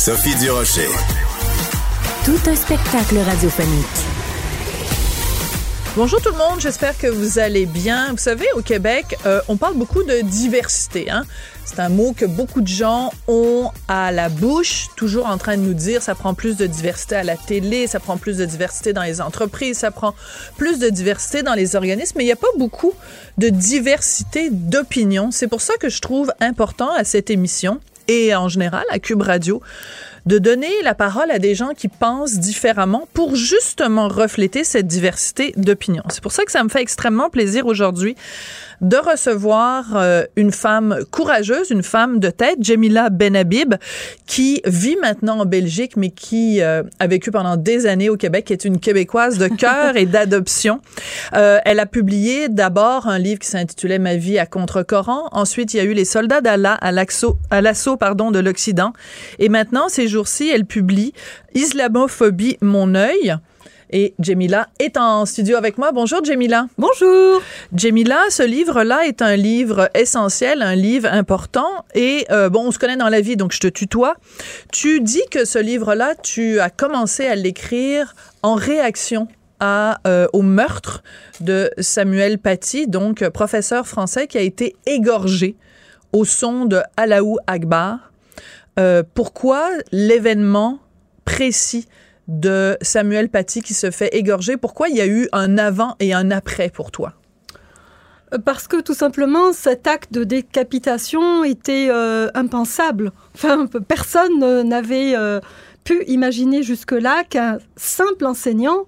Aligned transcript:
Sophie 0.00 0.34
Durocher. 0.36 0.88
Tout 2.24 2.38
un 2.50 2.56
spectacle 2.56 3.18
radiophonique. 3.18 3.84
Bonjour 5.94 6.22
tout 6.22 6.30
le 6.30 6.38
monde, 6.38 6.58
j'espère 6.58 6.96
que 6.96 7.06
vous 7.06 7.38
allez 7.38 7.66
bien. 7.66 8.10
Vous 8.12 8.16
savez, 8.16 8.46
au 8.56 8.62
Québec, 8.62 9.18
euh, 9.26 9.42
on 9.48 9.58
parle 9.58 9.74
beaucoup 9.74 10.02
de 10.02 10.22
diversité. 10.22 11.10
Hein? 11.10 11.24
C'est 11.66 11.80
un 11.80 11.90
mot 11.90 12.14
que 12.16 12.24
beaucoup 12.24 12.62
de 12.62 12.66
gens 12.66 13.12
ont 13.28 13.70
à 13.88 14.10
la 14.10 14.30
bouche, 14.30 14.86
toujours 14.96 15.26
en 15.26 15.36
train 15.36 15.58
de 15.58 15.62
nous 15.62 15.74
dire 15.74 16.00
ça 16.00 16.14
prend 16.14 16.32
plus 16.32 16.56
de 16.56 16.66
diversité 16.66 17.16
à 17.16 17.22
la 17.22 17.36
télé, 17.36 17.86
ça 17.86 18.00
prend 18.00 18.16
plus 18.16 18.38
de 18.38 18.46
diversité 18.46 18.94
dans 18.94 19.02
les 19.02 19.20
entreprises, 19.20 19.76
ça 19.76 19.90
prend 19.90 20.14
plus 20.56 20.78
de 20.78 20.88
diversité 20.88 21.42
dans 21.42 21.54
les 21.54 21.76
organismes, 21.76 22.14
mais 22.16 22.24
il 22.24 22.28
n'y 22.28 22.32
a 22.32 22.36
pas 22.36 22.48
beaucoup 22.56 22.94
de 23.36 23.50
diversité 23.50 24.48
d'opinion. 24.50 25.30
C'est 25.30 25.48
pour 25.48 25.60
ça 25.60 25.74
que 25.78 25.90
je 25.90 26.00
trouve 26.00 26.32
important 26.40 26.90
à 26.90 27.04
cette 27.04 27.28
émission 27.28 27.80
et 28.10 28.34
en 28.34 28.48
général 28.48 28.84
à 28.90 28.98
Cube 28.98 29.22
Radio 29.22 29.62
de 30.26 30.38
donner 30.38 30.70
la 30.82 30.94
parole 30.94 31.30
à 31.30 31.38
des 31.38 31.54
gens 31.54 31.70
qui 31.74 31.88
pensent 31.88 32.38
différemment 32.38 33.08
pour 33.14 33.36
justement 33.36 34.08
refléter 34.08 34.64
cette 34.64 34.86
diversité 34.86 35.54
d'opinion. 35.56 36.02
C'est 36.10 36.22
pour 36.22 36.32
ça 36.32 36.44
que 36.44 36.52
ça 36.52 36.62
me 36.62 36.68
fait 36.68 36.82
extrêmement 36.82 37.30
plaisir 37.30 37.66
aujourd'hui 37.66 38.16
de 38.80 38.96
recevoir 38.96 39.96
euh, 39.96 40.24
une 40.36 40.52
femme 40.52 41.00
courageuse, 41.10 41.70
une 41.70 41.82
femme 41.82 42.18
de 42.18 42.30
tête, 42.30 42.58
Jamila 42.60 43.10
Benhabib, 43.10 43.74
qui 44.26 44.62
vit 44.64 44.96
maintenant 44.96 45.40
en 45.40 45.46
Belgique, 45.46 45.96
mais 45.96 46.10
qui 46.10 46.62
euh, 46.62 46.82
a 46.98 47.06
vécu 47.06 47.30
pendant 47.30 47.56
des 47.56 47.86
années 47.86 48.08
au 48.08 48.16
Québec, 48.16 48.46
qui 48.46 48.52
est 48.52 48.64
une 48.64 48.78
Québécoise 48.78 49.38
de 49.38 49.48
cœur 49.48 49.96
et 49.96 50.06
d'adoption. 50.06 50.80
Euh, 51.36 51.58
elle 51.64 51.78
a 51.78 51.86
publié 51.86 52.48
d'abord 52.48 53.06
un 53.06 53.18
livre 53.18 53.38
qui 53.38 53.48
s'intitulait 53.48 53.98
Ma 53.98 54.16
vie 54.16 54.38
à 54.38 54.46
contre-courant. 54.46 55.28
Ensuite, 55.32 55.74
il 55.74 55.76
y 55.76 55.80
a 55.80 55.84
eu 55.84 55.92
Les 55.92 56.04
soldats 56.04 56.40
d'Allah 56.40 56.74
à 56.74 56.92
l'assaut, 56.92 57.36
à 57.50 57.60
l'assaut, 57.60 57.96
pardon, 57.96 58.30
de 58.30 58.38
l'Occident. 58.38 58.92
Et 59.38 59.48
maintenant, 59.48 59.88
ces 59.88 60.08
jours-ci, 60.08 60.48
elle 60.48 60.64
publie 60.64 61.12
Islamophobie, 61.54 62.58
mon 62.60 62.94
œil. 62.94 63.36
Et 63.92 64.14
Jemila 64.20 64.68
est 64.78 64.96
en 64.96 65.26
studio 65.26 65.56
avec 65.56 65.76
moi. 65.76 65.90
Bonjour 65.92 66.24
Jemila. 66.24 66.66
Bonjour. 66.78 67.42
Jemila, 67.74 68.20
ce 68.30 68.44
livre-là 68.44 69.06
est 69.06 69.20
un 69.20 69.34
livre 69.34 69.90
essentiel, 69.94 70.62
un 70.62 70.76
livre 70.76 71.08
important. 71.10 71.84
Et 71.94 72.24
euh, 72.30 72.48
bon, 72.48 72.68
on 72.68 72.70
se 72.70 72.78
connaît 72.78 72.96
dans 72.96 73.08
la 73.08 73.20
vie, 73.20 73.36
donc 73.36 73.52
je 73.52 73.58
te 73.58 73.66
tutoie. 73.66 74.14
Tu 74.72 75.00
dis 75.00 75.22
que 75.30 75.44
ce 75.44 75.58
livre-là, 75.58 76.14
tu 76.14 76.60
as 76.60 76.70
commencé 76.70 77.26
à 77.26 77.34
l'écrire 77.34 78.14
en 78.42 78.54
réaction 78.54 79.26
à, 79.58 80.00
euh, 80.06 80.26
au 80.32 80.42
meurtre 80.42 81.02
de 81.40 81.70
Samuel 81.78 82.38
Paty, 82.38 82.86
donc 82.86 83.28
professeur 83.30 83.88
français 83.88 84.28
qui 84.28 84.38
a 84.38 84.42
été 84.42 84.76
égorgé 84.86 85.56
au 86.12 86.24
son 86.24 86.64
de 86.64 86.80
Alaou 86.96 87.38
Akbar. 87.48 88.12
Euh, 88.78 89.02
pourquoi 89.14 89.68
l'événement 89.90 90.78
précis 91.24 91.86
de 92.30 92.78
Samuel 92.80 93.28
Paty 93.28 93.60
qui 93.60 93.74
se 93.74 93.90
fait 93.90 94.14
égorger. 94.14 94.56
Pourquoi 94.56 94.88
il 94.88 94.96
y 94.96 95.00
a 95.00 95.06
eu 95.06 95.28
un 95.32 95.58
avant 95.58 95.96
et 95.98 96.14
un 96.14 96.30
après 96.30 96.70
pour 96.70 96.92
toi? 96.92 97.14
Parce 98.44 98.68
que 98.68 98.80
tout 98.80 98.94
simplement, 98.94 99.52
cet 99.52 99.88
acte 99.88 100.12
de 100.12 100.22
décapitation 100.22 101.42
était 101.42 101.88
euh, 101.90 102.28
impensable. 102.34 103.10
Enfin, 103.34 103.66
personne 103.88 104.42
euh, 104.44 104.62
n'avait 104.62 105.16
euh, 105.16 105.40
pu 105.82 106.04
imaginer 106.06 106.62
jusque-là 106.62 107.24
qu'un 107.24 107.58
simple 107.76 108.24
enseignant 108.26 108.86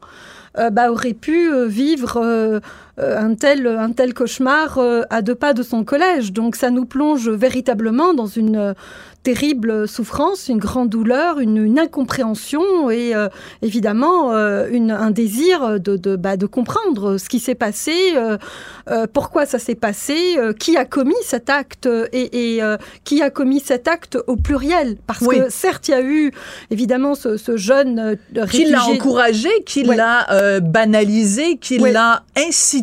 bah, 0.70 0.92
aurait 0.92 1.14
pu 1.14 1.50
vivre 1.66 2.60
un, 2.98 3.34
tel, 3.34 3.66
un 3.66 3.92
tel 3.92 4.14
cauchemar 4.14 4.78
à 5.10 5.22
deux 5.22 5.34
pas 5.34 5.54
de 5.54 5.62
son 5.62 5.84
collège. 5.84 6.32
Donc 6.32 6.56
ça 6.56 6.70
nous 6.70 6.84
plonge 6.84 7.28
véritablement 7.28 8.14
dans 8.14 8.26
une 8.26 8.74
terrible 9.22 9.86
souffrance, 9.86 10.48
une 10.48 10.58
grande 10.58 10.88
douleur, 10.88 11.38
une, 11.38 11.78
incompréhension 11.78 12.90
et 12.90 13.14
euh, 13.14 13.28
évidemment 13.62 14.32
euh, 14.32 14.68
une, 14.70 14.90
un 14.90 15.10
désir 15.10 15.80
de, 15.80 15.96
de, 15.96 16.16
bah, 16.16 16.36
de, 16.36 16.46
comprendre 16.46 17.18
ce 17.18 17.28
qui 17.28 17.38
s'est 17.38 17.54
passé, 17.54 17.94
euh, 18.16 19.06
pourquoi 19.12 19.46
ça 19.46 19.58
s'est 19.58 19.74
passé, 19.74 20.36
qui 20.58 20.76
a 20.76 20.84
commis 20.84 21.14
cet 21.22 21.50
acte 21.50 21.88
et, 22.12 22.56
et 22.56 22.62
qui 23.04 23.22
a 23.22 23.30
commis 23.30 23.60
cet 23.60 23.88
acte 23.88 24.18
au 24.26 24.36
pluriel. 24.36 24.96
Parce 25.06 25.26
que 25.26 25.50
certes, 25.50 25.88
il 25.88 25.90
y 25.92 25.94
a 25.94 26.02
eu 26.02 26.32
évidemment 26.70 27.14
ce, 27.14 27.36
ce 27.36 27.56
jeune 27.56 28.18
Qui 28.50 28.64
l'a 28.64 28.84
encouragé, 28.84 29.50
qui 29.64 29.84
l'a 29.84 30.60
banalisé, 30.60 31.56
qui 31.56 31.78
l'a 31.78 32.24
incité 32.36 32.81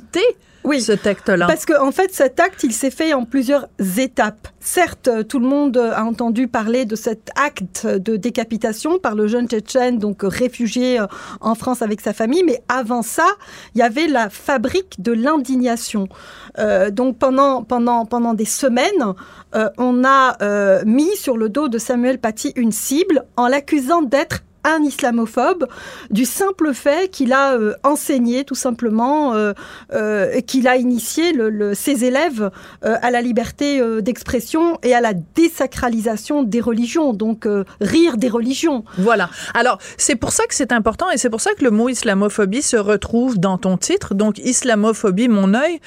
oui, 0.65 0.81
ce 0.81 0.91
acte-là. 0.91 1.47
Parce 1.47 1.65
qu'en 1.65 1.87
en 1.87 1.91
fait, 1.91 2.13
cet 2.13 2.39
acte, 2.39 2.63
il 2.63 2.73
s'est 2.73 2.91
fait 2.91 3.13
en 3.13 3.23
plusieurs 3.23 3.67
étapes. 3.97 4.49
Certes, 4.59 5.09
tout 5.27 5.39
le 5.39 5.47
monde 5.47 5.77
a 5.77 6.03
entendu 6.03 6.47
parler 6.47 6.85
de 6.85 6.95
cet 6.95 7.31
acte 7.35 7.87
de 7.87 8.17
décapitation 8.17 8.99
par 8.99 9.15
le 9.15 9.27
jeune 9.27 9.47
Tchétchène, 9.47 9.99
donc 9.99 10.19
réfugié 10.21 10.99
euh, 10.99 11.07
en 11.39 11.55
France 11.55 11.81
avec 11.81 12.01
sa 12.01 12.13
famille, 12.13 12.43
mais 12.43 12.61
avant 12.67 13.01
ça, 13.01 13.25
il 13.73 13.79
y 13.79 13.81
avait 13.81 14.07
la 14.07 14.29
fabrique 14.29 15.01
de 15.01 15.13
l'indignation. 15.13 16.07
Euh, 16.59 16.91
donc 16.91 17.17
pendant, 17.17 17.63
pendant, 17.63 18.05
pendant 18.05 18.33
des 18.33 18.45
semaines, 18.45 19.15
euh, 19.55 19.69
on 19.77 20.03
a 20.03 20.37
euh, 20.41 20.83
mis 20.85 21.15
sur 21.15 21.37
le 21.37 21.49
dos 21.49 21.69
de 21.69 21.77
Samuel 21.77 22.19
Paty 22.19 22.51
une 22.55 22.71
cible 22.71 23.23
en 23.37 23.47
l'accusant 23.47 24.01
d'être 24.01 24.41
un 24.75 24.83
islamophobe 24.83 25.67
du 26.09 26.25
simple 26.25 26.73
fait 26.73 27.09
qu'il 27.09 27.33
a 27.33 27.53
euh, 27.53 27.73
enseigné 27.83 28.43
tout 28.43 28.55
simplement, 28.55 29.33
euh, 29.33 29.53
euh, 29.93 30.41
qu'il 30.41 30.67
a 30.67 30.77
initié 30.77 31.33
ses 31.73 32.05
élèves 32.05 32.51
à 32.81 33.11
la 33.11 33.21
liberté 33.21 33.81
d'expression 34.01 34.79
et 34.83 34.93
à 34.93 35.01
la 35.01 35.13
désacralisation 35.13 36.43
des 36.43 36.61
religions, 36.61 37.13
donc 37.13 37.47
rire 37.81 38.17
des 38.17 38.29
religions. 38.29 38.83
Voilà. 38.97 39.29
Alors 39.53 39.79
c'est 39.97 40.15
pour 40.15 40.31
ça 40.31 40.45
que 40.45 40.55
c'est 40.55 40.71
important 40.71 41.09
et 41.11 41.17
c'est 41.17 41.29
pour 41.29 41.41
ça 41.41 41.53
que 41.53 41.63
le 41.63 41.71
mot 41.71 41.89
islamophobie 41.89 42.61
se 42.61 42.77
retrouve 42.77 43.39
dans 43.39 43.57
ton 43.57 43.77
titre, 43.77 44.13
donc 44.13 44.37
islamophobie, 44.39 45.27
mon 45.27 45.53
œil, 45.53 45.79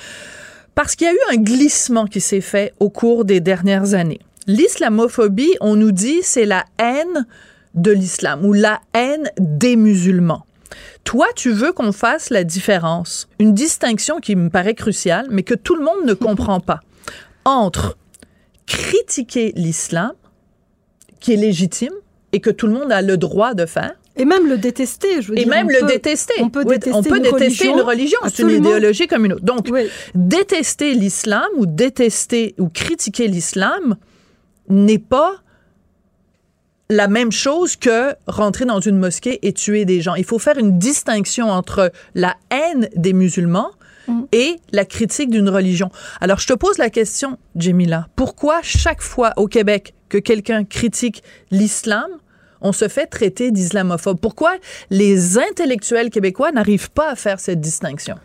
parce 0.75 0.97
qu'il 0.97 1.07
y 1.07 1.11
a 1.11 1.15
eu 1.15 1.37
un 1.37 1.37
glissement 1.37 2.07
qui 2.07 2.21
s'est 2.21 2.41
fait 2.41 2.73
au 2.81 2.91
cours 2.91 3.25
des 3.25 3.41
dernières 3.41 3.95
années. 3.95 4.21
L'islamophobie, 4.47 5.55
on 5.61 5.77
nous 5.77 5.93
dit, 5.93 6.21
c'est 6.23 6.47
la 6.47 6.65
haine 6.79 7.27
de 7.75 7.91
l'islam 7.91 8.45
ou 8.45 8.53
la 8.53 8.81
haine 8.95 9.31
des 9.39 9.77
musulmans. 9.77 10.47
Toi, 11.05 11.27
tu 11.35 11.51
veux 11.51 11.73
qu'on 11.73 11.93
fasse 11.93 12.31
la 12.31 12.45
différence, 12.45 13.29
une 13.39 13.55
distinction 13.55 14.21
qui 14.21 14.37
me 14.37 14.51
paraît 14.51 14.75
cruciale, 14.75 15.27
mais 15.31 15.43
que 15.43 15.55
tout 15.55 15.75
le 15.75 15.85
monde 15.85 16.05
ne 16.07 16.15
comprend 16.15 16.61
pas, 16.61 16.81
entre 17.45 17.97
critiquer 18.67 19.53
l'islam, 19.57 20.13
qui 21.21 21.33
est 21.33 21.37
légitime 21.37 21.93
et 22.33 22.41
que 22.41 22.51
tout 22.51 22.67
le 22.67 22.73
monde 22.73 22.91
a 22.93 23.03
le 23.03 23.17
droit 23.17 23.55
de 23.55 23.67
faire, 23.67 23.95
et 24.17 24.25
même 24.25 24.47
le 24.47 24.59
détester, 24.59 25.23
je 25.23 25.29
veux 25.29 25.39
et 25.39 25.45
dire. 25.45 25.49
même 25.49 25.71
le 25.71 25.87
détester. 25.87 26.35
On 26.41 26.51
peut 26.51 26.65
détester, 26.65 26.93
on 26.95 27.03
peut 27.03 27.17
une, 27.17 27.23
détester 27.23 27.69
religion. 27.69 27.73
une 27.73 27.81
religion. 27.81 28.19
C'est 28.27 28.43
une 28.43 28.51
idéologie 28.51 29.07
comme 29.07 29.25
une 29.25 29.33
autre. 29.33 29.45
Donc, 29.45 29.69
oui. 29.71 29.89
détester 30.15 30.93
l'islam 30.93 31.47
ou 31.57 31.65
détester 31.65 32.55
ou 32.59 32.69
critiquer 32.69 33.27
l'islam 33.27 33.97
n'est 34.69 34.99
pas 34.99 35.37
la 36.93 37.09
même 37.09 37.33
chose 37.33 37.77
que 37.77 38.15
rentrer 38.27 38.65
dans 38.65 38.81
une 38.81 38.99
mosquée 38.99 39.39
et 39.43 39.53
tuer 39.53 39.85
des 39.85 40.01
gens. 40.01 40.15
Il 40.15 40.25
faut 40.25 40.39
faire 40.39 40.59
une 40.59 40.79
distinction 40.79 41.51
entre 41.51 41.91
la 42.15 42.37
haine 42.51 42.89
des 42.95 43.13
musulmans 43.13 43.71
mm. 44.09 44.23
et 44.33 44.61
la 44.73 44.85
critique 44.85 45.31
d'une 45.31 45.49
religion. 45.49 45.91
Alors, 46.21 46.39
je 46.39 46.47
te 46.47 46.53
pose 46.53 46.79
la 46.79 46.91
question, 46.91 47.39
Jemila. 47.57 48.09
Pourquoi 48.15 48.61
chaque 48.63 49.03
fois 49.03 49.33
au 49.37 49.49
Québec 49.49 49.95
que 50.09 50.19
quelqu'un 50.19 50.65
critique 50.65 51.23
l'islam, 51.51 52.09
on 52.61 52.73
se 52.73 52.89
fait 52.89 53.07
traiter 53.07 53.51
d'islamophobe? 53.51 54.21
Pourquoi 54.21 54.53
les 54.91 55.39
intellectuels 55.39 56.11
québécois 56.11 56.53
n'arrivent 56.53 56.91
pas 56.91 57.11
à 57.11 57.17
faire 57.17 57.41
cette 57.41 57.61
distinction? 57.61 58.17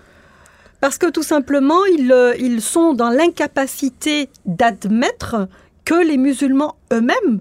Parce 0.82 0.98
que 0.98 1.10
tout 1.10 1.24
simplement, 1.24 1.84
ils, 1.86 2.12
euh, 2.12 2.36
ils 2.38 2.62
sont 2.62 2.94
dans 2.94 3.10
l'incapacité 3.10 4.30
d'admettre 4.46 5.48
que 5.86 5.96
les 5.96 6.18
musulmans 6.18 6.76
eux-mêmes 6.92 7.40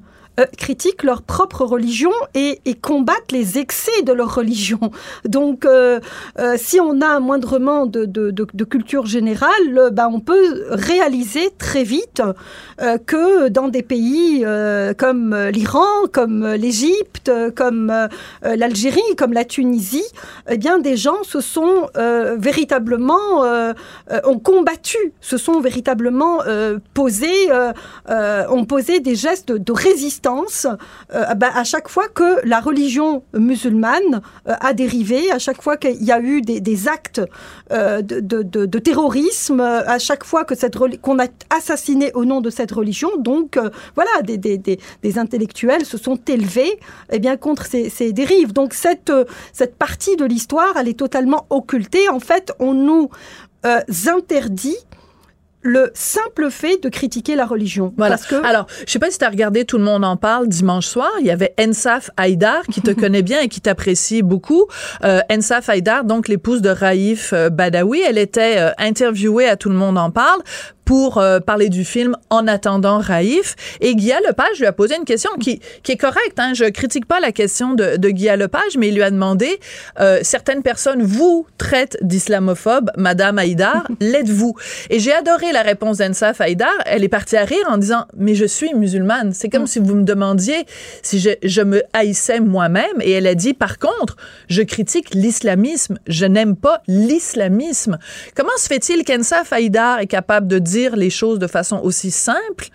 critiquent 0.57 1.03
leur 1.03 1.23
propre 1.23 1.65
religion 1.65 2.11
et, 2.35 2.61
combattent 2.81 3.33
les 3.33 3.59
excès 3.59 4.03
de 4.03 4.13
leur 4.13 4.35
religion. 4.35 4.79
Donc, 5.25 5.67
si 6.57 6.81
on 6.81 7.01
a 7.01 7.07
un 7.07 7.21
moindrement 7.21 7.87
de, 7.87 8.05
de, 8.05 8.65
culture 8.65 9.07
générale, 9.07 9.91
ben, 9.93 10.09
on 10.13 10.21
peut 10.21 10.67
réaliser 10.71 11.51
très 11.59 11.85
vite 11.85 12.23
que 13.07 13.49
dans 13.49 13.69
des 13.69 13.83
pays 13.83 14.45
comme 14.99 15.35
l'Iran, 15.53 16.07
comme 16.13 16.47
l'Égypte, 16.55 17.31
comme 17.55 17.93
l'Algérie, 18.43 19.17
comme 19.17 19.33
la 19.33 19.45
Tunisie, 19.45 20.05
eh 20.51 20.59
bien, 20.59 20.79
des 20.79 20.97
gens 20.97 21.23
se 21.23 21.41
sont 21.41 21.89
véritablement 22.39 23.45
ont 24.25 24.39
combattu, 24.39 24.99
se 25.21 25.39
sont 25.39 25.61
véritablement 25.61 26.41
posés, 26.95 27.49
ont 28.09 28.65
posé 28.65 29.01
des 29.01 29.15
gestes 29.15 29.53
de 29.53 29.73
résistance 29.73 30.26
euh, 30.27 31.35
bah, 31.35 31.51
à 31.55 31.65
chaque 31.65 31.89
fois 31.89 32.09
que 32.09 32.47
la 32.47 32.61
religion 32.61 33.23
musulmane 33.35 34.23
euh, 34.49 34.55
a 34.61 34.73
dérivé, 34.73 35.31
à 35.31 35.39
chaque 35.39 35.63
fois 35.63 35.77
qu'il 35.77 36.03
y 36.03 36.13
a 36.13 36.21
eu 36.21 36.41
des, 36.43 36.89
actes 36.89 37.21
euh, 37.73 38.03
de, 38.03 38.79
terrorisme, 38.79 39.61
à 39.61 39.99
chaque 39.99 40.25
fois 40.25 40.45
qu'on 40.45 41.19
a 41.19 41.27
assassiné 41.51 42.13
au 42.15 42.25
nom 42.25 42.41
de 42.41 42.51
cette 42.51 42.73
religion. 42.73 43.11
Donc 43.19 43.59
voilà, 43.95 44.23
des, 44.23 45.19
intellectuels 45.19 45.85
se 45.85 45.99
sont 45.99 46.19
élevés 46.29 46.79
eh 47.11 47.19
bien, 47.19 47.37
contre 47.37 47.67
ces, 47.67 47.89
ces, 47.89 48.13
dérives. 48.13 48.53
Donc 48.53 48.75
cette, 48.75 49.13
cette 49.53 49.77
partie 49.77 50.17
de 50.17 50.25
l'histoire, 50.25 50.77
elle 50.77 50.89
est 50.89 50.99
totalement 50.99 51.47
occultée. 51.51 52.09
En 52.09 52.21
fait, 52.21 52.53
on 52.59 52.75
nous 52.75 53.11
interdit 54.07 54.77
le 55.67 55.91
simple 55.95 56.51
fait 56.51 56.83
de 56.83 56.89
critiquer 56.89 57.35
la 57.35 57.45
religion. 57.45 57.93
Voilà. 57.97 58.17
Parce 58.17 58.27
que... 58.27 58.47
Alors, 58.47 58.67
je 58.87 58.93
sais 58.93 58.99
pas 58.99 59.11
si 59.11 59.19
tu 59.19 59.25
as 59.25 59.29
regardé 59.29 59.65
Tout 59.65 59.79
le 59.79 59.85
monde 59.85 60.05
en 60.05 60.17
parle 60.17 60.49
dimanche 60.49 60.87
soir. 60.87 61.11
Il 61.21 61.27
y 61.27 61.31
avait 61.31 61.55
Ensaf 61.61 62.11
Haïdar 62.17 62.63
qui 62.71 62.81
te 62.81 62.91
connaît 63.01 63.23
bien 63.23 63.41
et 63.41 63.49
qui 63.49 63.61
t'apprécie 63.61 64.23
beaucoup. 64.23 64.67
Euh, 65.05 65.21
Ensaf 65.31 65.69
Haïdar, 65.69 66.05
donc 66.05 66.29
l'épouse 66.29 66.63
de 66.63 66.71
Raif 66.71 67.33
euh, 67.33 67.51
Badawi, 67.51 68.01
elle 68.01 68.19
était 68.19 68.59
euh, 68.59 68.71
interviewée 68.79 69.49
à 69.49 69.57
Tout 69.57 69.69
le 69.69 69.77
monde 69.77 69.99
en 69.99 70.11
parle 70.11 70.41
pour 70.87 71.19
euh, 71.19 71.41
parler 71.41 71.69
du 71.69 71.85
film 71.85 72.17
En 72.31 72.47
attendant 72.47 72.99
Raïf. 72.99 73.57
Et 73.81 73.95
Guy 73.95 74.13
Lepage 74.27 74.61
lui 74.61 74.67
a 74.67 74.73
posé 74.73 74.97
une 74.97 75.05
question 75.05 75.31
qui, 75.39 75.61
qui 75.83 75.93
est 75.93 75.97
correcte. 75.97 76.39
Hein? 76.39 76.53
Je 76.55 76.65
critique 76.65 77.07
pas 77.07 77.21
la 77.21 77.33
question 77.33 77.75
de, 77.75 77.97
de 77.97 78.09
Guy 78.09 78.29
Lepage, 78.29 78.79
mais 78.79 78.89
il 78.89 78.95
lui 78.95 79.03
a 79.03 79.11
demandé 79.11 79.61
euh, 80.01 80.21
certaines 80.23 80.63
personnes 80.63 81.03
vous 81.03 81.45
traitent 81.59 81.99
d'islamophobe, 82.03 82.91
Madame 82.97 83.39
Haïdar, 83.39 83.87
l'êtes-vous? 84.01 84.55
Et 84.89 85.01
j'ai 85.01 85.13
adoré 85.13 85.53
la 85.53 85.63
réponse 85.63 85.99
d'Ensaf 85.99 86.41
Haïdar. 86.41 86.73
Elle 86.87 87.03
est 87.03 87.09
partie 87.09 87.37
à 87.37 87.45
rire 87.45 87.67
en 87.69 87.79
disant 87.79 88.07
mais 88.17 88.37
je 88.37 88.47
suis 88.47 88.73
musulmane. 88.73 89.33
C'est 89.33 89.49
comme 89.49 89.65
mm. 89.65 89.67
si 89.67 89.79
vous 89.81 89.95
me 89.97 90.05
demandiez 90.05 90.67
si 91.03 91.19
je, 91.19 91.31
je 91.43 91.63
me 91.63 91.83
haïssais 91.95 92.39
moi-même. 92.39 93.01
Et 93.01 93.11
elle 93.11 93.27
a 93.27 93.35
dit 93.35 93.55
par 93.55 93.79
contre 93.79 94.17
je 94.49 94.63
critique 94.63 95.15
l'islamisme. 95.15 95.99
Je 96.07 96.27
n'aime 96.27 96.55
pas 96.55 96.81
l'islamisme. 96.87 97.99
Comment 98.37 98.57
se 98.57 98.69
fait-il 98.69 99.05
qu'Ensaf 99.05 99.53
Haïdar 99.53 99.99
est 99.99 100.07
capable 100.07 100.47
de 100.47 100.61
dire 100.61 100.76
les 100.95 101.11
choses 101.11 101.39
de 101.39 101.47
façon 101.47 101.81
aussi 101.83 102.11
simple 102.11 102.71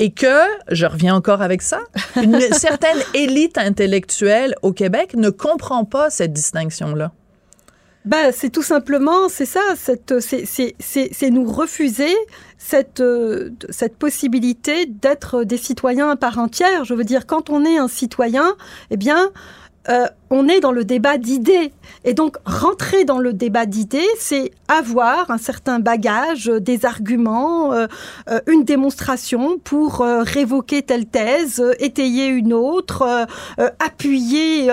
et 0.00 0.10
que, 0.10 0.42
je 0.70 0.86
reviens 0.86 1.14
encore 1.14 1.42
avec 1.42 1.62
ça, 1.62 1.80
une 2.16 2.40
certaine 2.52 2.98
élite 3.14 3.58
intellectuelle 3.58 4.54
au 4.62 4.72
Québec 4.72 5.14
ne 5.14 5.30
comprend 5.30 5.84
pas 5.84 6.10
cette 6.10 6.32
distinction-là. 6.32 7.12
Ben, 8.04 8.32
c'est 8.32 8.48
tout 8.48 8.62
simplement, 8.62 9.28
c'est 9.28 9.44
ça, 9.44 9.60
c'est 9.76 11.30
nous 11.30 11.44
refuser 11.44 12.14
cette, 12.56 13.02
cette 13.70 13.96
possibilité 13.96 14.86
d'être 14.86 15.44
des 15.44 15.58
citoyens 15.58 16.08
à 16.10 16.16
part 16.16 16.38
entière. 16.38 16.84
Je 16.84 16.94
veux 16.94 17.04
dire, 17.04 17.26
quand 17.26 17.50
on 17.50 17.64
est 17.64 17.76
un 17.76 17.88
citoyen, 17.88 18.54
eh 18.90 18.96
bien, 18.96 19.30
euh, 19.90 20.06
on 20.30 20.48
est 20.48 20.60
dans 20.60 20.72
le 20.72 20.84
débat 20.84 21.18
d'idées. 21.18 21.72
Et 22.04 22.14
donc, 22.14 22.36
rentrer 22.44 23.04
dans 23.04 23.18
le 23.18 23.32
débat 23.32 23.66
d'idées, 23.66 24.06
c'est 24.18 24.50
avoir 24.68 25.30
un 25.30 25.38
certain 25.38 25.78
bagage, 25.78 26.46
des 26.46 26.84
arguments, 26.84 27.72
euh, 27.72 27.86
euh, 28.30 28.40
une 28.46 28.64
démonstration 28.64 29.58
pour 29.58 29.98
révoquer 30.00 30.82
telle 30.82 31.06
thèse, 31.06 31.62
étayer 31.78 32.26
une 32.26 32.52
autre, 32.52 33.26
appuyer 33.78 34.70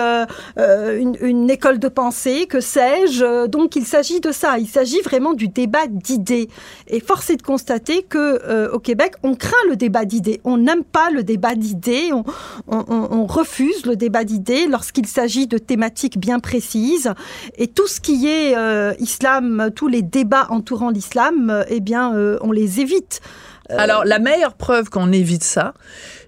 une, 0.58 1.50
école 1.50 1.78
de 1.78 1.88
pensée, 1.88 2.46
que 2.46 2.60
sais-je. 2.60 3.46
Donc, 3.46 3.76
il 3.76 3.84
s'agit 3.84 4.20
de 4.20 4.32
ça. 4.32 4.58
Il 4.58 4.66
s'agit 4.66 5.00
vraiment 5.00 5.32
du 5.32 5.48
débat 5.48 5.86
d'idées. 5.86 6.48
Et 6.88 7.00
force 7.00 7.30
est 7.30 7.36
de 7.36 7.42
constater 7.42 8.02
que 8.02 8.70
au 8.72 8.78
Québec, 8.78 9.14
on 9.22 9.34
craint 9.34 9.52
le 9.68 9.76
débat 9.76 10.04
d'idées. 10.04 10.40
On 10.44 10.58
n'aime 10.58 10.84
pas 10.84 11.10
le 11.10 11.22
débat 11.22 11.54
d'idées. 11.54 12.10
On, 12.12 12.24
on, 12.68 13.08
on 13.10 13.26
refuse 13.26 13.86
le 13.86 13.96
débat 13.96 14.24
d'idées 14.24 14.66
lorsqu'il 14.66 15.06
s'agit 15.06 15.45
de 15.46 15.58
thématiques 15.58 16.18
bien 16.18 16.38
précises. 16.38 17.12
Et 17.56 17.68
tout 17.68 17.86
ce 17.86 18.00
qui 18.00 18.26
est 18.26 18.56
euh, 18.56 18.94
islam, 18.98 19.70
tous 19.74 19.88
les 19.88 20.02
débats 20.02 20.46
entourant 20.50 20.90
l'islam, 20.90 21.50
euh, 21.50 21.64
eh 21.68 21.80
bien, 21.80 22.14
euh, 22.14 22.38
on 22.42 22.52
les 22.52 22.80
évite. 22.80 23.20
Alors, 23.68 24.04
la 24.04 24.20
meilleure 24.20 24.54
preuve 24.54 24.90
qu'on 24.90 25.10
évite 25.10 25.42
ça, 25.42 25.74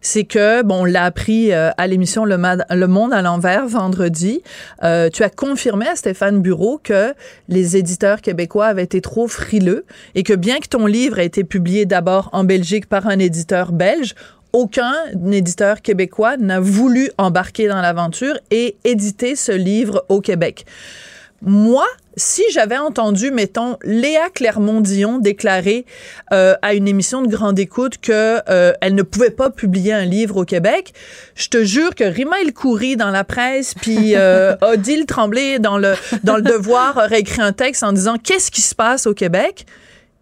c'est 0.01 0.25
que, 0.25 0.63
bon, 0.65 0.81
on 0.81 0.85
l'a 0.85 1.05
appris 1.05 1.53
à 1.53 1.87
l'émission 1.87 2.25
le, 2.25 2.37
Monde 2.37 3.13
à 3.13 3.23
l'envers 3.23 3.69
vendredi. 3.69 4.43
tu 4.83 5.23
as 5.23 5.31
confirmé 5.31 5.87
à 5.87 5.95
Stéphane 5.95 6.43
Bureau 6.43 6.81
que 6.83 7.15
les 7.47 7.77
éditeurs 7.77 8.23
québécois 8.23 8.67
avaient 8.67 8.83
été 8.83 9.01
trop 9.01 9.29
frileux 9.29 9.87
et 10.17 10.25
que 10.25 10.35
bien 10.35 10.59
que 10.59 10.67
ton 10.67 10.87
livre 10.87 11.21
ait 11.21 11.27
été 11.27 11.45
publié 11.45 11.87
d'abord 11.87 12.29
en 12.33 12.43
Belgique 12.43 12.89
par 12.89 13.07
un 13.07 13.21
éditeur 13.21 13.71
belge, 13.71 14.17
aucun 14.53 14.95
éditeur 15.31 15.83
québécois 15.83 16.37
n'a 16.37 16.61
voulu 16.61 17.11
embarquer 17.19 17.69
dans 17.69 17.81
l'aventure 17.81 18.39
et 18.51 18.77
éditer 18.85 19.37
ce 19.37 19.53
livre 19.53 20.05
au 20.09 20.21
Québec. 20.21 20.65
Moi, 21.41 21.87
si 22.17 22.43
j'avais 22.51 22.79
entendu, 22.79 23.31
mettons, 23.31 23.77
Léa 23.85 24.29
Clermont-Dion 24.31 25.21
déclarer 25.21 25.87
euh, 26.33 26.57
à 26.63 26.75
une 26.75 26.89
émission 26.89 27.23
de 27.23 27.29
grande 27.29 27.61
écoute 27.61 27.99
que 27.99 28.41
euh, 28.51 28.73
elle 28.81 28.97
ne 28.97 29.03
pouvait 29.03 29.31
pas 29.31 29.49
publier 29.49 29.93
un 29.93 30.05
livre 30.05 30.39
au 30.39 30.45
Québec, 30.45 30.93
je 31.37 31.49
te 31.49 31.63
jure 31.63 31.95
que 31.95 32.03
Rima 32.03 32.41
El 32.43 32.53
Khoury 32.53 32.97
dans 32.97 33.11
la 33.11 33.23
presse, 33.23 33.75
puis 33.75 34.13
euh, 34.17 34.57
Odile 34.63 35.07
Tremblay 35.07 35.61
dans 35.61 35.79
le 35.79 35.95
dans 36.25 36.37
le 36.37 36.43
Devoir 36.43 36.97
aurait 36.97 37.21
écrit 37.21 37.41
un 37.41 37.53
texte 37.53 37.85
en 37.85 37.93
disant 37.93 38.17
qu'est-ce 38.19 38.51
qui 38.51 38.63
se 38.63 38.75
passe 38.75 39.07
au 39.07 39.15
Québec, 39.15 39.65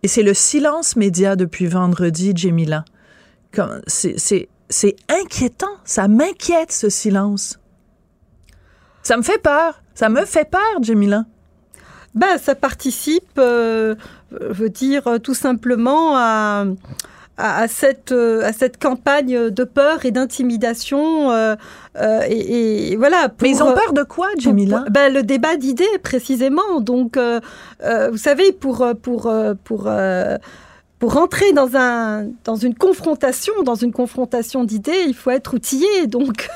et 0.02 0.08
c'est 0.08 0.22
le 0.22 0.34
silence 0.34 0.96
média 0.96 1.34
depuis 1.34 1.66
vendredi, 1.66 2.34
Jemila 2.36 2.84
c'est 3.86 4.96
inquiétant. 5.08 5.66
Ça 5.84 6.08
m'inquiète, 6.08 6.72
ce 6.72 6.88
silence. 6.88 7.58
Ça 9.02 9.16
me 9.16 9.22
fait 9.22 9.38
peur. 9.38 9.82
Ça 9.94 10.08
me 10.08 10.24
fait 10.24 10.48
peur, 10.50 10.82
Jamila. 10.82 11.24
Ben, 12.14 12.38
ça 12.38 12.54
participe, 12.54 13.38
euh, 13.38 13.94
je 14.32 14.52
veux 14.52 14.70
dire, 14.70 15.04
tout 15.22 15.34
simplement 15.34 16.16
à, 16.16 16.64
à, 17.36 17.68
cette, 17.68 18.10
à 18.10 18.52
cette 18.54 18.82
campagne 18.82 19.50
de 19.50 19.64
peur 19.64 20.04
et 20.06 20.10
d'intimidation. 20.10 21.30
Euh, 21.30 21.56
euh, 21.98 22.20
et, 22.28 22.96
voilà. 22.96 23.28
Mais 23.42 23.50
ils 23.50 23.62
ont 23.62 23.74
peur 23.74 23.92
de 23.92 24.02
quoi, 24.02 24.28
Jamila? 24.38 24.86
ben, 24.90 25.12
Le 25.12 25.22
débat 25.22 25.56
d'idées, 25.56 25.84
précisément. 26.02 26.80
Donc, 26.80 27.18
vous 27.18 28.18
savez, 28.18 28.52
pour, 28.52 28.84
pour, 29.02 29.30
pour 29.62 29.90
pour 30.98 31.12
rentrer 31.12 31.52
dans, 31.52 31.76
un, 31.76 32.26
dans 32.44 32.56
une 32.56 32.74
confrontation, 32.74 33.52
dans 33.62 33.74
une 33.74 33.92
confrontation 33.92 34.64
d'idées, 34.64 35.04
il 35.06 35.14
faut 35.14 35.30
être 35.30 35.54
outillé. 35.54 36.06
Donc, 36.06 36.48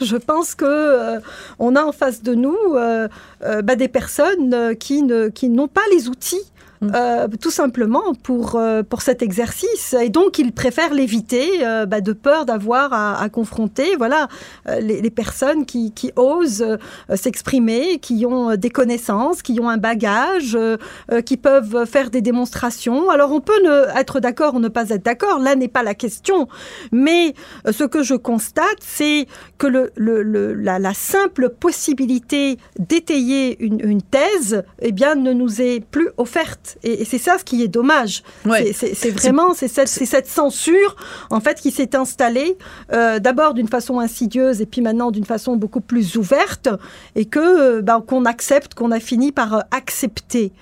je 0.00 0.16
pense 0.16 0.54
que 0.54 0.64
euh, 0.64 1.20
on 1.58 1.76
a 1.76 1.84
en 1.84 1.92
face 1.92 2.22
de 2.22 2.34
nous 2.34 2.56
euh, 2.74 3.08
euh, 3.42 3.60
bah, 3.60 3.76
des 3.76 3.88
personnes 3.88 4.76
qui 4.76 5.02
ne 5.02 5.28
qui 5.28 5.48
n'ont 5.48 5.68
pas 5.68 5.82
les 5.92 6.08
outils. 6.08 6.40
Euh, 6.82 7.28
tout 7.40 7.50
simplement 7.50 8.14
pour, 8.22 8.56
euh, 8.56 8.82
pour 8.82 9.02
cet 9.02 9.22
exercice. 9.22 9.94
Et 10.00 10.08
donc, 10.08 10.38
ils 10.38 10.52
préfèrent 10.52 10.92
l'éviter 10.92 11.64
euh, 11.64 11.86
bah, 11.86 12.00
de 12.00 12.12
peur 12.12 12.44
d'avoir 12.44 12.92
à, 12.92 13.28
confronter 13.28 13.94
voilà, 13.96 14.28
les, 14.80 15.10
personnes 15.10 15.64
qui, 15.64 15.92
qui 15.92 16.10
osent 16.16 16.66
s'exprimer, 17.14 17.98
qui 17.98 18.26
ont 18.26 18.56
des 18.56 18.70
connaissances, 18.70 19.42
qui 19.42 19.58
ont 19.60 19.68
un 19.68 19.76
bagage, 19.76 20.58
qui 21.24 21.36
peuvent 21.36 21.86
faire 21.86 22.10
des 22.10 22.20
démonstrations. 22.20 23.10
Alors, 23.10 23.32
on 23.32 23.40
peut 23.40 23.60
ne, 23.64 23.98
être 23.98 24.20
d'accord 24.20 24.54
ou 24.54 24.58
ne 24.58 24.68
pas 24.68 24.90
être 24.90 25.04
d'accord, 25.04 25.38
là 25.38 25.54
n'est 25.54 25.68
pas 25.68 25.82
la 25.82 25.94
question. 25.94 26.48
Mais 26.90 27.34
ce 27.70 27.84
que 27.84 28.02
je 28.02 28.14
constate, 28.14 28.78
c'est 28.80 29.26
que 29.58 29.66
le, 29.66 29.92
le, 29.96 30.52
la, 30.54 30.78
la, 30.78 30.94
simple 30.94 31.48
possibilité 31.48 32.58
d'étayer 32.78 33.62
une, 33.64 33.80
une 33.80 34.02
thèse 34.02 34.62
eh 34.80 34.92
bien, 34.92 35.14
ne 35.14 35.32
nous 35.32 35.62
est 35.62 35.80
plus 35.80 36.08
offerte. 36.16 36.71
Et, 36.82 37.04
c'est 37.04 37.18
ça 37.18 37.38
ce 37.38 37.44
qui 37.44 37.62
est 37.62 37.68
dommage. 37.68 38.22
C'est 38.44 39.10
vraiment 39.10 39.54
c'est 39.54 39.68
cette, 39.68 39.88
cette, 39.88 40.26
censure 40.26 40.96
en 41.30 41.40
fait 41.40 41.60
qui 41.60 41.70
s'est 41.70 41.96
installée 41.96 42.56
euh, 42.92 43.18
d'abord 43.18 43.54
d'une 43.54 43.68
façon 43.68 43.98
insidieuse 43.98 44.60
et 44.60 44.66
puis 44.66 44.80
maintenant 44.80 45.10
d'une 45.10 45.24
façon 45.24 45.56
beaucoup 45.56 45.80
plus 45.80 46.16
ouverte 46.16 46.68
et 47.14 47.24
que 47.24 47.38
euh, 47.78 47.82
ben, 47.82 48.00
qu'on 48.00 48.24
accepte, 48.24 48.74
qu'on 48.74 48.90
a 48.90 49.00
fini 49.00 49.32
par 49.32 49.54
euh, 49.54 49.60
accepter. 49.70 50.52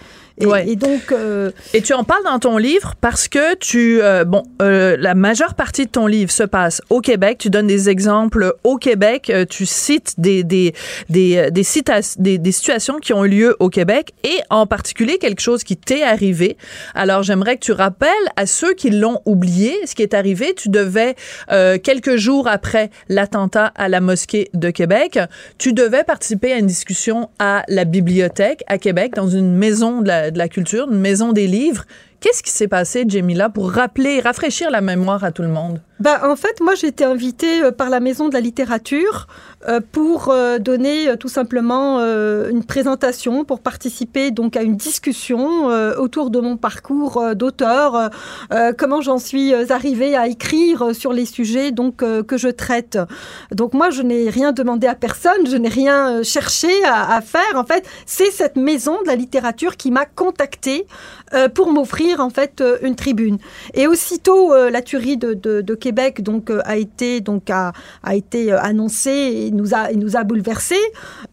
Et, 0.41 0.47
Ouais. 0.47 0.69
et 0.69 0.77
donc, 0.77 1.13
euh, 1.13 1.51
Et 1.75 1.83
tu 1.83 1.93
en 1.93 2.03
parles 2.05 2.25
dans 2.25 2.39
ton 2.39 2.57
livre 2.57 2.95
parce 3.01 3.29
que 3.29 3.55
tu, 3.57 4.01
euh, 4.03 4.25
bon, 4.25 4.43
euh, 4.63 4.97
la 4.99 5.15
majeure 5.15 5.55
partie 5.55 5.85
de 5.87 5.91
ton 5.91 6.07
livre 6.07 6.31
se 6.31 6.43
passe 6.43 6.81
au 6.91 7.01
Québec. 7.01 7.39
Tu 7.39 7.51
donnes 7.51 7.67
des 7.67 7.89
exemples 7.89 8.55
au 8.65 8.77
Québec. 8.77 9.31
Euh, 9.31 9.45
tu 9.45 9.67
cites 9.67 10.15
des 10.19 10.43
des 10.45 10.73
des 11.09 11.51
des, 11.51 11.63
des 12.19 12.39
des 12.39 12.53
situations 12.53 12.99
qui 12.99 13.13
ont 13.13 13.25
eu 13.25 13.29
lieu 13.29 13.57
au 13.61 13.69
Québec 13.69 14.13
et 14.25 14.39
en 14.51 14.67
particulier 14.67 15.19
quelque 15.19 15.41
chose 15.41 15.63
qui 15.63 15.77
t'est 15.77 16.03
arrivé. 16.03 16.57
Alors 16.95 17.23
j'aimerais 17.23 17.57
que 17.57 17.65
tu 17.65 17.73
rappelles 17.73 18.09
à 18.37 18.47
ceux 18.47 18.75
qui 18.75 18.91
l'ont 18.91 19.21
oublié 19.27 19.75
ce 19.87 19.95
qui 19.95 20.03
est 20.03 20.15
arrivé. 20.15 20.55
Tu 20.57 20.69
devais 20.71 21.15
euh, 21.53 21.79
quelques 21.79 22.17
jours 22.17 22.49
après 22.49 22.91
l'attentat 23.09 23.73
à 23.77 23.89
la 23.89 24.01
mosquée 24.01 24.49
de 24.55 24.71
Québec, 24.71 25.19
tu 25.59 25.73
devais 25.73 26.05
participer 26.05 26.53
à 26.53 26.57
une 26.59 26.67
discussion 26.67 27.29
à 27.39 27.63
la 27.69 27.85
bibliothèque 27.85 28.63
à 28.67 28.79
Québec 28.79 29.13
dans 29.15 29.29
une 29.29 29.55
maison 29.55 30.01
de 30.01 30.09
la, 30.09 30.30
de 30.31 30.39
la 30.39 30.49
culture, 30.49 30.91
une 30.91 30.99
maison 30.99 31.33
des 31.33 31.47
livres. 31.47 31.85
Qu'est-ce 32.21 32.43
qui 32.43 32.51
s'est 32.51 32.69
passé, 32.69 33.05
Jamila, 33.07 33.49
pour 33.49 33.71
rappeler, 33.73 34.21
rafraîchir 34.21 34.71
la 34.71 34.81
mémoire 34.81 35.25
à 35.25 35.33
tout 35.33 35.43
le 35.43 35.49
monde? 35.49 35.81
Bah, 36.00 36.23
en 36.25 36.35
fait, 36.35 36.61
moi, 36.62 36.75
j'ai 36.75 36.87
été 36.87 37.04
invitée 37.04 37.62
euh, 37.62 37.73
par 37.73 37.90
la 37.90 38.00
Maison 38.00 38.28
de 38.28 38.33
la 38.33 38.40
Littérature 38.40 39.26
euh, 39.69 39.80
pour 39.92 40.30
euh, 40.30 40.59
donner 40.59 41.14
tout 41.19 41.28
simplement 41.28 42.00
une 42.00 42.64
présentation, 42.64 43.45
pour 43.45 43.61
participer 43.61 44.30
donc 44.30 44.57
à 44.57 44.62
une 44.62 44.76
discussion 44.76 45.66
autour 45.99 46.30
de 46.30 46.40
mon 46.40 46.57
parcours 46.57 47.35
d'auteur, 47.35 48.11
comment 48.78 49.00
j'en 49.00 49.19
suis 49.19 49.52
arrivée 49.71 50.16
à 50.16 50.28
écrire 50.28 50.95
sur 50.95 51.12
les 51.12 51.26
sujets 51.26 51.73
donc 51.73 51.99
que 51.99 52.37
je 52.37 52.49
traite. 52.49 52.99
Donc 53.52 53.75
moi, 53.75 53.90
je 53.90 54.02
n'ai 54.02 54.30
rien 54.30 54.52
demandé 54.52 54.87
à 54.87 54.95
personne, 54.95 55.47
je 55.47 55.57
n'ai 55.57 55.69
rien 55.69 56.23
cherché 56.23 56.71
à, 56.85 57.21
faire. 57.21 57.54
En 57.54 57.64
fait, 57.64 57.85
c'est 58.07 58.30
cette 58.30 58.57
Maison 58.57 59.02
de 59.02 59.07
la 59.07 59.16
Littérature 59.16 59.76
qui 59.76 59.90
m'a 59.90 60.07
contactée 60.07 60.87
pour 61.54 61.73
m'offrir 61.73 62.21
en 62.21 62.30
fait 62.30 62.62
une 62.83 62.97
tribune. 62.97 63.38
Et 63.75 63.87
aussitôt 63.87 64.54
la 64.54 64.83
tuerie 64.83 65.16
de, 65.16 65.35
de, 65.35 65.75
donc 66.21 66.51
euh, 66.51 66.61
a 66.65 66.77
été 66.77 67.21
donc 67.21 67.51
a, 67.51 67.73
a 68.03 68.15
été 68.15 68.53
euh, 68.53 68.61
annoncée 68.61 69.11
et 69.11 69.51
nous 69.51 69.75
a 69.75 69.91
et 69.91 69.97
nous 69.97 70.17
a 70.17 70.25
bouleversés. 70.25 70.75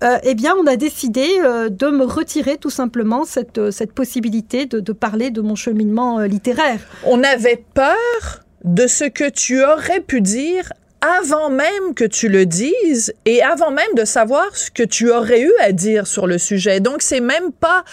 Euh, 0.03 0.17
eh 0.23 0.35
bien, 0.35 0.53
on 0.59 0.67
a 0.67 0.75
décidé 0.75 1.27
euh, 1.43 1.69
de 1.69 1.87
me 1.87 2.05
retirer 2.05 2.57
tout 2.57 2.69
simplement 2.69 3.25
cette 3.25 3.71
cette 3.71 3.93
possibilité 3.93 4.65
de, 4.65 4.93
parler 4.93 5.31
de 5.31 5.41
mon 5.41 5.55
cheminement 5.55 6.19
littéraire. 6.19 6.79
On 7.05 7.23
avait 7.23 7.63
peur 7.73 8.43
de 8.63 8.87
ce 8.87 9.05
que 9.05 9.29
tu 9.29 9.63
aurais 9.63 10.01
pu 10.01 10.21
dire 10.21 10.71
avant 11.01 11.49
même 11.49 11.93
que 11.95 12.05
tu 12.05 12.27
le 12.27 12.45
dises 12.45 13.13
et 13.25 13.43
avant 13.43 13.69
même 13.69 13.93
de 13.95 14.03
savoir 14.03 14.55
ce 14.55 14.71
que 14.71 14.83
tu 14.83 15.11
aurais 15.11 15.41
eu 15.41 15.53
à 15.61 15.71
dire 15.71 16.07
sur 16.07 16.25
le 16.25 16.39
sujet. 16.39 16.79
Donc, 16.79 17.03
c'est 17.03 17.19
même 17.19 17.51
pas... 17.51 17.83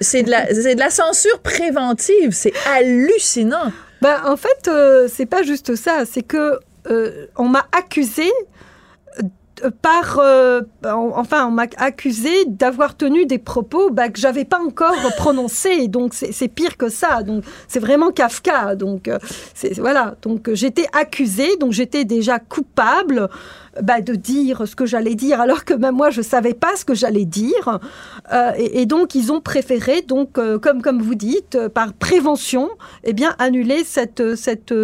c'est 0.00 0.22
de, 0.22 0.74
de 0.74 0.78
la 0.78 0.90
censure 0.90 1.40
préventive. 1.40 2.30
C'est 2.32 2.52
hallucinant. 2.66 3.72
Ben, 4.02 4.16
en 4.26 4.36
fait, 4.36 4.68
euh, 4.68 5.08
c'est 5.10 5.26
pas 5.26 5.42
juste 5.42 5.74
ça. 5.74 6.04
C'est 6.04 6.22
que 6.22 6.58
euh, 6.90 7.26
on 7.36 7.48
m'a 7.48 7.66
accusé 7.72 8.30
euh, 9.64 9.70
par, 9.82 10.18
en- 10.84 11.12
enfin, 11.18 11.46
on 11.46 11.50
m'a 11.50 11.64
accusé 11.78 12.44
d'avoir 12.46 12.96
tenu 12.96 13.24
des 13.24 13.38
propos 13.38 13.90
bah, 13.90 14.08
que 14.10 14.18
j'avais 14.20 14.44
pas 14.44 14.60
encore 14.60 14.94
prononcés. 15.16 15.88
Donc 15.88 16.12
c'est 16.14 16.48
pire 16.48 16.76
que 16.76 16.88
ça. 16.90 17.22
Donc 17.22 17.44
c'est 17.68 17.80
vraiment 17.80 18.10
Kafka. 18.10 18.74
Donc 18.76 19.10
voilà. 19.78 20.14
Donc 20.22 20.50
j'étais 20.52 20.86
accusée. 20.92 21.56
Donc 21.58 21.72
j'étais 21.72 22.04
déjà 22.04 22.38
coupable. 22.38 23.28
Bah, 23.82 24.00
de 24.00 24.14
dire 24.14 24.66
ce 24.66 24.74
que 24.76 24.86
j'allais 24.86 25.14
dire, 25.14 25.40
alors 25.40 25.64
que 25.64 25.74
même 25.74 25.94
moi, 25.94 26.10
je 26.10 26.22
savais 26.22 26.54
pas 26.54 26.76
ce 26.76 26.84
que 26.84 26.94
j'allais 26.94 27.24
dire. 27.24 27.78
Euh, 28.32 28.52
et, 28.56 28.82
et 28.82 28.86
donc, 28.86 29.14
ils 29.14 29.32
ont 29.32 29.40
préféré, 29.40 30.02
donc, 30.02 30.38
euh, 30.38 30.58
comme, 30.58 30.82
comme 30.82 31.00
vous 31.00 31.14
dites, 31.14 31.54
euh, 31.54 31.68
par 31.68 31.92
prévention, 31.92 32.68
eh 33.04 33.12
bien, 33.12 33.34
annuler 33.38 33.84
cette, 33.84 34.36
cette, 34.36 34.74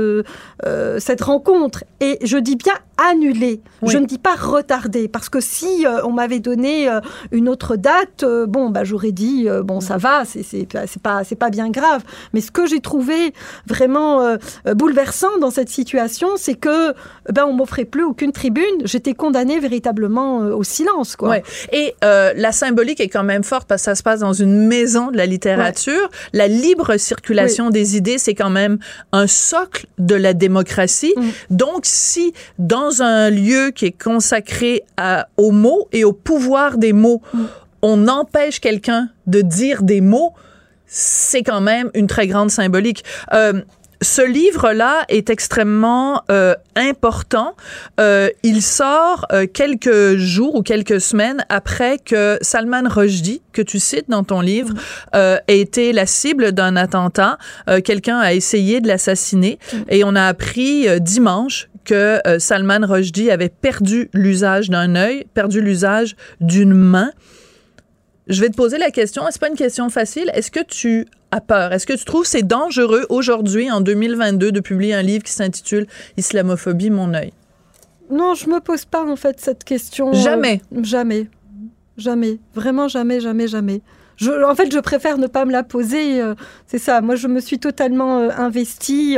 cette 0.98 1.20
rencontre. 1.20 1.84
Et 2.00 2.18
je 2.22 2.36
dis 2.38 2.56
bien 2.56 2.74
annuler. 3.10 3.60
Oui. 3.82 3.90
Je 3.92 3.98
ne 3.98 4.06
dis 4.06 4.18
pas 4.18 4.34
retarder, 4.36 5.08
parce 5.08 5.28
que 5.28 5.40
si 5.40 5.84
on 6.04 6.12
m'avait 6.12 6.40
donné 6.40 6.88
une 7.32 7.48
autre 7.48 7.76
date, 7.76 8.24
bon, 8.48 8.70
bah, 8.70 8.84
j'aurais 8.84 9.12
dit, 9.12 9.48
bon, 9.64 9.80
ça 9.80 9.96
va, 9.96 10.24
c'est 10.24 10.42
c'est 10.42 10.68
c'est 10.86 11.02
pas, 11.02 11.24
c'est 11.24 11.36
pas 11.36 11.50
bien 11.50 11.70
grave. 11.70 12.02
Mais 12.32 12.40
ce 12.40 12.50
que 12.50 12.66
j'ai 12.66 12.80
trouvé 12.80 13.34
vraiment 13.66 14.36
bouleversant 14.74 15.38
dans 15.40 15.50
cette 15.50 15.68
situation, 15.68 16.28
c'est 16.36 16.54
que 16.54 16.92
ben, 17.30 17.44
on 17.46 17.52
m'offrait 17.54 17.84
plus 17.84 18.04
aucune 18.04 18.32
tribune. 18.32 18.81
J'étais 18.84 19.14
condamnée 19.14 19.58
véritablement 19.58 20.42
euh, 20.42 20.54
au 20.54 20.62
silence, 20.62 21.16
quoi. 21.16 21.30
Ouais. 21.30 21.42
Et 21.72 21.94
euh, 22.04 22.32
la 22.36 22.52
symbolique 22.52 23.00
est 23.00 23.08
quand 23.08 23.24
même 23.24 23.44
forte 23.44 23.68
parce 23.68 23.82
que 23.82 23.86
ça 23.86 23.94
se 23.94 24.02
passe 24.02 24.20
dans 24.20 24.32
une 24.32 24.66
maison 24.66 25.10
de 25.10 25.16
la 25.16 25.26
littérature. 25.26 26.08
La 26.32 26.48
libre 26.48 26.96
circulation 26.96 27.70
des 27.70 27.96
idées, 27.96 28.18
c'est 28.18 28.34
quand 28.34 28.50
même 28.50 28.78
un 29.12 29.26
socle 29.26 29.86
de 29.98 30.14
la 30.14 30.34
démocratie. 30.34 31.14
Mm. 31.16 31.22
Donc, 31.50 31.80
si 31.82 32.32
dans 32.58 33.02
un 33.02 33.30
lieu 33.30 33.72
qui 33.74 33.86
est 33.86 34.02
consacré 34.02 34.82
à, 34.96 35.28
aux 35.36 35.50
mots 35.50 35.88
et 35.92 36.04
au 36.04 36.12
pouvoir 36.12 36.78
des 36.78 36.92
mots, 36.92 37.20
Mm. 37.32 37.44
on 37.82 38.08
empêche 38.08 38.60
quelqu'un 38.60 39.08
de 39.26 39.40
dire 39.40 39.82
des 39.82 40.00
mots, 40.00 40.32
c'est 40.86 41.42
quand 41.42 41.60
même 41.60 41.90
une 41.94 42.06
très 42.06 42.26
grande 42.26 42.50
symbolique. 42.50 43.04
Euh, 43.32 43.62
ce 44.02 44.22
livre-là 44.22 45.04
est 45.08 45.30
extrêmement 45.30 46.22
euh, 46.30 46.54
important. 46.76 47.54
Euh, 48.00 48.28
il 48.42 48.60
sort 48.62 49.26
euh, 49.32 49.46
quelques 49.46 50.16
jours 50.16 50.54
ou 50.54 50.62
quelques 50.62 51.00
semaines 51.00 51.44
après 51.48 51.98
que 51.98 52.38
Salman 52.40 52.88
Rushdie, 52.88 53.42
que 53.52 53.62
tu 53.62 53.78
cites 53.78 54.10
dans 54.10 54.24
ton 54.24 54.40
livre, 54.40 54.74
euh, 55.14 55.38
a 55.46 55.52
été 55.52 55.92
la 55.92 56.06
cible 56.06 56.52
d'un 56.52 56.76
attentat. 56.76 57.38
Euh, 57.68 57.80
Quelqu'un 57.80 58.18
a 58.18 58.32
essayé 58.32 58.80
de 58.80 58.88
l'assassiner 58.88 59.58
et 59.88 60.04
on 60.04 60.14
a 60.14 60.26
appris 60.26 60.88
euh, 60.88 60.98
dimanche 60.98 61.68
que 61.84 62.20
Salman 62.38 62.86
Rushdie 62.86 63.32
avait 63.32 63.48
perdu 63.48 64.08
l'usage 64.14 64.70
d'un 64.70 64.94
œil, 64.94 65.26
perdu 65.34 65.60
l'usage 65.60 66.14
d'une 66.40 66.74
main. 66.74 67.10
Je 68.28 68.40
vais 68.40 68.48
te 68.48 68.56
poser 68.56 68.78
la 68.78 68.90
question. 68.90 69.22
C'est 69.30 69.40
pas 69.40 69.48
une 69.48 69.56
question 69.56 69.88
facile. 69.90 70.30
Est-ce 70.34 70.50
que 70.50 70.62
tu 70.62 71.06
as 71.32 71.40
peur? 71.40 71.72
Est-ce 71.72 71.86
que 71.86 71.92
tu 71.94 72.04
trouves 72.04 72.24
c'est 72.26 72.42
dangereux 72.46 73.04
aujourd'hui, 73.08 73.70
en 73.70 73.80
2022, 73.80 74.52
de 74.52 74.60
publier 74.60 74.94
un 74.94 75.02
livre 75.02 75.24
qui 75.24 75.32
s'intitule 75.32 75.86
Islamophobie, 76.16 76.90
mon 76.90 77.14
œil? 77.14 77.32
Non, 78.10 78.34
je 78.34 78.48
me 78.48 78.60
pose 78.60 78.84
pas 78.84 79.04
en 79.04 79.16
fait 79.16 79.40
cette 79.40 79.64
question. 79.64 80.10
euh, 80.10 80.14
Jamais. 80.14 80.60
jamais. 80.82 81.28
Jamais. 81.96 82.38
Vraiment 82.54 82.88
jamais, 82.88 83.20
jamais, 83.20 83.48
jamais. 83.48 83.80
Je, 84.16 84.30
en 84.44 84.54
fait, 84.54 84.72
je 84.72 84.78
préfère 84.78 85.18
ne 85.18 85.26
pas 85.26 85.44
me 85.44 85.52
la 85.52 85.62
poser. 85.62 86.20
euh, 86.20 86.34
c'est 86.66 86.78
ça. 86.78 87.00
Moi, 87.00 87.16
je 87.16 87.26
me 87.26 87.40
suis 87.40 87.58
totalement 87.58 88.20
euh, 88.20 88.28
investie 88.36 89.16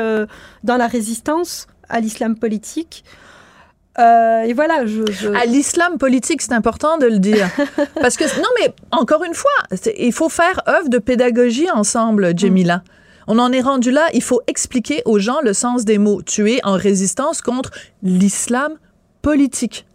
dans 0.63 0.77
la 0.77 0.87
résistance 0.87 1.67
à 1.89 2.01
l'islam 2.01 2.37
politique. 2.37 3.05
Euh, 3.99 4.43
et 4.43 4.53
voilà, 4.53 4.87
je. 4.87 5.03
je- 5.11 5.29
À 5.29 5.45
l'islam 5.45 5.99
politique, 5.99 6.43
c'est 6.43 6.53
important 6.53 6.99
de 6.99 7.07
le 7.07 7.19
dire. 7.19 7.49
Parce 8.01 8.17
que, 8.17 8.25
non, 8.41 8.49
mais 8.61 8.75
encore 8.91 9.23
une 9.25 9.35
fois, 9.35 9.53
il 9.99 10.13
faut 10.13 10.29
faire 10.29 10.61
œuvre 10.69 10.89
de 10.89 10.99
pédagogie 10.99 11.71
ensemble, 11.71 12.37
Jamila. 12.37 12.83
On 13.27 13.39
en 13.39 13.53
est 13.53 13.61
rendu 13.63 13.91
là. 13.91 14.07
Il 14.13 14.23
faut 14.23 14.43
expliquer 14.47 15.03
aux 15.07 15.19
gens 15.19 15.41
le 15.43 15.53
sens 15.55 15.85
des 15.85 15.99
mots. 15.99 16.23
Tu 16.23 16.51
es 16.53 16.61
en 16.65 16.75
résistance 16.75 17.41
contre 17.41 17.71
l'islam 18.03 18.73
politique. 19.23 19.87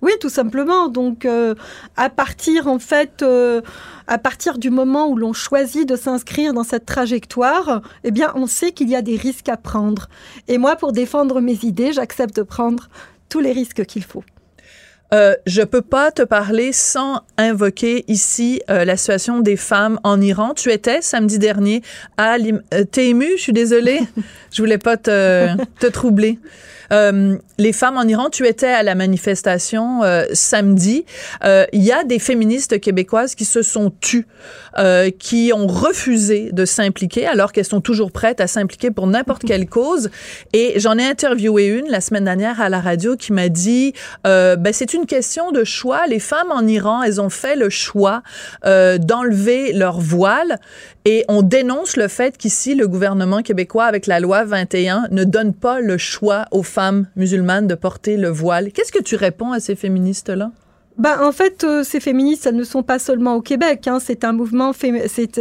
Oui, 0.00 0.10
tout 0.20 0.30
simplement. 0.30 0.88
Donc, 0.88 1.24
euh, 1.26 1.54
à 1.96 2.10
partir 2.10 2.66
en 2.66 2.80
fait, 2.80 3.22
euh, 3.22 3.60
à 4.08 4.18
partir 4.18 4.58
du 4.58 4.68
moment 4.68 5.06
où 5.06 5.16
l'on 5.16 5.32
choisit 5.32 5.88
de 5.88 5.94
s'inscrire 5.94 6.52
dans 6.54 6.64
cette 6.64 6.86
trajectoire, 6.86 7.82
eh 8.02 8.10
bien, 8.10 8.32
on 8.34 8.48
sait 8.48 8.72
qu'il 8.72 8.88
y 8.90 8.96
a 8.96 9.02
des 9.02 9.14
risques 9.16 9.48
à 9.48 9.56
prendre. 9.56 10.08
Et 10.48 10.58
moi, 10.58 10.74
pour 10.74 10.90
défendre 10.90 11.40
mes 11.40 11.58
idées, 11.62 11.92
j'accepte 11.92 12.34
de 12.34 12.42
prendre 12.42 12.88
tous 13.32 13.40
les 13.40 13.52
risques 13.52 13.84
qu'il 13.86 14.04
faut. 14.04 14.22
Euh, 15.14 15.34
je 15.46 15.62
peux 15.62 15.82
pas 15.82 16.10
te 16.10 16.22
parler 16.22 16.72
sans 16.72 17.20
invoquer 17.36 18.04
ici 18.08 18.62
euh, 18.70 18.84
la 18.86 18.96
situation 18.96 19.40
des 19.40 19.56
femmes 19.56 19.98
en 20.04 20.20
Iran. 20.22 20.54
Tu 20.54 20.70
étais 20.70 21.02
samedi 21.02 21.38
dernier 21.38 21.82
à 22.16 22.38
l'im- 22.38 22.62
euh, 22.72 22.84
T'es 22.84 23.08
ému, 23.08 23.26
je 23.36 23.42
suis 23.42 23.52
désolée. 23.52 24.00
je 24.52 24.62
voulais 24.62 24.78
pas 24.78 24.96
te, 24.96 25.48
te 25.80 25.86
troubler. 25.86 26.38
Euh, 26.92 27.36
les 27.58 27.72
femmes 27.72 27.96
en 27.96 28.04
Iran, 28.04 28.28
tu 28.30 28.46
étais 28.46 28.68
à 28.68 28.82
la 28.82 28.94
manifestation 28.94 30.02
euh, 30.02 30.24
samedi. 30.32 31.04
Euh, 31.44 31.64
Il 31.72 31.82
y 31.82 31.92
a 31.92 32.04
des 32.04 32.18
féministes 32.18 32.80
québécoises 32.80 33.34
qui 33.34 33.44
se 33.44 33.62
sont 33.62 33.92
tues, 34.00 34.26
qui 35.18 35.52
ont 35.54 35.66
refusé 35.66 36.50
de 36.52 36.64
s'impliquer 36.64 37.26
alors 37.26 37.52
qu'elles 37.52 37.66
sont 37.66 37.80
toujours 37.80 38.10
prêtes 38.10 38.40
à 38.40 38.46
s'impliquer 38.46 38.90
pour 38.90 39.06
n'importe 39.06 39.44
quelle 39.44 39.68
cause. 39.68 40.10
Et 40.52 40.80
j'en 40.80 40.96
ai 40.98 41.04
interviewé 41.04 41.66
une 41.66 41.88
la 41.88 42.00
semaine 42.00 42.24
dernière 42.24 42.60
à 42.60 42.68
la 42.68 42.80
radio 42.80 43.16
qui 43.16 43.32
m'a 43.32 43.48
dit, 43.48 43.92
ben 44.24 44.72
c'est 44.72 44.94
une 44.94 45.06
question 45.06 45.52
de 45.52 45.62
choix. 45.64 46.06
Les 46.06 46.18
femmes 46.18 46.50
en 46.50 46.66
Iran, 46.66 47.02
elles 47.02 47.20
ont 47.20 47.28
fait 47.28 47.54
le 47.54 47.68
choix 47.68 48.22
d'enlever 48.64 49.72
leur 49.72 50.00
voile 50.00 50.58
et 51.04 51.24
on 51.28 51.42
dénonce 51.42 51.96
le 51.96 52.08
fait 52.08 52.38
qu'ici, 52.38 52.74
le 52.74 52.88
gouvernement 52.88 53.42
québécois, 53.42 53.84
avec 53.84 54.06
la 54.06 54.20
loi 54.20 54.44
21, 54.44 55.08
ne 55.10 55.24
donne 55.24 55.52
pas 55.52 55.80
le 55.80 55.98
choix 55.98 56.46
aux 56.50 56.62
femmes 56.62 56.81
musulmanes 57.16 57.66
de 57.66 57.74
porter 57.74 58.16
le 58.16 58.28
voile. 58.28 58.72
Qu'est-ce 58.72 58.92
que 58.92 59.02
tu 59.02 59.16
réponds 59.16 59.52
à 59.52 59.60
ces 59.60 59.76
féministes-là? 59.76 60.50
ben, 60.98 61.22
en 61.22 61.32
fait, 61.32 61.64
ces 61.84 62.00
féministes, 62.00 62.46
elles 62.46 62.54
ne 62.54 62.64
sont 62.64 62.82
pas 62.82 62.98
seulement 62.98 63.34
au 63.36 63.40
Québec. 63.40 63.88
Hein. 63.88 63.98
c'est 63.98 64.24
un 64.24 64.32
mouvement, 64.32 64.72
c'est 64.74 65.38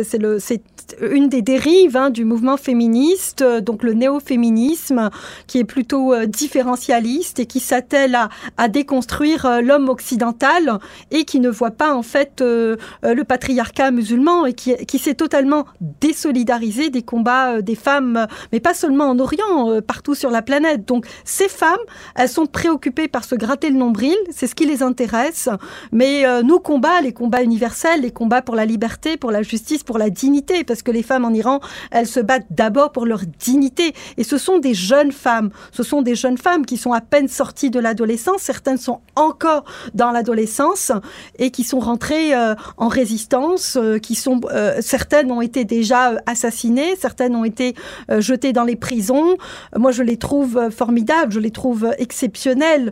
une 1.02 1.30
des 1.30 1.42
dérives 1.42 1.98
hein, 1.98 2.10
du 2.10 2.26
mouvement 2.26 2.58
féministe, 2.58 3.42
euh, 3.42 3.62
donc 3.62 3.84
le 3.84 3.94
néo-féminisme, 3.94 5.10
qui 5.48 5.60
est 5.60 5.64
plutôt 5.64 6.14
euh, 6.14 6.26
différentialiste 6.26 7.40
et 7.40 7.46
qui 7.46 7.60
s'attelle 7.60 8.18
à, 8.58 8.68
déconstruire 8.68 9.46
euh, 9.46 9.62
l'homme 9.62 9.90
occidental 9.90 10.80
et 11.12 11.26
qui 11.26 11.40
ne 11.40 11.50
voit 11.50 11.72
pas 11.72 11.94
en 11.94 12.04
fait 12.04 12.42
le 12.42 13.24
patriarcat 13.24 13.92
musulman 13.92 14.46
et 14.46 14.54
qui, 14.54 14.76
qui 14.86 14.98
s'est 14.98 15.14
totalement 15.14 15.66
désolidarisé 16.00 16.90
des 16.90 17.02
combats 17.02 17.62
des 17.62 17.76
femmes, 17.76 18.28
mais 18.52 18.60
pas 18.60 18.74
seulement 18.74 19.06
en 19.06 19.20
Orient, 19.20 19.82
partout 19.86 20.16
sur 20.16 20.30
la 20.30 20.42
planète. 20.42 20.86
Donc 20.86 21.06
ces 21.26 21.48
femmes, 21.48 21.80
elles 22.16 22.30
sont 22.30 22.46
préoccupées 22.46 23.08
par 23.08 23.24
se 23.24 23.36
gratter 23.36 23.70
le 23.70 23.78
nombril, 23.78 24.16
c'est 24.32 24.48
ce 24.48 24.56
qui 24.56 24.66
les 24.66 24.84
intéresse, 24.84 25.50
mais 25.92 26.24
nos 26.44 26.60
combats, 26.60 27.02
les 27.02 27.14
combats 27.14 27.44
universels, 27.44 28.02
les 28.02 28.12
combats 28.12 28.42
pour 28.42 28.56
la 28.56 28.66
liberté, 28.66 29.18
pour 29.18 29.32
la 29.32 29.42
justice, 29.42 29.84
pour 29.84 29.98
la 29.98 30.10
dignité, 30.10 30.64
parce 30.64 30.81
que 30.84 30.92
les 30.92 31.04
femmes 31.04 31.26
en 31.26 31.34
Iran, 31.34 31.60
elles 31.92 32.08
se 32.08 32.20
battent 32.20 32.48
d'abord 32.50 32.92
pour 32.92 33.06
leur 33.06 33.22
dignité. 33.40 33.94
Et 34.18 34.24
ce 34.24 34.38
sont 34.38 34.60
des 34.60 34.74
jeunes 34.74 35.12
femmes. 35.12 35.50
Ce 35.72 35.84
sont 35.84 36.02
des 36.02 36.16
jeunes 36.16 36.38
femmes 36.38 36.66
qui 36.66 36.78
sont 36.78 36.94
à 36.94 37.02
peine 37.02 37.28
sorties 37.28 37.70
de 37.70 37.80
l'adolescence. 37.80 38.42
Certaines 38.42 38.78
sont 38.78 39.02
encore 39.16 39.66
dans 39.94 40.12
l'adolescence 40.12 40.92
et 41.40 41.52
qui 41.52 41.64
sont 41.64 41.80
rentrées 41.80 42.34
euh, 42.34 42.56
en 42.78 42.88
résistance. 42.88 43.78
Euh, 43.78 43.98
qui 43.98 44.16
sont, 44.16 44.42
euh, 44.52 44.78
certaines 44.82 45.32
ont 45.32 45.42
été 45.42 45.66
déjà 45.66 46.14
assassinées. 46.26 46.96
Certaines 46.96 47.36
ont 47.36 47.46
été 47.46 47.76
jetées 48.10 48.54
dans 48.54 48.64
les 48.64 48.76
prisons. 48.76 49.38
Moi, 49.76 49.92
je 49.92 50.04
les 50.04 50.18
trouve 50.18 50.70
formidables. 50.70 51.32
Je 51.32 51.40
les 51.40 51.52
trouve 51.52 51.94
exceptionnelles 51.98 52.92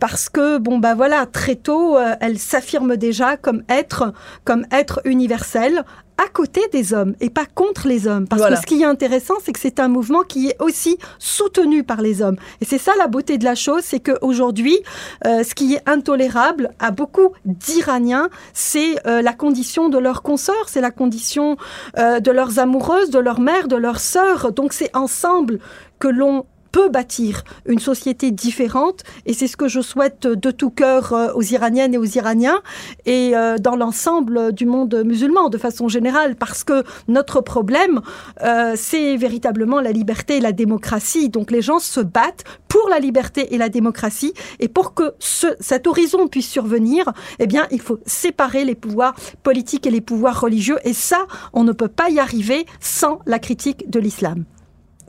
parce 0.00 0.28
que, 0.28 0.58
bon, 0.58 0.78
bah 0.78 0.94
voilà, 0.94 1.26
très 1.26 1.56
tôt, 1.56 1.96
elles 2.20 2.38
s'affirment 2.38 2.96
déjà 2.96 3.36
comme 3.36 3.62
être, 3.68 4.12
comme 4.44 4.66
être 4.70 5.00
universel 5.04 5.84
à 6.18 6.28
côté 6.32 6.60
des 6.72 6.92
hommes 6.92 7.14
et 7.20 7.30
pas 7.30 7.46
contre 7.46 7.88
les 7.88 8.06
hommes. 8.06 8.26
Parce 8.28 8.46
que 8.46 8.56
ce 8.56 8.66
qui 8.66 8.82
est 8.82 8.86
intéressant, 8.86 9.34
c'est 9.42 9.52
que 9.52 9.58
c'est 9.58 9.80
un 9.80 9.88
mouvement 9.88 10.22
qui 10.22 10.48
est 10.48 10.56
aussi 10.60 10.98
soutenu 11.18 11.82
par 11.82 12.00
les 12.00 12.22
hommes. 12.22 12.36
Et 12.60 12.64
c'est 12.64 12.78
ça 12.78 12.92
la 12.98 13.06
beauté 13.06 13.38
de 13.38 13.44
la 13.44 13.54
chose, 13.54 13.82
c'est 13.82 14.00
qu'aujourd'hui, 14.00 14.78
euh, 15.26 15.42
ce 15.42 15.54
qui 15.54 15.74
est 15.74 15.88
intolérable 15.88 16.70
à 16.78 16.90
beaucoup 16.90 17.32
d'Iraniens, 17.44 18.28
c'est 18.52 18.94
euh, 19.06 19.22
la 19.22 19.32
condition 19.32 19.88
de 19.88 19.98
leurs 19.98 20.22
consorts, 20.22 20.68
c'est 20.68 20.80
la 20.80 20.90
condition 20.90 21.56
euh, 21.98 22.20
de 22.20 22.30
leurs 22.30 22.58
amoureuses, 22.58 23.10
de 23.10 23.18
leurs 23.18 23.40
mères, 23.40 23.68
de 23.68 23.76
leurs 23.76 24.00
sœurs. 24.00 24.52
Donc 24.52 24.72
c'est 24.72 24.94
ensemble 24.96 25.58
que 25.98 26.08
l'on 26.08 26.44
peut 26.74 26.88
bâtir 26.88 27.44
une 27.66 27.78
société 27.78 28.32
différente 28.32 29.04
et 29.26 29.32
c'est 29.32 29.46
ce 29.46 29.56
que 29.56 29.68
je 29.68 29.80
souhaite 29.80 30.26
de 30.26 30.50
tout 30.50 30.70
cœur 30.70 31.12
euh, 31.12 31.32
aux 31.34 31.42
Iraniennes 31.42 31.94
et 31.94 31.98
aux 31.98 32.04
Iraniens 32.04 32.60
et 33.06 33.36
euh, 33.36 33.58
dans 33.58 33.76
l'ensemble 33.76 34.52
du 34.52 34.66
monde 34.66 35.02
musulman 35.06 35.50
de 35.50 35.56
façon 35.56 35.86
générale 35.86 36.34
parce 36.34 36.64
que 36.64 36.82
notre 37.06 37.40
problème 37.40 38.00
euh, 38.42 38.72
c'est 38.74 39.16
véritablement 39.16 39.80
la 39.80 39.92
liberté 39.92 40.38
et 40.38 40.40
la 40.40 40.50
démocratie 40.50 41.28
donc 41.28 41.52
les 41.52 41.62
gens 41.62 41.78
se 41.78 42.00
battent 42.00 42.42
pour 42.66 42.88
la 42.88 42.98
liberté 42.98 43.54
et 43.54 43.58
la 43.58 43.68
démocratie 43.68 44.34
et 44.58 44.66
pour 44.66 44.94
que 44.94 45.14
ce, 45.20 45.46
cet 45.60 45.86
horizon 45.86 46.26
puisse 46.26 46.50
survenir 46.50 47.12
eh 47.38 47.46
bien 47.46 47.68
il 47.70 47.80
faut 47.80 48.00
séparer 48.04 48.64
les 48.64 48.74
pouvoirs 48.74 49.14
politiques 49.44 49.86
et 49.86 49.92
les 49.92 50.00
pouvoirs 50.00 50.40
religieux 50.40 50.78
et 50.82 50.92
ça 50.92 51.28
on 51.52 51.62
ne 51.62 51.70
peut 51.70 51.86
pas 51.86 52.10
y 52.10 52.18
arriver 52.18 52.66
sans 52.80 53.20
la 53.26 53.38
critique 53.38 53.88
de 53.88 54.00
l'islam. 54.00 54.44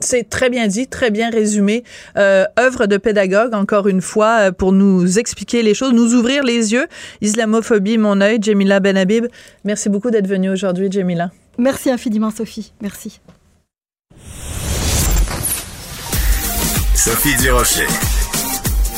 C'est 0.00 0.28
très 0.28 0.50
bien 0.50 0.66
dit, 0.66 0.86
très 0.86 1.10
bien 1.10 1.30
résumé. 1.30 1.84
Euh, 2.16 2.44
œuvre 2.58 2.86
de 2.86 2.96
pédagogue, 2.96 3.54
encore 3.54 3.88
une 3.88 4.02
fois, 4.02 4.48
euh, 4.48 4.52
pour 4.52 4.72
nous 4.72 5.18
expliquer 5.18 5.62
les 5.62 5.74
choses, 5.74 5.92
nous 5.92 6.14
ouvrir 6.14 6.44
les 6.44 6.72
yeux. 6.72 6.86
Islamophobie, 7.22 7.98
mon 7.98 8.20
œil, 8.20 8.38
Jamila 8.40 8.80
Benhabib. 8.80 9.26
Merci 9.64 9.88
beaucoup 9.88 10.10
d'être 10.10 10.26
venue 10.26 10.50
aujourd'hui, 10.50 10.88
Jamila. 10.90 11.30
Merci 11.58 11.90
infiniment, 11.90 12.30
Sophie. 12.30 12.72
Merci. 12.82 13.20
Sophie 16.94 17.36
Durocher. 17.36 17.86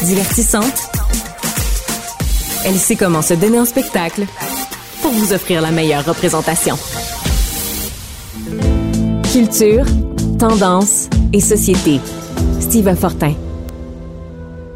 Divertissante. 0.02 0.90
Elle 2.64 2.76
sait 2.76 2.96
comment 2.96 3.22
se 3.22 3.34
donner 3.34 3.58
un 3.58 3.64
spectacle 3.64 4.24
pour 5.02 5.12
vous 5.12 5.32
offrir 5.32 5.62
la 5.62 5.70
meilleure 5.70 6.04
représentation. 6.04 6.76
Culture 9.32 9.84
Tendance 10.38 11.09
et 11.33 11.40
société. 11.40 11.99
Steve 12.61 12.95
Fortin. 12.95 13.35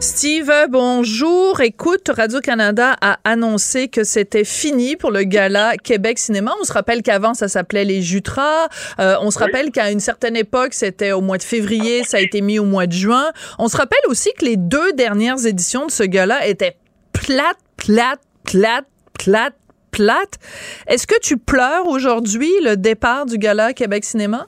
Steve, 0.00 0.50
bonjour. 0.69 1.61
Écoute, 1.61 2.11
Radio-Canada 2.12 2.96
a 3.01 3.20
annoncé 3.22 3.87
que 3.87 4.03
c'était 4.03 4.42
fini 4.42 4.96
pour 4.96 5.12
le 5.12 5.22
gala 5.22 5.77
Québec 5.77 6.18
Cinéma. 6.18 6.53
On 6.61 6.64
se 6.64 6.72
rappelle 6.72 7.03
qu'avant, 7.03 7.35
ça 7.35 7.46
s'appelait 7.46 7.85
les 7.85 8.03
Jutras. 8.03 8.70
Euh, 8.98 9.14
on 9.20 9.31
se 9.31 9.38
rappelle 9.38 9.70
qu'à 9.70 9.92
une 9.92 10.01
certaine 10.01 10.35
époque, 10.35 10.75
c'était 10.75 11.12
au 11.12 11.20
mois 11.20 11.38
de 11.38 11.44
février, 11.44 12.03
ça 12.03 12.16
a 12.16 12.20
été 12.20 12.40
mis 12.40 12.59
au 12.59 12.64
mois 12.64 12.88
de 12.88 12.92
juin. 12.92 13.31
On 13.61 13.68
se 13.68 13.77
rappelle 13.77 14.03
aussi 14.09 14.33
que 14.37 14.44
les 14.44 14.57
deux 14.57 14.92
dernières 14.94 15.46
éditions 15.46 15.87
de 15.87 15.92
ce 15.92 16.03
gala 16.03 16.44
étaient 16.44 16.77
plates, 17.12 17.57
plates, 17.77 18.20
plates, 18.42 18.88
plates, 19.16 19.57
plates. 19.92 20.40
Est-ce 20.88 21.07
que 21.07 21.20
tu 21.20 21.37
pleures 21.37 21.87
aujourd'hui 21.87 22.51
le 22.64 22.77
départ 22.77 23.27
du 23.27 23.38
gala 23.38 23.72
Québec 23.75 24.05
Cinéma? 24.05 24.46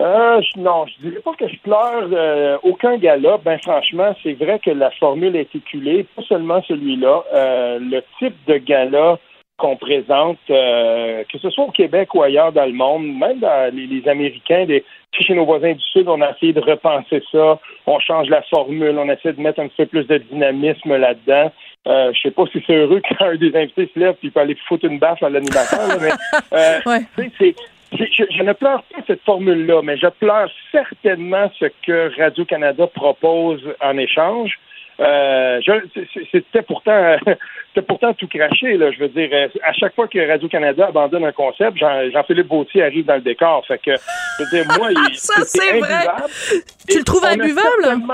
Euh, 0.00 0.40
non, 0.56 0.86
je 0.86 1.08
dirais 1.08 1.20
pas 1.20 1.34
que 1.34 1.46
je 1.46 1.56
pleure 1.60 2.08
euh, 2.12 2.58
aucun 2.64 2.96
gala. 2.96 3.38
Ben 3.44 3.58
franchement, 3.62 4.14
c'est 4.22 4.34
vrai 4.34 4.58
que 4.58 4.70
la 4.70 4.90
formule 4.92 5.36
est 5.36 5.54
éculée, 5.54 6.04
pas 6.16 6.22
seulement 6.22 6.62
celui-là. 6.62 7.22
Euh, 7.32 7.78
le 7.80 8.02
type 8.18 8.34
de 8.46 8.56
gala 8.58 9.18
qu'on 9.56 9.76
présente, 9.76 10.38
euh, 10.50 11.22
que 11.32 11.38
ce 11.38 11.48
soit 11.50 11.64
au 11.64 11.70
Québec 11.70 12.12
ou 12.14 12.22
ailleurs 12.22 12.50
dans 12.52 12.64
le 12.64 12.72
monde, 12.72 13.06
même 13.06 13.38
dans 13.38 13.72
les, 13.72 14.08
Américains, 14.08 14.66
des, 14.66 14.84
chez 15.12 15.34
nos 15.34 15.44
voisins 15.44 15.72
du 15.72 15.84
Sud, 15.92 16.08
on 16.08 16.20
a 16.22 16.32
essayé 16.32 16.52
de 16.52 16.60
repenser 16.60 17.22
ça. 17.30 17.60
On 17.86 18.00
change 18.00 18.28
la 18.28 18.42
formule, 18.42 18.98
on 18.98 19.08
essaie 19.08 19.32
de 19.32 19.40
mettre 19.40 19.60
un 19.60 19.68
petit 19.68 19.76
peu 19.84 19.86
plus 19.86 20.04
de 20.08 20.18
dynamisme 20.18 20.96
là-dedans. 20.96 21.52
Euh, 21.86 22.12
je 22.14 22.20
sais 22.20 22.30
pas 22.32 22.44
si 22.50 22.64
c'est 22.66 22.74
heureux 22.74 23.00
quand 23.08 23.26
un 23.26 23.36
des 23.36 23.54
invités 23.54 23.90
se 23.92 24.00
lève 24.00 24.16
il 24.22 24.32
peut 24.32 24.40
aller 24.40 24.56
foutre 24.66 24.86
une 24.86 24.98
baffe 24.98 25.22
à 25.22 25.28
l'animateur, 25.28 26.00
mais 26.00 26.10
euh, 26.52 26.80
c'est 27.38 27.54
je, 27.96 28.42
ne 28.42 28.52
pleure 28.52 28.82
pas 28.82 28.98
cette 29.06 29.22
formule-là, 29.22 29.82
mais 29.82 29.96
je 29.96 30.06
pleure 30.06 30.50
certainement 30.72 31.50
ce 31.58 31.66
que 31.86 32.10
Radio-Canada 32.20 32.86
propose 32.88 33.62
en 33.80 33.96
échange. 33.98 34.58
Euh, 35.00 35.60
c'était 36.30 36.62
pourtant 36.62 37.16
c'était 37.74 37.84
pourtant 37.84 38.14
tout 38.14 38.28
craché 38.28 38.76
là. 38.76 38.92
Je 38.92 39.00
veux 39.00 39.08
dire 39.08 39.28
à 39.64 39.72
chaque 39.72 39.92
fois 39.96 40.06
que 40.06 40.24
Radio 40.24 40.48
Canada 40.48 40.86
abandonne 40.86 41.24
un 41.24 41.32
concept 41.32 41.78
Jean-Philippe 41.78 42.46
Bautier 42.46 42.84
arrive 42.84 43.04
dans 43.04 43.16
le 43.16 43.20
décor. 43.20 43.66
Fait 43.66 43.78
que 43.78 43.90
je 43.90 44.44
veux 44.44 44.50
dire 44.50 44.64
moi 44.78 44.90
ça 45.14 45.42
c'est 45.44 45.80
vrai. 45.80 46.06
tu 46.88 46.98
le 46.98 47.04
trouves 47.04 47.24
imbuvable? 47.24 48.04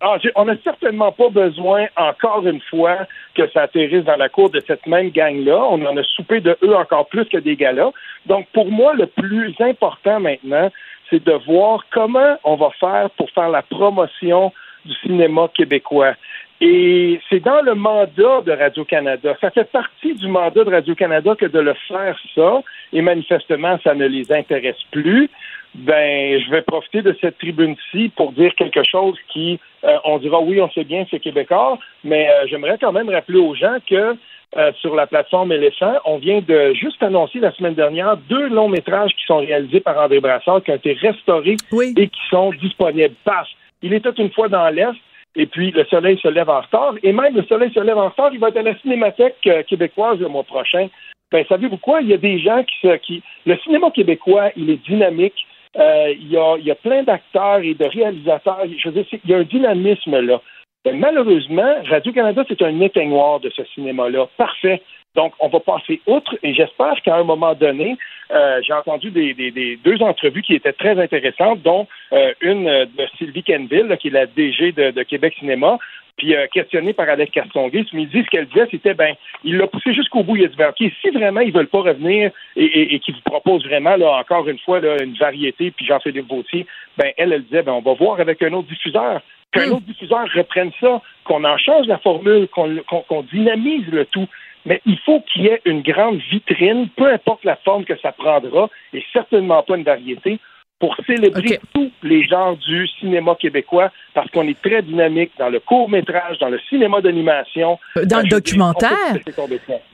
Ah, 0.00 0.16
on 0.36 0.44
n'a 0.44 0.56
certainement 0.62 1.10
pas 1.10 1.28
besoin, 1.28 1.86
encore 1.96 2.46
une 2.46 2.60
fois, 2.60 2.98
que 3.34 3.48
ça 3.50 3.62
atterrisse 3.62 4.04
dans 4.04 4.16
la 4.16 4.28
cour 4.28 4.48
de 4.48 4.62
cette 4.64 4.86
même 4.86 5.10
gang-là. 5.10 5.58
On 5.70 5.84
en 5.84 5.96
a 5.96 6.02
soupé 6.04 6.40
de 6.40 6.56
eux 6.62 6.76
encore 6.76 7.08
plus 7.08 7.24
que 7.24 7.38
des 7.38 7.56
gars-là. 7.56 7.90
Donc, 8.26 8.46
pour 8.52 8.70
moi, 8.70 8.94
le 8.94 9.06
plus 9.06 9.54
important 9.60 10.20
maintenant, 10.20 10.70
c'est 11.10 11.24
de 11.24 11.32
voir 11.46 11.84
comment 11.90 12.36
on 12.44 12.54
va 12.54 12.70
faire 12.78 13.10
pour 13.10 13.28
faire 13.30 13.48
la 13.48 13.62
promotion 13.62 14.52
du 14.84 14.94
cinéma 15.02 15.48
québécois. 15.52 16.14
Et 16.60 17.20
c'est 17.30 17.40
dans 17.40 17.62
le 17.62 17.74
mandat 17.74 18.40
de 18.44 18.52
Radio-Canada. 18.52 19.36
Ça 19.40 19.50
fait 19.50 19.70
partie 19.70 20.14
du 20.14 20.26
mandat 20.26 20.64
de 20.64 20.70
Radio-Canada 20.70 21.36
que 21.36 21.46
de 21.46 21.60
le 21.60 21.74
faire 21.86 22.18
ça. 22.34 22.62
Et 22.92 23.00
manifestement, 23.00 23.78
ça 23.84 23.94
ne 23.94 24.06
les 24.06 24.32
intéresse 24.32 24.82
plus 24.90 25.30
ben 25.74 26.40
je 26.40 26.50
vais 26.50 26.62
profiter 26.62 27.02
de 27.02 27.16
cette 27.20 27.38
tribune-ci 27.38 28.10
pour 28.16 28.32
dire 28.32 28.54
quelque 28.54 28.82
chose 28.82 29.16
qui, 29.28 29.60
euh, 29.84 29.96
on 30.04 30.18
dira 30.18 30.40
oui, 30.40 30.60
on 30.60 30.70
sait 30.70 30.84
bien, 30.84 31.04
c'est 31.10 31.20
québécois, 31.20 31.78
mais 32.04 32.28
euh, 32.28 32.46
j'aimerais 32.48 32.78
quand 32.80 32.92
même 32.92 33.10
rappeler 33.10 33.38
aux 33.38 33.54
gens 33.54 33.76
que 33.88 34.16
euh, 34.56 34.72
sur 34.80 34.94
la 34.94 35.06
plateforme 35.06 35.52
Éléphant, 35.52 35.94
on 36.06 36.16
vient 36.16 36.40
de 36.40 36.72
juste 36.72 37.02
annoncer 37.02 37.38
la 37.38 37.52
semaine 37.52 37.74
dernière 37.74 38.16
deux 38.16 38.48
longs 38.48 38.68
métrages 38.68 39.12
qui 39.12 39.24
sont 39.26 39.38
réalisés 39.38 39.80
par 39.80 39.98
André 39.98 40.20
Brassard, 40.20 40.62
qui 40.62 40.70
ont 40.70 40.76
été 40.76 40.94
restaurés 40.94 41.56
et 41.96 42.08
qui 42.08 42.20
sont 42.30 42.50
disponibles. 42.52 43.14
Parce 43.24 43.50
il 43.82 43.92
était 43.92 44.10
une 44.10 44.32
fois 44.32 44.48
dans 44.48 44.68
l'Est, 44.70 44.96
et 45.36 45.46
puis 45.46 45.70
le 45.70 45.84
soleil 45.84 46.18
se 46.18 46.28
lève 46.28 46.48
en 46.48 46.60
retard, 46.60 46.94
et 47.02 47.12
même 47.12 47.34
le 47.34 47.44
soleil 47.44 47.72
se 47.72 47.80
lève 47.80 47.98
en 47.98 48.08
retard, 48.08 48.30
il 48.32 48.40
va 48.40 48.48
être 48.48 48.56
à 48.56 48.62
la 48.62 48.78
Cinémathèque 48.78 49.48
québécoise 49.66 50.18
le 50.18 50.28
mois 50.28 50.44
prochain. 50.44 50.88
Ben, 51.30 51.44
savez-vous 51.48 51.76
quoi? 51.76 52.00
Il 52.00 52.08
y 52.08 52.14
a 52.14 52.18
des 52.18 52.38
gens 52.38 52.64
qui, 52.64 52.88
qui... 53.02 53.22
Le 53.44 53.56
cinéma 53.58 53.90
québécois, 53.90 54.50
il 54.56 54.70
est 54.70 54.82
dynamique. 54.88 55.46
Euh, 55.76 56.14
il, 56.18 56.30
y 56.30 56.70
a, 56.70 56.74
plein 56.74 57.02
d'acteurs 57.02 57.58
et 57.58 57.74
de 57.74 57.84
réalisateurs. 57.84 58.64
Je 58.78 58.88
veux 58.88 58.94
dire, 58.94 59.06
il 59.24 59.30
y 59.30 59.34
a 59.34 59.38
un 59.38 59.42
dynamisme 59.42 60.18
là. 60.20 60.40
Mais 60.86 60.92
malheureusement, 60.92 61.74
Radio-Canada, 61.88 62.44
c'est 62.48 62.62
un 62.62 62.80
éteignoir 62.80 63.40
de 63.40 63.50
ce 63.50 63.62
cinéma-là. 63.74 64.28
Parfait. 64.38 64.80
Donc, 65.14 65.32
on 65.40 65.48
va 65.48 65.60
passer 65.60 66.00
outre 66.06 66.36
et 66.42 66.54
j'espère 66.54 66.94
qu'à 67.02 67.16
un 67.16 67.24
moment 67.24 67.54
donné, 67.54 67.96
euh, 68.30 68.60
j'ai 68.62 68.72
entendu 68.72 69.10
des, 69.10 69.34
des, 69.34 69.78
deux 69.82 70.02
entrevues 70.02 70.42
qui 70.42 70.54
étaient 70.54 70.72
très 70.72 71.00
intéressantes, 71.00 71.62
dont 71.62 71.86
euh, 72.12 72.32
une 72.40 72.64
de 72.64 73.06
Sylvie 73.16 73.42
Kenville, 73.42 73.96
qui 74.00 74.08
est 74.08 74.12
la 74.12 74.26
DG 74.26 74.72
de, 74.72 75.02
Québec 75.02 75.34
Cinéma, 75.38 75.78
puis 76.18 76.34
euh, 76.34 76.46
questionné 76.52 76.92
par 76.92 77.08
Alex 77.08 77.32
Castonguay 77.32 77.84
ce 77.90 77.96
midi, 77.96 78.22
ce 78.22 78.28
qu'elle 78.28 78.46
disait, 78.46 78.66
c'était, 78.70 78.94
ben, 78.94 79.14
il 79.44 79.56
l'a 79.56 79.66
poussé 79.66 79.94
jusqu'au 79.94 80.24
bout. 80.24 80.36
Il 80.36 80.44
a 80.44 80.48
dit, 80.48 80.56
ben, 80.56 80.70
OK, 80.70 80.90
si 81.00 81.10
vraiment 81.10 81.40
ils 81.40 81.52
veulent 81.52 81.68
pas 81.68 81.80
revenir 81.80 82.30
et, 82.56 82.94
et, 82.94 82.98
qu'ils 82.98 83.14
vous 83.14 83.20
proposent 83.24 83.64
vraiment, 83.64 83.96
là, 83.96 84.18
encore 84.18 84.48
une 84.48 84.58
fois, 84.58 84.80
là, 84.80 85.02
une 85.02 85.14
variété, 85.14 85.70
puis 85.70 85.86
Jean-Philippe 85.86 86.28
Vautier, 86.28 86.66
ben, 86.96 87.12
elle, 87.16 87.32
elle 87.32 87.44
disait, 87.44 87.62
ben, 87.62 87.72
on 87.72 87.82
va 87.82 87.94
voir 87.94 88.20
avec 88.20 88.42
un 88.42 88.52
autre 88.52 88.68
diffuseur 88.68 89.20
qu'un 89.52 89.68
hmm. 89.68 89.72
autre 89.72 89.86
diffuseur 89.86 90.26
reprenne 90.34 90.70
ça, 90.80 91.00
qu'on 91.24 91.44
en 91.44 91.56
change 91.56 91.86
la 91.86 91.98
formule, 91.98 92.48
qu'on 92.48 93.22
dynamise 93.32 93.86
le 93.88 94.04
tout. 94.06 94.28
Mais 94.66 94.80
il 94.86 94.98
faut 94.98 95.20
qu'il 95.20 95.42
y 95.42 95.46
ait 95.46 95.62
une 95.64 95.82
grande 95.82 96.20
vitrine, 96.30 96.88
peu 96.96 97.10
importe 97.12 97.44
la 97.44 97.56
forme 97.56 97.84
que 97.84 97.96
ça 97.98 98.12
prendra, 98.12 98.68
et 98.92 99.04
certainement 99.12 99.62
pas 99.62 99.76
une 99.76 99.84
variété, 99.84 100.38
pour 100.80 100.94
célébrer 101.06 101.58
tous 101.74 101.90
les 102.02 102.24
genres 102.24 102.56
du 102.56 102.86
cinéma 103.00 103.34
québécois 103.34 103.90
parce 104.14 104.30
qu'on 104.30 104.46
est 104.46 104.60
très 104.60 104.82
dynamique 104.82 105.32
dans 105.38 105.48
le 105.48 105.58
court 105.60 105.88
métrage, 105.90 106.38
dans 106.38 106.48
le 106.48 106.58
cinéma 106.68 107.00
d'animation. 107.00 107.78
Euh, 107.96 108.04
dans 108.04 108.20
le 108.20 108.28
documentaire? 108.28 108.90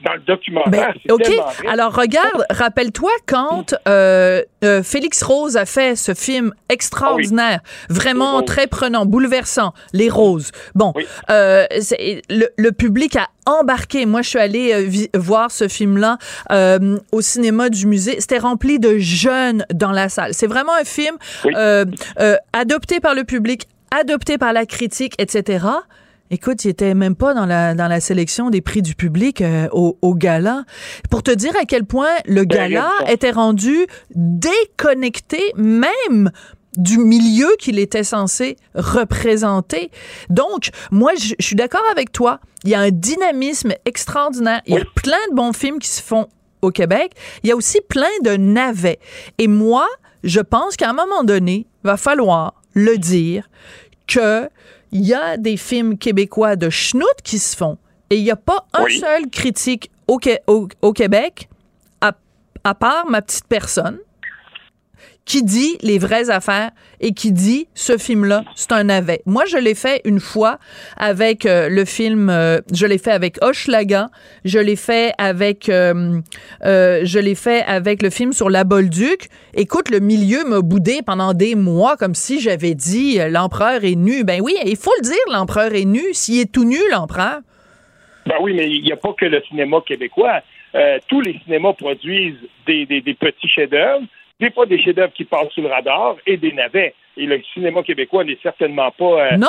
Dans 0.03 0.13
le 0.13 0.19
documentaire. 0.19 0.93
OK. 1.09 1.31
Alors 1.67 1.95
regarde, 1.95 2.45
rappelle-toi 2.51 3.11
quand 3.27 3.73
euh, 3.87 4.43
euh, 4.63 4.83
Félix 4.83 5.23
Rose 5.23 5.57
a 5.57 5.65
fait 5.65 5.95
ce 5.95 6.13
film 6.13 6.53
extraordinaire, 6.69 7.61
vraiment 7.89 8.43
très 8.43 8.67
prenant, 8.67 9.05
bouleversant, 9.05 9.73
Les 9.93 10.09
Roses. 10.09 10.51
Bon, 10.75 10.93
le, 11.27 12.47
le, 12.57 12.71
public 12.71 13.15
a 13.15 13.27
embarqué. 13.45 14.05
Moi, 14.05 14.21
je 14.21 14.29
suis 14.29 14.39
allée 14.39 15.09
voir 15.15 15.51
ce 15.51 15.67
film-là 15.67 16.17
au 17.11 17.21
cinéma 17.21 17.69
du 17.69 17.87
musée. 17.87 18.17
C'était 18.19 18.39
rempli 18.39 18.79
de 18.79 18.97
jeunes 18.97 19.65
dans 19.73 19.91
la 19.91 20.09
salle. 20.09 20.33
C'est 20.33 20.47
vraiment 20.47 20.73
un 20.73 20.85
film 20.85 21.15
adopté 22.53 22.99
par 22.99 23.15
le 23.15 23.23
public, 23.23 23.67
adopté 23.91 24.37
par 24.37 24.53
la 24.53 24.65
critique, 24.65 25.13
etc. 25.19 25.65
Écoute, 26.31 26.65
il 26.65 26.69
était 26.69 26.95
même 26.95 27.15
pas 27.15 27.35
dans 27.35 27.45
la, 27.45 27.75
dans 27.75 27.87
la 27.87 27.99
sélection 27.99 28.49
des 28.49 28.61
prix 28.61 28.81
du 28.81 28.95
public 28.95 29.41
euh, 29.41 29.67
au, 29.71 29.97
au, 30.01 30.15
gala. 30.15 30.63
Pour 31.11 31.21
te 31.21 31.29
dire 31.29 31.53
à 31.61 31.65
quel 31.65 31.85
point 31.85 32.09
le 32.25 32.45
ben, 32.45 32.69
gala 32.69 32.89
était 33.07 33.29
rendu 33.29 33.85
déconnecté 34.15 35.39
même 35.55 36.31
du 36.77 36.97
milieu 36.97 37.49
qu'il 37.59 37.79
était 37.79 38.03
censé 38.03 38.57
représenter. 38.73 39.91
Donc, 40.29 40.69
moi, 40.91 41.13
je, 41.15 41.35
suis 41.39 41.55
d'accord 41.55 41.83
avec 41.91 42.11
toi. 42.11 42.39
Il 42.63 42.71
y 42.71 42.75
a 42.75 42.79
un 42.79 42.91
dynamisme 42.91 43.73
extraordinaire. 43.85 44.61
Il 44.65 44.75
y 44.75 44.79
a 44.79 44.85
plein 44.95 45.17
de 45.29 45.35
bons 45.35 45.53
films 45.53 45.79
qui 45.79 45.89
se 45.89 46.01
font 46.01 46.27
au 46.61 46.71
Québec. 46.71 47.13
Il 47.43 47.49
y 47.49 47.51
a 47.51 47.55
aussi 47.55 47.79
plein 47.87 48.07
de 48.23 48.37
navets. 48.37 48.99
Et 49.37 49.47
moi, 49.47 49.87
je 50.23 50.39
pense 50.39 50.75
qu'à 50.75 50.89
un 50.89 50.93
moment 50.93 51.23
donné, 51.23 51.67
il 51.83 51.87
va 51.87 51.97
falloir 51.97 52.61
le 52.73 52.97
dire 52.97 53.49
qu'il 54.07 54.49
y 54.91 55.13
a 55.13 55.37
des 55.37 55.57
films 55.57 55.97
québécois 55.97 56.55
de 56.55 56.69
schnout 56.69 57.05
qui 57.23 57.39
se 57.39 57.55
font 57.55 57.77
et 58.09 58.17
il 58.17 58.23
n'y 58.23 58.31
a 58.31 58.35
pas 58.35 58.65
un 58.73 58.87
seul 58.89 59.29
critique 59.29 59.91
au, 60.07 60.19
au, 60.81 60.93
Québec, 60.93 61.49
à, 62.01 62.13
à 62.63 62.75
part 62.75 63.09
ma 63.09 63.21
petite 63.21 63.47
personne, 63.47 63.99
qui 65.25 65.43
dit 65.43 65.77
les 65.81 65.97
vraies 65.97 66.29
affaires 66.29 66.69
et 67.01 67.11
qui 67.13 67.31
dit 67.31 67.67
ce 67.73 67.97
film-là, 67.97 68.43
c'est 68.55 68.71
un 68.71 68.85
navet. 68.85 69.21
Moi, 69.25 69.45
je 69.45 69.57
l'ai 69.57 69.73
fait 69.73 70.01
une 70.05 70.19
fois 70.19 70.59
avec 70.97 71.45
euh, 71.45 71.67
le 71.67 71.83
film, 71.83 72.29
euh, 72.29 72.59
je 72.71 72.85
l'ai 72.85 72.99
fait 72.99 73.11
avec 73.11 73.43
Hochelaga, 73.43 74.09
je 74.45 74.59
l'ai 74.59 74.75
fait 74.75 75.13
avec, 75.17 75.67
euh, 75.67 76.21
je 76.63 77.19
l'ai 77.19 77.35
fait 77.35 77.63
avec 77.63 78.03
le 78.03 78.11
film 78.11 78.33
sur 78.33 78.49
la 78.49 78.63
Bolduc. 78.63 79.27
Écoute, 79.55 79.89
le 79.89 79.99
milieu 79.99 80.45
m'a 80.45 80.61
boudé 80.61 81.01
pendant 81.05 81.33
des 81.33 81.55
mois 81.55 81.97
comme 81.97 82.13
si 82.13 82.39
j'avais 82.39 82.75
dit 82.75 83.17
l'empereur 83.29 83.83
est 83.83 83.95
nu. 83.95 84.23
Ben 84.23 84.41
oui, 84.41 84.53
il 84.63 84.77
faut 84.77 84.93
le 85.01 85.03
dire, 85.03 85.33
l'empereur 85.33 85.73
est 85.73 85.85
nu. 85.85 86.13
S'il 86.13 86.39
est 86.39 86.51
tout 86.51 86.65
nu, 86.65 86.77
l'empereur. 86.91 87.39
Ben 88.27 88.35
oui, 88.41 88.53
mais 88.53 88.69
il 88.69 88.83
n'y 88.83 88.91
a 88.91 88.97
pas 88.97 89.13
que 89.13 89.25
le 89.25 89.41
cinéma 89.47 89.77
québécois. 89.85 90.41
tous 91.07 91.21
les 91.21 91.39
cinémas 91.43 91.73
produisent 91.73 92.37
des, 92.67 92.85
des, 92.85 93.01
des 93.01 93.13
petits 93.15 93.47
chefs-d'œuvre 93.47 94.05
des 94.39 94.51
fois 94.51 94.65
des 94.65 94.81
chefs-d'œuvre 94.81 95.13
qui 95.13 95.25
passent 95.25 95.51
sous 95.53 95.61
le 95.61 95.67
radar 95.67 96.15
et 96.25 96.37
des 96.37 96.51
navets. 96.51 96.93
Et 97.17 97.25
le 97.25 97.41
cinéma 97.53 97.83
québécois 97.83 98.23
n'est 98.23 98.37
certainement 98.43 98.91
pas. 98.91 99.33
Euh, 99.33 99.37
non. 99.37 99.47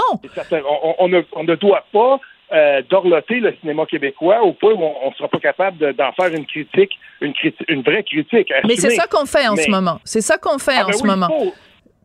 on, 0.99 1.09
ne, 1.09 1.55
doit 1.57 1.85
pas 1.93 2.21
euh, 2.53 2.83
dorloter 2.89 3.41
le 3.41 3.55
cinéma 3.61 3.87
québécois 3.87 4.43
au 4.43 4.53
point 4.53 4.73
où 4.73 4.83
on 4.83 5.11
ne 5.11 5.15
sera 5.15 5.29
pas 5.29 5.41
capable 5.41 5.95
d'en 5.95 6.13
faire 6.13 6.33
une 6.33 6.47
critique, 6.47 6.93
une, 7.21 7.35
une 7.69 7.83
vraie 7.83 8.05
critique. 8.05 8.53
Mais 8.65 8.77
c'est 8.77 8.91
ça 8.91 9.07
qu'on 9.07 9.27
fait 9.27 9.49
en 9.49 9.57
ce 9.57 9.71
moment. 9.71 9.99
C'est 10.05 10.21
ça 10.21 10.39
qu'on 10.39 10.59
fait 10.59 10.77
ah, 10.77 10.85
en 10.85 10.91
ben 10.91 10.93
ce 10.93 11.07
moment. 11.07 11.29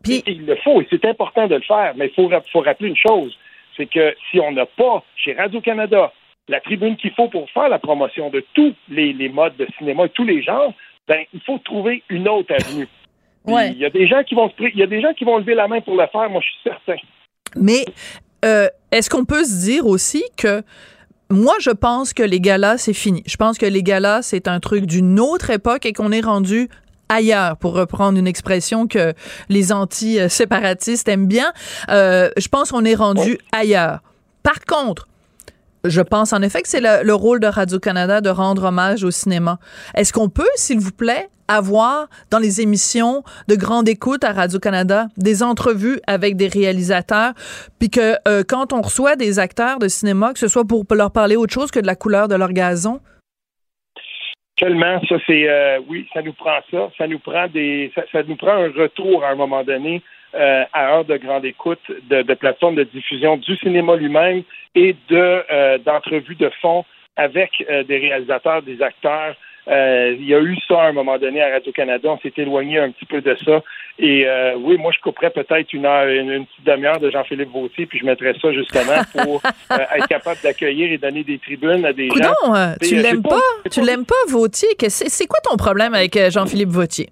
Puis... 0.02 0.24
Il 0.26 0.46
le 0.46 0.56
faut 0.56 0.80
et 0.80 0.86
c'est 0.90 1.04
important 1.04 1.46
de 1.46 1.54
le 1.54 1.62
faire. 1.62 1.92
Mais 1.96 2.06
il 2.06 2.14
faut, 2.14 2.28
faut 2.52 2.60
rappeler 2.60 2.88
une 2.88 2.96
chose 2.96 3.36
c'est 3.76 3.86
que 3.86 4.14
si 4.30 4.40
on 4.40 4.52
n'a 4.52 4.66
pas 4.66 5.02
chez 5.16 5.32
Radio-Canada 5.34 6.12
la 6.48 6.60
tribune 6.60 6.96
qu'il 6.96 7.12
faut 7.12 7.28
pour 7.28 7.48
faire 7.50 7.68
la 7.68 7.78
promotion 7.78 8.28
de 8.30 8.44
tous 8.52 8.74
les, 8.88 9.12
les 9.12 9.28
modes 9.28 9.56
de 9.56 9.66
cinéma 9.78 10.06
et 10.06 10.08
tous 10.10 10.24
les 10.24 10.42
genres, 10.42 10.74
ben, 11.08 11.24
il 11.32 11.40
faut 11.40 11.58
trouver 11.58 12.02
une 12.08 12.28
autre 12.28 12.54
avenue. 12.54 12.88
Il 13.44 13.78
y 13.78 13.84
a 13.84 13.90
des 13.90 14.06
gens 14.06 14.22
qui 14.22 14.36
vont 14.36 14.48
il 14.56 14.78
y 14.78 14.84
a 14.84 14.86
des 14.86 15.00
gens 15.00 15.12
qui 15.14 15.24
vont 15.24 15.36
lever 15.36 15.54
la 15.54 15.66
main 15.66 15.80
pour 15.80 15.96
le 15.96 16.06
faire, 16.06 16.30
moi 16.30 16.40
je 16.40 16.46
suis 16.46 16.60
certain. 16.62 17.02
Mais 17.56 17.84
euh, 18.44 18.68
est-ce 18.92 19.10
qu'on 19.10 19.24
peut 19.24 19.42
se 19.42 19.64
dire 19.64 19.86
aussi 19.86 20.22
que 20.36 20.62
moi, 21.28 21.54
je 21.60 21.70
pense 21.70 22.12
que 22.12 22.22
les 22.22 22.40
galas, 22.40 22.76
c'est 22.76 22.92
fini. 22.92 23.22
Je 23.26 23.36
pense 23.36 23.56
que 23.56 23.64
les 23.64 23.82
galas, 23.82 24.20
c'est 24.22 24.48
un 24.48 24.60
truc 24.60 24.84
d'une 24.84 25.18
autre 25.18 25.50
époque 25.50 25.86
et 25.86 25.92
qu'on 25.92 26.12
est 26.12 26.20
rendu 26.20 26.68
ailleurs, 27.08 27.56
pour 27.56 27.74
reprendre 27.74 28.18
une 28.18 28.26
expression 28.26 28.86
que 28.86 29.12
les 29.48 29.72
anti-séparatistes 29.72 31.08
aiment 31.08 31.26
bien. 31.26 31.52
Euh, 31.90 32.30
je 32.36 32.48
pense 32.48 32.70
qu'on 32.70 32.84
est 32.84 32.94
rendu 32.94 33.38
ailleurs. 33.52 34.00
Par 34.42 34.60
contre, 34.60 35.08
je 35.84 36.00
pense 36.00 36.32
en 36.32 36.42
effet 36.42 36.62
que 36.62 36.68
c'est 36.68 36.80
le, 36.80 37.14
rôle 37.14 37.40
de 37.40 37.46
Radio-Canada 37.46 38.20
de 38.20 38.30
rendre 38.30 38.64
hommage 38.64 39.04
au 39.04 39.10
cinéma. 39.10 39.58
Est-ce 39.94 40.12
qu'on 40.12 40.28
peut, 40.28 40.48
s'il 40.56 40.78
vous 40.78 40.92
plaît, 40.92 41.28
avoir 41.48 42.08
dans 42.30 42.38
les 42.38 42.60
émissions 42.60 43.24
de 43.48 43.56
grande 43.56 43.88
écoute 43.88 44.24
à 44.24 44.32
Radio-Canada 44.32 45.08
des 45.16 45.42
entrevues 45.42 46.00
avec 46.06 46.36
des 46.36 46.48
réalisateurs, 46.48 47.34
puis 47.78 47.90
que 47.90 48.16
euh, 48.28 48.42
quand 48.46 48.72
on 48.72 48.80
reçoit 48.80 49.16
des 49.16 49.38
acteurs 49.38 49.78
de 49.78 49.88
cinéma, 49.88 50.32
que 50.32 50.38
ce 50.38 50.48
soit 50.48 50.64
pour 50.64 50.84
leur 50.90 51.10
parler 51.10 51.36
autre 51.36 51.52
chose 51.52 51.70
que 51.70 51.80
de 51.80 51.86
la 51.86 51.96
couleur 51.96 52.28
de 52.28 52.36
leur 52.36 52.52
gazon? 52.52 53.00
Tellement, 54.62 55.00
ça 55.08 55.16
c'est 55.26 55.48
euh, 55.48 55.80
oui, 55.88 56.06
ça 56.14 56.22
nous 56.22 56.34
prend 56.34 56.60
ça, 56.70 56.88
ça 56.96 57.08
nous 57.08 57.18
prend 57.18 57.48
des, 57.48 57.90
ça 58.12 58.22
nous 58.22 58.36
prend 58.36 58.52
un 58.52 58.70
retour 58.70 59.24
à 59.24 59.30
un 59.30 59.34
moment 59.34 59.64
donné 59.64 60.02
euh, 60.36 60.62
à 60.72 60.92
heure 60.92 61.04
de 61.04 61.16
grande 61.16 61.44
écoute 61.44 61.80
de, 62.08 62.22
de 62.22 62.34
plateformes 62.34 62.76
de 62.76 62.84
diffusion 62.84 63.36
du 63.38 63.56
cinéma 63.56 63.96
lui-même 63.96 64.44
et 64.76 64.94
de 65.08 65.42
euh, 65.50 65.78
d'entrevues 65.78 66.36
de 66.36 66.48
fond 66.60 66.84
avec 67.16 67.50
euh, 67.68 67.82
des 67.82 67.98
réalisateurs, 67.98 68.62
des 68.62 68.80
acteurs. 68.80 69.34
Il 69.68 70.24
y 70.26 70.34
a 70.34 70.40
eu 70.40 70.56
ça 70.68 70.82
à 70.82 70.88
un 70.88 70.92
moment 70.92 71.18
donné 71.18 71.42
à 71.42 71.50
Radio-Canada. 71.50 72.08
On 72.10 72.18
s'est 72.18 72.32
éloigné 72.36 72.78
un 72.78 72.90
petit 72.90 73.06
peu 73.06 73.20
de 73.20 73.36
ça. 73.44 73.62
Et 73.98 74.26
oui, 74.58 74.76
moi, 74.78 74.92
je 74.94 75.00
couperais 75.00 75.30
peut-être 75.30 75.72
une 75.72 75.86
heure, 75.86 76.08
une, 76.08 76.46
petite 76.46 76.64
demi-heure 76.64 76.98
de 76.98 77.10
Jean-Philippe 77.10 77.50
Vautier, 77.50 77.86
puis 77.86 77.98
je 77.98 78.04
mettrais 78.04 78.34
ça 78.40 78.52
justement 78.52 79.02
pour 79.24 79.42
être 79.70 80.08
capable 80.08 80.38
d'accueillir 80.42 80.92
et 80.92 80.98
donner 80.98 81.24
des 81.24 81.38
tribunes 81.38 81.84
à 81.84 81.92
des 81.92 82.08
gens. 82.08 82.34
Non, 82.44 82.74
tu 82.80 82.96
l'aimes 82.96 83.22
pas, 83.22 83.40
tu 83.70 83.80
l'aimes 83.82 84.06
pas, 84.06 84.14
Vautier? 84.28 84.68
C'est 84.88 85.26
quoi 85.26 85.38
ton 85.42 85.56
problème 85.56 85.94
avec 85.94 86.18
Jean-Philippe 86.30 86.70
Vautier? 86.70 87.08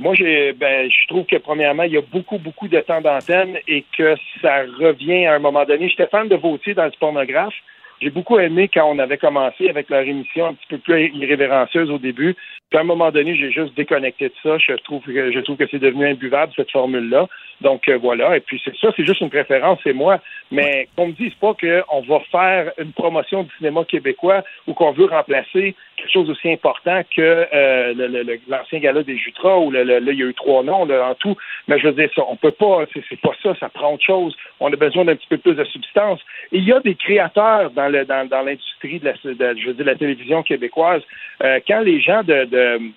Moi, 0.00 0.14
ben, 0.58 0.90
je 0.90 1.08
trouve 1.08 1.26
que 1.26 1.36
premièrement, 1.36 1.82
il 1.82 1.92
y 1.92 1.98
a 1.98 2.00
beaucoup, 2.00 2.38
beaucoup 2.38 2.68
de 2.68 2.80
temps 2.80 3.02
d'antenne 3.02 3.58
et 3.68 3.84
que 3.96 4.14
ça 4.40 4.62
revient 4.78 5.26
à 5.26 5.34
un 5.34 5.38
moment 5.38 5.66
donné. 5.66 5.90
J'étais 5.90 6.06
fan 6.06 6.26
de 6.26 6.36
Vautier 6.36 6.72
dans 6.72 6.86
le 6.86 6.92
pornographe. 6.98 7.52
J'ai 8.00 8.10
beaucoup 8.10 8.38
aimé 8.38 8.70
quand 8.72 8.86
on 8.90 8.98
avait 8.98 9.18
commencé 9.18 9.68
avec 9.68 9.90
leur 9.90 10.00
émission 10.00 10.46
un 10.46 10.54
petit 10.54 10.66
peu 10.68 10.78
plus 10.78 11.10
irrévérencieuse 11.14 11.90
au 11.90 11.98
début. 11.98 12.34
Puis 12.70 12.78
à 12.78 12.82
un 12.82 12.84
moment 12.84 13.10
donné, 13.10 13.34
j'ai 13.34 13.50
juste 13.50 13.76
déconnecté 13.76 14.28
de 14.28 14.34
ça. 14.42 14.56
Je 14.58 14.74
trouve 14.84 15.02
que 15.02 15.32
je 15.32 15.40
trouve 15.40 15.56
que 15.56 15.66
c'est 15.70 15.80
devenu 15.80 16.06
imbuvable 16.06 16.52
cette 16.54 16.70
formule-là. 16.70 17.26
Donc 17.60 17.88
euh, 17.88 17.98
voilà. 17.98 18.36
Et 18.36 18.40
puis 18.40 18.62
c'est 18.64 18.76
ça, 18.76 18.88
c'est 18.96 19.04
juste 19.04 19.20
une 19.20 19.28
préférence, 19.28 19.80
c'est 19.82 19.92
moi. 19.92 20.20
Mais 20.52 20.88
qu'on 20.96 21.08
me 21.08 21.12
dise 21.12 21.34
pas 21.34 21.52
qu'on 21.54 22.00
va 22.02 22.20
faire 22.30 22.72
une 22.78 22.92
promotion 22.92 23.42
du 23.42 23.50
cinéma 23.58 23.84
québécois 23.84 24.44
ou 24.68 24.74
qu'on 24.74 24.92
veut 24.92 25.06
remplacer 25.06 25.74
quelque 25.96 26.12
chose 26.12 26.30
aussi 26.30 26.50
important 26.50 27.02
que 27.14 27.46
euh, 27.52 28.38
l'ancien 28.48 28.78
gala 28.78 29.02
des 29.02 29.18
Jutras 29.18 29.68
le, 29.70 29.82
là, 29.82 29.98
il 29.98 30.18
y 30.18 30.22
a 30.22 30.26
eu 30.26 30.34
trois 30.34 30.62
noms 30.62 30.88
en 30.88 31.14
tout. 31.16 31.36
Mais 31.66 31.78
je 31.78 31.88
veux 31.88 31.92
dire 31.92 32.08
ça, 32.14 32.22
on 32.28 32.36
peut 32.36 32.52
pas, 32.52 32.84
c'est 32.94 33.20
pas 33.20 33.32
ça, 33.42 33.54
ça 33.58 33.68
prend 33.68 33.94
autre 33.94 34.04
chose. 34.04 34.36
On 34.60 34.72
a 34.72 34.76
besoin 34.76 35.04
d'un 35.04 35.16
petit 35.16 35.28
peu 35.28 35.38
plus 35.38 35.54
de 35.54 35.64
substance. 35.64 36.20
Et 36.52 36.58
il 36.58 36.64
y 36.64 36.72
a 36.72 36.80
des 36.80 36.94
créateurs 36.94 37.70
dans 37.72 37.88
dans, 37.90 38.42
l'industrie 38.44 39.00
de 39.00 39.06
la, 39.38 39.84
la 39.84 39.94
télévision 39.94 40.42
québécoise. 40.42 41.02
Euh, 41.42 41.60
quand 41.66 41.80
les 41.80 42.00
gens 42.00 42.22
de, 42.22 42.46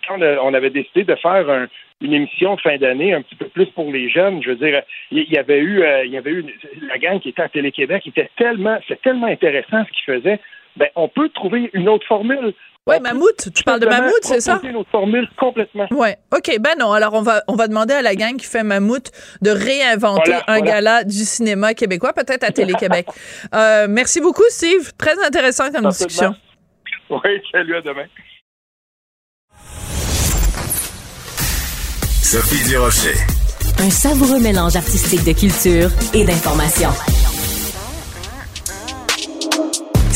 quand 0.08 0.19
on 0.43 0.53
avait 0.53 0.69
décidé 0.69 1.03
de 1.03 1.15
faire 1.15 1.49
un, 1.49 1.67
une 2.03 2.13
émission 2.13 2.56
de 2.56 2.62
fin 2.62 2.77
d'année 2.77 3.13
un 3.13 3.21
petit 3.21 3.36
peu 3.36 3.47
plus 3.47 3.67
pour 3.67 3.91
les 3.91 4.10
jeunes. 4.10 4.43
Je 4.43 4.49
veux 4.49 4.56
dire, 4.58 4.82
il 5.12 5.32
y, 5.32 5.38
avait 5.38 5.60
eu, 5.60 5.82
euh, 5.82 6.06
il 6.06 6.12
y 6.12 6.17
avait 6.17 6.32
eu 6.32 6.45
la 6.88 6.97
gang 6.97 7.19
qui 7.19 7.29
était 7.29 7.41
à 7.41 7.49
Télé-Québec, 7.49 8.06
était 8.06 8.29
tellement, 8.36 8.77
c'est 8.88 9.01
tellement 9.01 9.27
intéressant 9.27 9.84
ce 9.86 9.91
qu'ils 9.91 10.15
faisaient. 10.15 10.39
Ben, 10.77 10.89
on 10.95 11.07
peut 11.07 11.29
trouver 11.29 11.69
une 11.73 11.89
autre 11.89 12.05
formule. 12.07 12.53
Oui, 12.86 12.99
mammouth. 12.99 13.49
Tu 13.55 13.63
parles 13.63 13.79
de 13.79 13.86
mammouth, 13.86 14.23
c'est 14.23 14.41
ça? 14.41 14.59
nos 14.62 14.83
formules 14.91 15.27
complètement. 15.39 15.88
Oui. 15.91 16.09
OK. 16.36 16.57
Ben 16.59 16.75
non. 16.77 16.91
Alors, 16.91 17.13
on 17.13 17.21
va, 17.21 17.41
on 17.47 17.55
va 17.55 17.67
demander 17.67 17.93
à 17.93 18.01
la 18.01 18.15
gang 18.15 18.36
qui 18.36 18.45
fait 18.45 18.63
mammouth 18.63 19.09
de 19.41 19.51
réinventer 19.51 20.33
un 20.47 20.59
gala 20.59 21.05
du 21.05 21.23
cinéma 21.23 21.73
québécois, 21.73 22.12
peut-être 22.12 22.43
à 22.43 22.51
Télé-Québec. 22.51 23.07
euh, 23.55 23.88
merci 23.89 24.19
beaucoup, 24.19 24.43
Steve. 24.49 24.91
Très 24.97 25.15
intéressant 25.25 25.71
comme 25.71 25.88
discussion. 25.88 26.36
Oui, 27.09 27.41
salut, 27.51 27.77
à 27.77 27.81
demain. 27.81 28.05
Sophie 32.21 32.67
Durocher. 32.67 33.15
Un 33.79 33.89
savoureux 33.89 34.39
mélange 34.39 34.75
artistique 34.75 35.23
de 35.23 35.33
culture 35.38 35.89
et 36.13 36.25
d'information. 36.25 36.89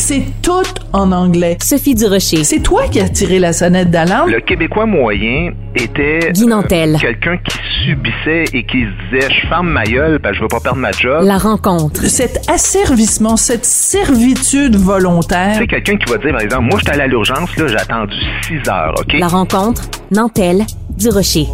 C'est 0.10 0.24
tout 0.41 0.63
en 0.93 1.12
anglais. 1.12 1.58
Sophie 1.62 1.93
Durocher. 1.93 2.46
C'est 2.46 2.62
toi 2.62 2.88
qui 2.88 3.02
as 3.02 3.10
tiré 3.10 3.39
la 3.39 3.52
sonnette 3.52 3.91
d'alarme? 3.91 4.32
Le 4.32 4.39
Québécois 4.39 4.86
moyen 4.86 5.52
était 5.76 6.20
euh, 6.30 6.98
quelqu'un 6.98 7.36
qui 7.36 7.58
subissait 7.84 8.46
et 8.54 8.65
qui 8.65 8.86
se 8.86 9.17
disait 9.17 9.30
je 9.30 9.48
ferme 9.50 9.67
ma 9.67 9.84
gueule 9.84 10.22
que 10.22 10.34
je 10.34 10.41
veux 10.43 10.48
pas 10.48 10.62
perdre 10.62 10.80
ma 10.80 10.93
job. 10.93 11.26
La 11.26 11.38
rencontre. 11.38 12.06
Cet 12.06 12.50
asservissement, 12.50 13.36
cette 13.36 13.65
servitude 13.65 14.78
volontaire. 14.78 15.56
C'est 15.58 15.67
quelqu'un 15.67 15.98
qui 15.98 16.10
va 16.10 16.17
dire 16.20 16.32
par 16.32 16.39
exemple 16.39 16.63
moi 16.63 16.80
j'étais 16.80 16.91
allé 16.93 17.02
à 17.02 17.08
l'urgence 17.08 17.54
là, 17.58 17.67
j'ai 17.67 17.76
attendu 17.76 18.15
6 18.48 18.70
heures, 18.70 18.93
OK? 18.98 19.12
La 19.20 19.28
rencontre 19.28 19.82
Nantel 20.12 20.65
Durocher. 20.98 21.48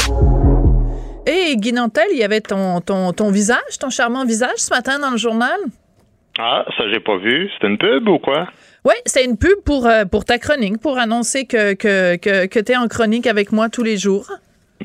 Hé, 1.26 1.32
hey, 1.32 1.58
Guy 1.58 1.74
Nantel, 1.74 2.06
il 2.12 2.20
y 2.20 2.24
avait 2.24 2.42
ton, 2.42 2.82
ton, 2.82 3.14
ton 3.14 3.32
visage, 3.32 3.80
ton 3.80 3.90
charmant 3.90 4.26
visage 4.26 4.58
ce 4.58 4.70
matin 4.70 5.00
dans 5.00 5.10
le 5.10 5.18
journal? 5.18 5.58
Ah, 6.40 6.66
ça, 6.78 6.90
j'ai 6.92 7.00
pas 7.00 7.18
vu. 7.18 7.50
C'est 7.60 7.68
une 7.68 7.78
pub 7.78 8.08
ou 8.10 8.20
quoi? 8.20 8.48
Oui, 8.86 8.96
c'est 9.06 9.24
une 9.24 9.38
pub 9.38 9.62
pour, 9.66 9.86
euh, 9.88 10.06
pour 10.06 10.26
ta 10.26 10.40
chronique, 10.40 10.80
pour 10.82 10.98
annoncer 10.98 11.46
que, 11.46 11.74
que, 11.74 12.16
que, 12.18 12.48
que 12.48 12.60
tu 12.60 12.72
es 12.72 12.76
en 12.76 12.88
chronique 12.88 13.28
avec 13.28 13.52
moi 13.52 13.70
tous 13.70 13.84
les 13.84 13.98
jours. 13.98 14.30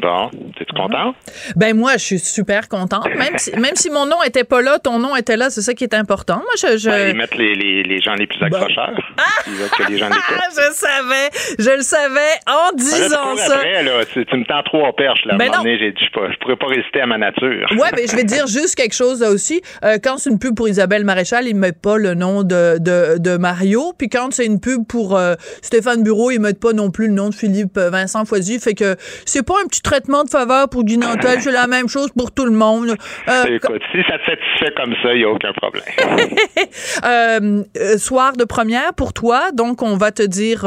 Bon, 0.01 0.31
t'es-tu 0.57 0.73
content? 0.75 1.15
Ben 1.57 1.77
moi, 1.77 1.93
je 1.95 2.05
suis 2.05 2.19
super 2.19 2.69
contente. 2.69 3.09
Même 3.17 3.37
si, 3.37 3.51
même 3.57 3.75
si 3.75 3.91
mon 3.91 4.07
nom 4.07 4.23
était 4.25 4.45
pas 4.45 4.63
là, 4.63 4.79
ton 4.79 4.99
nom 4.99 5.17
était 5.17 5.37
là, 5.37 5.51
c'est 5.51 5.63
ça 5.63 5.75
qui 5.75 5.85
est 5.85 5.95
important. 5.95 6.37
Moi, 6.37 6.55
je... 6.57 6.79
je... 6.79 6.89
Ben, 6.89 7.11
ils 7.11 7.17
mettent 7.17 7.37
les, 7.37 7.55
les, 7.55 7.83
les, 7.83 8.01
gens 8.01 8.15
les 8.15 8.27
plus 8.27 8.43
accrocheurs. 8.43 8.99
Ah! 9.17 9.23
Ils 9.47 9.55
veulent 9.55 9.71
que 9.71 9.93
les 9.93 9.99
gens 9.99 10.09
je 10.51 10.73
savais, 10.73 11.31
je 11.59 11.71
le 11.77 11.83
savais 11.83 12.35
en 12.47 12.75
disant 12.77 13.37
ça. 13.37 13.55
Après, 13.55 13.83
là, 13.83 14.05
tu, 14.13 14.25
tu, 14.25 14.37
me 14.37 14.45
tends 14.45 14.63
trois 14.63 14.93
perches. 14.95 15.25
Là, 15.25 15.37
ben 15.37 15.45
à 15.45 15.49
un 15.49 15.51
moment 15.51 15.63
donné, 15.65 15.79
j'ai 15.79 15.93
dit, 15.93 16.01
je, 16.01 16.33
je 16.33 16.39
pourrais 16.39 16.57
pas 16.57 16.67
résister 16.67 17.01
à 17.01 17.07
ma 17.07 17.19
nature. 17.19 17.67
Ouais, 17.73 17.89
mais 17.93 18.03
ben, 18.03 18.09
je 18.11 18.17
vais 18.17 18.25
dire 18.25 18.47
juste 18.47 18.75
quelque 18.77 18.95
chose 18.95 19.21
là 19.21 19.31
aussi. 19.31 19.61
Euh, 19.85 19.99
quand 20.03 20.19
c'est 20.19 20.31
une 20.31 20.39
pub 20.39 20.55
pour 20.55 20.69
Isabelle 20.69 21.05
Maréchal, 21.05 21.47
ils 21.47 21.57
mettent 21.57 21.81
pas 21.81 21.99
le 21.99 22.15
nom 22.15 22.43
de, 22.43 22.79
de, 22.79 23.19
de 23.19 23.37
Mario. 23.37 23.93
Puis 23.99 24.09
quand 24.09 24.33
c'est 24.33 24.47
une 24.47 24.61
pub 24.61 24.87
pour 24.87 25.17
euh, 25.17 25.35
Stéphane 25.63 26.03
Bureau, 26.03 26.31
ils 26.31 26.41
mettent 26.41 26.61
pas 26.61 26.73
non 26.73 26.91
plus 26.91 27.09
le 27.09 27.15
nom 27.15 27.29
de 27.31 27.35
Philippe 27.35 27.77
euh, 27.77 27.91
Vincent 27.91 28.25
Foisy. 28.25 28.59
Fait 28.59 28.75
que 28.75 28.97
c'est 29.25 29.45
pas 29.45 29.55
un 29.65 29.67
petit 29.67 29.83
traitement 29.89 30.23
de 30.23 30.29
faveur 30.29 30.69
pour 30.69 30.85
Guy 30.85 30.99
Nantel, 30.99 31.41
c'est 31.41 31.51
la 31.51 31.67
même 31.67 31.89
chose 31.89 32.11
pour 32.15 32.31
tout 32.31 32.45
le 32.45 32.53
monde. 32.53 32.95
Euh, 33.29 33.45
Écoute, 33.47 33.81
si 33.91 33.99
ça 34.07 34.19
te 34.19 34.25
satisfait 34.25 34.75
comme 34.77 34.95
ça, 35.03 35.15
il 35.15 35.21
n'y 35.21 35.25
a 35.25 35.31
aucun 35.31 35.53
problème. 35.53 35.85
Euh, 37.05 37.63
euh, 37.77 37.99
soir 37.99 38.33
de 38.33 38.45
première 38.45 38.93
pour 38.95 39.13
toi, 39.13 39.53
donc 39.53 39.83
on 39.83 39.97
va 39.97 40.11
te 40.11 40.23
dire 40.23 40.67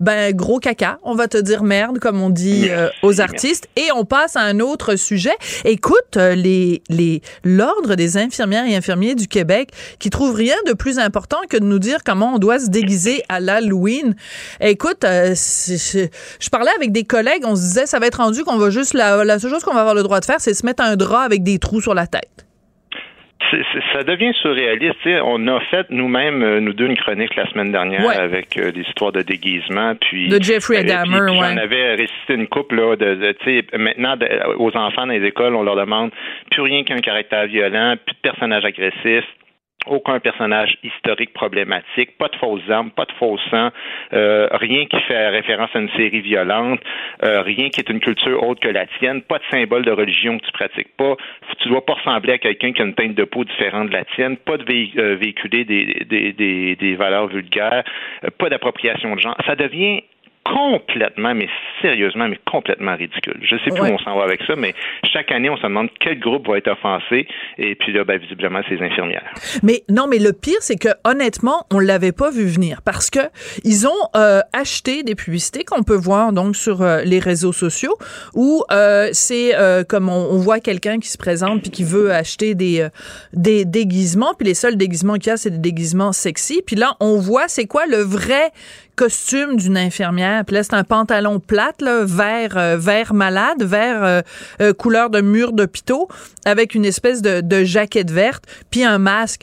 ben 0.00 0.34
gros 0.34 0.58
caca, 0.58 0.98
on 1.02 1.14
va 1.14 1.26
te 1.26 1.36
dire 1.36 1.62
merde 1.62 1.98
comme 1.98 2.22
on 2.22 2.30
dit 2.30 2.68
aux 3.02 3.20
artistes 3.20 3.68
et 3.76 3.88
on 3.94 4.04
passe 4.04 4.36
à 4.36 4.40
un 4.40 4.60
autre 4.60 4.96
sujet. 4.96 5.34
Écoute, 5.64 6.16
les 6.16 6.82
les 6.88 7.20
l'ordre 7.42 7.96
des 7.96 8.16
infirmières 8.16 8.66
et 8.66 8.76
infirmiers 8.76 9.14
du 9.14 9.26
Québec 9.26 9.70
qui 9.98 10.10
trouvent 10.10 10.34
rien 10.34 10.56
de 10.66 10.72
plus 10.72 10.98
important 10.98 11.38
que 11.48 11.56
de 11.56 11.64
nous 11.64 11.80
dire 11.80 11.98
comment 12.04 12.34
on 12.34 12.38
doit 12.38 12.58
se 12.58 12.70
déguiser 12.70 13.22
à 13.28 13.40
l'Halloween. 13.40 14.14
Écoute, 14.60 15.02
je 15.02 16.50
parlais 16.50 16.72
avec 16.76 16.92
des 16.92 17.04
collègues, 17.04 17.42
on 17.44 17.56
se 17.56 17.62
disait 17.62 17.86
ça 17.86 17.98
va 17.98 18.06
être 18.06 18.20
rendu 18.22 18.43
qu'on 18.44 18.58
va 18.58 18.70
juste 18.70 18.94
la, 18.94 19.24
la 19.24 19.38
seule 19.38 19.50
chose 19.50 19.64
qu'on 19.64 19.74
va 19.74 19.80
avoir 19.80 19.94
le 19.94 20.02
droit 20.02 20.20
de 20.20 20.24
faire, 20.24 20.40
c'est 20.40 20.54
se 20.54 20.64
mettre 20.64 20.82
un 20.82 20.96
drap 20.96 21.22
avec 21.22 21.42
des 21.42 21.58
trous 21.58 21.80
sur 21.80 21.94
la 21.94 22.06
tête 22.06 22.44
ça 23.92 24.02
devient 24.02 24.32
surréaliste. 24.40 25.06
On 25.24 25.46
a 25.48 25.60
fait 25.60 25.86
nous-mêmes, 25.90 26.42
euh, 26.42 26.60
nous 26.60 26.72
deux, 26.72 26.86
une 26.86 26.96
chronique 26.96 27.34
la 27.36 27.48
semaine 27.50 27.72
dernière 27.72 28.08
avec 28.18 28.56
euh, 28.56 28.72
des 28.72 28.82
histoires 28.82 29.12
de 29.12 29.22
déguisement. 29.22 29.94
Puis, 30.00 30.28
de 30.28 30.42
Jeffrey 30.42 30.84
Dahmer, 30.84 31.30
ouais. 31.30 31.38
On 31.38 31.56
avait 31.56 31.94
récité 31.94 32.34
une 32.34 32.46
couple 32.46 32.76
là, 32.76 32.96
de, 32.96 33.14
de 33.14 33.76
maintenant, 33.76 34.16
aux 34.58 34.76
enfants 34.76 35.06
dans 35.06 35.12
les 35.12 35.24
écoles, 35.26 35.54
on 35.54 35.62
leur 35.62 35.76
demande 35.76 36.10
plus 36.50 36.62
rien 36.62 36.84
qu'un 36.84 37.00
caractère 37.00 37.46
violent, 37.46 37.94
plus 38.04 38.14
de 38.14 38.20
personnages 38.22 38.64
agressifs, 38.64 39.28
aucun 39.86 40.20
personnage 40.20 40.76
historique 40.82 41.32
problématique, 41.32 42.16
pas 42.18 42.28
de 42.28 42.36
fausses 42.36 42.68
armes, 42.70 42.90
pas 42.90 43.04
de 43.04 43.12
faux 43.12 43.38
sang, 43.50 43.70
euh, 44.12 44.48
rien 44.52 44.86
qui 44.86 45.00
fait 45.02 45.28
référence 45.28 45.70
à 45.74 45.78
une 45.80 45.90
série 45.90 46.20
violente, 46.20 46.80
euh, 47.24 47.42
rien 47.42 47.68
qui 47.68 47.80
est 47.80 47.90
une 47.90 48.00
culture 48.00 48.42
autre 48.42 48.60
que 48.60 48.68
la 48.68 48.86
tienne, 48.98 49.22
pas 49.22 49.38
de 49.38 49.44
symbole 49.50 49.84
de 49.84 49.92
religion 49.92 50.38
que 50.38 50.46
tu 50.46 50.52
pratiques 50.52 50.96
pas, 50.96 51.16
tu 51.58 51.68
dois 51.68 51.84
pas 51.84 51.94
ressembler 51.94 52.34
à 52.34 52.38
quelqu'un 52.38 52.72
qui 52.72 52.82
a 52.82 52.84
une 52.84 52.94
teinte 52.94 53.14
de 53.14 53.24
peau 53.24 53.44
différente 53.44 53.88
de 53.88 53.94
la 53.94 54.04
tienne, 54.04 54.36
pas 54.36 54.56
de 54.56 54.64
euh, 54.98 55.16
véhiculer 55.16 55.64
des, 55.64 56.04
des, 56.08 56.32
des, 56.32 56.76
des 56.76 56.94
valeurs 56.96 57.28
vulgaires, 57.28 57.84
pas 58.38 58.48
d'appropriation 58.48 59.14
de 59.14 59.20
genre. 59.20 59.36
Ça 59.46 59.56
devient 59.56 60.02
complètement, 60.44 61.34
mais 61.34 61.48
sérieusement, 61.80 62.28
mais 62.28 62.38
complètement 62.50 62.96
ridicule. 62.96 63.38
Je 63.42 63.56
sais 63.56 63.70
plus 63.70 63.80
où 63.80 63.94
on 63.94 63.98
s'en 63.98 64.16
va 64.16 64.24
avec 64.24 64.42
ça, 64.46 64.54
mais 64.56 64.74
chaque 65.12 65.32
année, 65.32 65.50
on 65.50 65.56
se 65.56 65.62
demande 65.62 65.88
quel 66.00 66.18
groupe 66.18 66.46
va 66.48 66.58
être 66.58 66.68
offensé, 66.68 67.26
et 67.58 67.74
puis 67.74 67.92
là, 67.92 68.04
ben, 68.04 68.18
visiblement, 68.18 68.60
c'est 68.68 68.76
les 68.76 68.86
infirmières. 68.86 69.24
Mais 69.62 69.82
non, 69.88 70.06
mais 70.08 70.18
le 70.18 70.32
pire, 70.32 70.58
c'est 70.60 70.76
que 70.76 70.88
honnêtement, 71.04 71.66
on 71.70 71.78
l'avait 71.78 72.12
pas 72.12 72.30
vu 72.30 72.44
venir 72.46 72.82
parce 72.82 73.10
que 73.10 73.20
ils 73.64 73.86
ont 73.86 74.08
euh, 74.16 74.40
acheté 74.52 75.02
des 75.02 75.14
publicités 75.14 75.64
qu'on 75.64 75.82
peut 75.82 75.96
voir 75.96 76.32
donc 76.32 76.56
sur 76.56 76.82
euh, 76.82 77.02
les 77.04 77.18
réseaux 77.18 77.52
sociaux 77.52 77.96
où 78.34 78.64
euh, 78.70 79.08
c'est 79.12 79.54
euh, 79.54 79.84
comme 79.84 80.08
on, 80.08 80.30
on 80.30 80.38
voit 80.38 80.60
quelqu'un 80.60 80.98
qui 80.98 81.08
se 81.08 81.18
présente 81.18 81.62
puis 81.62 81.70
qui 81.70 81.84
veut 81.84 82.12
acheter 82.12 82.54
des 82.54 82.80
euh, 82.80 82.88
des 83.32 83.64
déguisements, 83.64 84.34
puis 84.34 84.46
les 84.48 84.54
seuls 84.54 84.76
déguisements 84.76 85.14
qu'il 85.14 85.28
y 85.28 85.30
a, 85.30 85.36
c'est 85.36 85.50
des 85.50 85.58
déguisements 85.58 86.12
sexy. 86.12 86.62
Puis 86.64 86.76
là, 86.76 86.96
on 87.00 87.18
voit 87.18 87.48
c'est 87.48 87.66
quoi 87.66 87.86
le 87.86 87.98
vrai 87.98 88.50
costume 88.96 89.56
d'une 89.56 89.76
infirmière. 89.76 90.44
Puis 90.44 90.54
là, 90.54 90.62
c'est 90.62 90.74
un 90.74 90.84
pantalon 90.84 91.40
plate, 91.40 91.82
là, 91.82 92.04
vert, 92.04 92.56
euh, 92.56 92.76
vert 92.76 93.14
malade, 93.14 93.62
vert 93.62 94.04
euh, 94.04 94.22
euh, 94.60 94.72
couleur 94.72 95.10
de 95.10 95.20
mur 95.20 95.52
d'hôpitaux, 95.52 96.08
avec 96.44 96.74
une 96.74 96.84
espèce 96.84 97.22
de, 97.22 97.40
de 97.40 97.64
jaquette 97.64 98.10
verte, 98.10 98.44
puis 98.70 98.84
un 98.84 98.98
masque. 98.98 99.42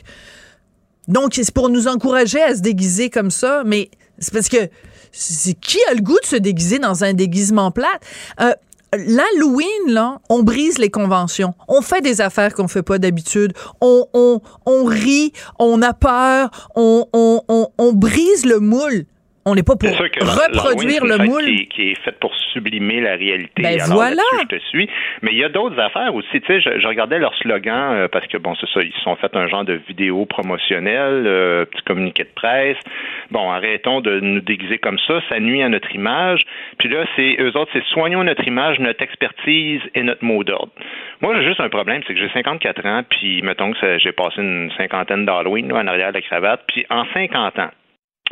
Donc, 1.08 1.32
c'est 1.34 1.52
pour 1.52 1.68
nous 1.68 1.88
encourager 1.88 2.42
à 2.42 2.54
se 2.54 2.60
déguiser 2.60 3.10
comme 3.10 3.30
ça, 3.30 3.62
mais 3.66 3.90
c'est 4.18 4.32
parce 4.32 4.48
que 4.48 4.68
c'est 5.10 5.54
qui 5.54 5.78
a 5.90 5.94
le 5.94 6.00
goût 6.00 6.18
de 6.22 6.26
se 6.26 6.36
déguiser 6.36 6.78
dans 6.78 7.04
un 7.04 7.12
déguisement 7.12 7.70
plate? 7.70 8.00
Euh, 8.40 8.52
L'Halloween, 8.94 9.88
là, 9.88 10.18
on 10.28 10.42
brise 10.42 10.76
les 10.76 10.90
conventions. 10.90 11.54
On 11.66 11.80
fait 11.80 12.02
des 12.02 12.20
affaires 12.20 12.52
qu'on 12.52 12.68
fait 12.68 12.82
pas 12.82 12.98
d'habitude. 12.98 13.54
On, 13.80 14.06
on, 14.12 14.42
on 14.66 14.84
rit, 14.84 15.32
on 15.58 15.80
a 15.80 15.94
peur, 15.94 16.50
on, 16.76 17.06
on, 17.14 17.42
on, 17.48 17.68
on 17.78 17.92
brise 17.94 18.44
le 18.44 18.60
moule 18.60 19.06
on 19.44 19.54
n'est 19.54 19.62
pas 19.62 19.74
pour 19.74 19.90
reproduire 19.90 21.04
le 21.04 21.18
moule. 21.24 21.44
Qui, 21.44 21.66
qui, 21.68 21.90
est 21.90 22.00
fait 22.02 22.18
pour 22.20 22.34
sublimer 22.52 23.00
la 23.00 23.16
réalité. 23.16 23.62
Ben 23.62 23.78
voilà. 23.88 24.22
Je 24.42 24.56
te 24.56 24.58
suis. 24.66 24.88
Mais 25.22 25.32
il 25.32 25.38
y 25.38 25.44
a 25.44 25.48
d'autres 25.48 25.78
affaires 25.80 26.14
aussi. 26.14 26.40
Tu 26.40 26.46
sais, 26.46 26.60
je, 26.60 26.78
je, 26.78 26.86
regardais 26.86 27.18
leur 27.18 27.34
slogan 27.36 27.92
euh, 27.92 28.08
parce 28.08 28.26
que 28.28 28.38
bon, 28.38 28.54
c'est 28.60 28.68
ça, 28.70 28.80
ils 28.82 28.92
sont 29.02 29.16
fait 29.16 29.34
un 29.34 29.48
genre 29.48 29.64
de 29.64 29.80
vidéo 29.88 30.26
promotionnelle, 30.26 31.24
euh, 31.26 31.64
petit 31.64 31.82
communiqué 31.82 32.22
de 32.24 32.30
presse. 32.34 32.76
Bon, 33.30 33.50
arrêtons 33.50 34.00
de 34.00 34.20
nous 34.20 34.40
déguiser 34.40 34.78
comme 34.78 34.98
ça, 35.06 35.20
ça 35.28 35.40
nuit 35.40 35.62
à 35.62 35.68
notre 35.68 35.92
image. 35.94 36.42
Puis 36.78 36.88
là, 36.88 37.04
c'est 37.16 37.36
eux 37.40 37.56
autres, 37.56 37.70
c'est 37.72 37.84
soignons 37.86 38.22
notre 38.22 38.46
image, 38.46 38.78
notre 38.78 39.02
expertise 39.02 39.80
et 39.94 40.02
notre 40.02 40.24
mot 40.24 40.44
d'ordre. 40.44 40.72
Moi, 41.20 41.34
j'ai 41.36 41.46
juste 41.46 41.60
un 41.60 41.68
problème, 41.68 42.02
c'est 42.06 42.14
que 42.14 42.20
j'ai 42.20 42.30
54 42.30 42.86
ans, 42.86 43.02
puis 43.08 43.42
mettons 43.42 43.72
que 43.72 43.98
j'ai 43.98 44.12
passé 44.12 44.40
une 44.40 44.70
cinquantaine 44.76 45.24
d'Halloween 45.24 45.72
en 45.72 45.86
arrière 45.86 46.08
de 46.08 46.18
la 46.18 46.22
cravate, 46.22 46.62
puis 46.66 46.86
en 46.90 47.04
50 47.12 47.58
ans, 47.58 47.70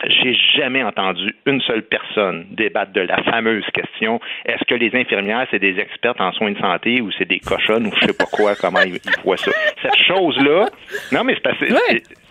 j'ai 0.06 0.34
jamais 0.56 0.82
entendu 0.82 1.34
une 1.46 1.60
seule 1.62 1.82
personne 1.82 2.46
débattre 2.52 2.92
de 2.92 3.02
la 3.02 3.22
fameuse 3.22 3.64
question 3.74 4.20
est-ce 4.46 4.64
que 4.64 4.74
les 4.74 4.94
infirmières, 4.94 5.46
c'est 5.50 5.58
des 5.58 5.78
expertes 5.78 6.20
en 6.20 6.32
soins 6.32 6.52
de 6.52 6.58
santé 6.58 7.00
ou 7.00 7.10
c'est 7.12 7.28
des 7.28 7.40
cochonnes 7.40 7.86
ou 7.86 7.92
je 8.00 8.06
sais 8.06 8.16
pas 8.16 8.24
quoi, 8.24 8.54
comment 8.54 8.80
ils, 8.82 8.98
voient 9.24 9.36
ça? 9.36 9.50
Cette 9.82 9.96
chose-là, 9.96 10.68
non, 11.12 11.24
mais 11.24 11.34
c'est 11.34 11.42
parce 11.42 11.58
que 11.58 11.66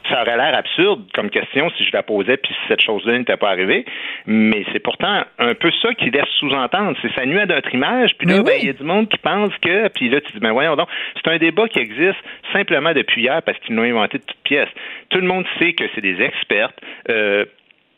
ça 0.10 0.22
aurait 0.22 0.38
l'air 0.38 0.56
absurde 0.56 1.04
comme 1.14 1.30
question 1.30 1.70
si 1.78 1.84
je 1.84 1.92
la 1.94 2.04
posais 2.04 2.38
puis 2.38 2.54
si 2.54 2.68
cette 2.68 2.82
chose-là 2.82 3.18
n'était 3.18 3.38
pas 3.38 3.50
arrivée, 3.50 3.86
mais 4.26 4.66
c'est 4.72 4.80
pourtant 4.80 5.24
un 5.38 5.54
peu 5.54 5.72
ça 5.82 5.94
qui 5.94 6.10
laisse 6.10 6.30
sous-entendre. 6.40 6.98
C'est 7.02 7.14
ça 7.14 7.26
nuit 7.26 7.40
à 7.40 7.46
notre 7.46 7.74
image, 7.74 8.12
puis 8.18 8.28
là, 8.28 8.42
ben, 8.42 8.54
il 8.60 8.68
y 8.68 8.70
a 8.70 8.74
du 8.74 8.84
monde 8.84 9.08
qui 9.10 9.18
pense 9.18 9.52
que, 9.62 9.88
puis 9.90 10.10
là, 10.10 10.22
tu 10.22 10.34
dis, 10.34 10.40
ben 10.40 10.52
voyons 10.52 10.76
donc, 10.76 10.88
c'est 11.16 11.32
un 11.32 11.38
débat 11.38 11.68
qui 11.68 11.80
existe 11.80 12.20
simplement 12.54 12.94
depuis 12.94 13.24
hier 13.24 13.42
parce 13.44 13.58
qu'ils 13.60 13.76
l'ont 13.76 13.84
inventé 13.84 14.18
de 14.18 14.24
toutes 14.24 14.44
pièces. 14.44 14.70
Tout 15.10 15.20
le 15.20 15.28
monde 15.28 15.46
sait 15.60 15.74
que 15.74 15.86
c'est 15.96 16.02
des 16.02 16.22
expertes. 16.22 16.80
Euh, 17.10 17.46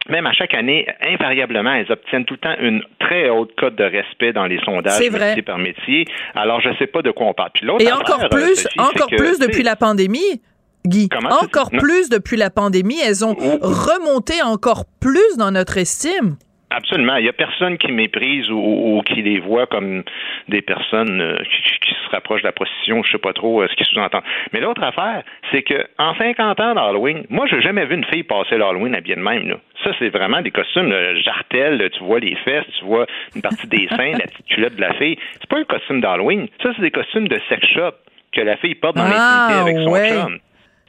même 0.09 0.25
à 0.25 0.33
chaque 0.33 0.55
année, 0.55 0.87
invariablement, 1.01 1.73
elles 1.73 1.91
obtiennent 1.91 2.25
tout 2.25 2.33
le 2.33 2.39
temps 2.39 2.55
une 2.59 2.81
très 2.99 3.29
haute 3.29 3.53
cote 3.55 3.75
de 3.75 3.83
respect 3.83 4.33
dans 4.33 4.45
les 4.45 4.59
sondages 4.63 4.99
métier 4.99 5.41
par 5.43 5.59
métier. 5.59 6.05
Alors, 6.35 6.59
je 6.59 6.69
ne 6.69 6.75
sais 6.75 6.87
pas 6.87 7.01
de 7.01 7.11
quoi 7.11 7.27
on 7.27 7.33
parle. 7.33 7.51
Puis 7.53 7.67
Et 7.79 7.91
encore 7.91 8.27
plus, 8.29 8.67
encore 8.77 9.07
plus 9.07 9.37
depuis 9.37 9.63
la 9.63 9.75
pandémie. 9.75 10.41
Guy, 10.85 11.09
encore 11.29 11.69
plus 11.69 12.09
depuis 12.09 12.37
la 12.37 12.49
pandémie, 12.49 12.99
elles 13.05 13.23
ont 13.23 13.35
remonté 13.35 14.41
encore 14.41 14.85
plus 14.99 15.37
dans 15.37 15.51
notre 15.51 15.77
estime. 15.77 16.37
Absolument. 16.71 17.17
Il 17.17 17.23
n'y 17.23 17.29
a 17.29 17.33
personne 17.33 17.77
qui 17.77 17.91
méprise 17.91 18.49
ou, 18.49 19.01
qui 19.05 19.21
les 19.21 19.39
voit 19.39 19.67
comme 19.67 20.03
des 20.47 20.61
personnes 20.61 21.19
euh, 21.19 21.37
qui, 21.83 21.93
se 21.93 22.09
rapprochent 22.11 22.41
de 22.41 22.47
la 22.47 22.53
prostitution, 22.53 23.03
je 23.03 23.11
sais 23.11 23.17
pas 23.17 23.33
trop 23.33 23.61
euh, 23.61 23.67
ce 23.69 23.75
qu'ils 23.75 23.85
sous-entendent. 23.87 24.23
Mais 24.53 24.61
l'autre 24.61 24.81
affaire, 24.81 25.23
c'est 25.51 25.63
que 25.63 25.85
en 25.97 26.15
50 26.15 26.59
ans 26.61 26.73
d'Halloween, 26.75 27.25
moi, 27.29 27.45
j'ai 27.49 27.61
jamais 27.61 27.85
vu 27.85 27.95
une 27.95 28.05
fille 28.05 28.23
passer 28.23 28.57
l'Halloween 28.57 28.95
habillée 28.95 29.15
de 29.15 29.21
même. 29.21 29.49
Là. 29.49 29.55
Ça, 29.83 29.91
c'est 29.99 30.09
vraiment 30.09 30.41
des 30.41 30.51
costumes 30.51 30.93
jartel, 31.25 31.89
tu 31.91 32.03
vois 32.03 32.19
les 32.19 32.35
fesses, 32.37 32.65
tu 32.79 32.85
vois 32.85 33.05
une 33.35 33.41
partie 33.41 33.67
des 33.67 33.87
seins, 33.97 34.13
la 34.13 34.27
petite 34.27 34.47
culotte 34.47 34.75
de 34.75 34.81
la 34.81 34.93
fille. 34.93 35.17
C'est 35.41 35.49
pas 35.49 35.59
un 35.59 35.65
costume 35.65 35.99
d'Halloween. 35.99 36.47
Ça, 36.63 36.69
c'est 36.75 36.81
des 36.81 36.91
costumes 36.91 37.27
de 37.27 37.39
sex 37.49 37.67
shop 37.67 37.91
que 38.31 38.41
la 38.41 38.55
fille 38.57 38.75
porte 38.75 38.95
dans 38.95 39.03
ah, 39.05 39.49
l'intimité 39.49 39.71
avec 39.71 39.85
son 39.85 39.91
ouais. 39.91 40.09
chum 40.09 40.39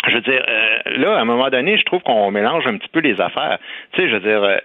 je 0.09 0.15
veux 0.17 0.21
dire, 0.21 0.43
euh, 0.49 0.79
là, 0.97 1.17
à 1.17 1.21
un 1.21 1.25
moment 1.25 1.49
donné, 1.49 1.79
je 1.79 1.85
trouve 1.85 2.03
qu'on 2.03 2.31
mélange 2.31 2.67
un 2.67 2.77
petit 2.77 2.89
peu 2.89 3.01
les 3.01 3.21
affaires. 3.21 3.59
Tu 3.93 4.01
sais, 4.01 4.09
je 4.09 4.15
veux 4.15 4.21
dire, 4.21 4.43
euh, 4.43 4.57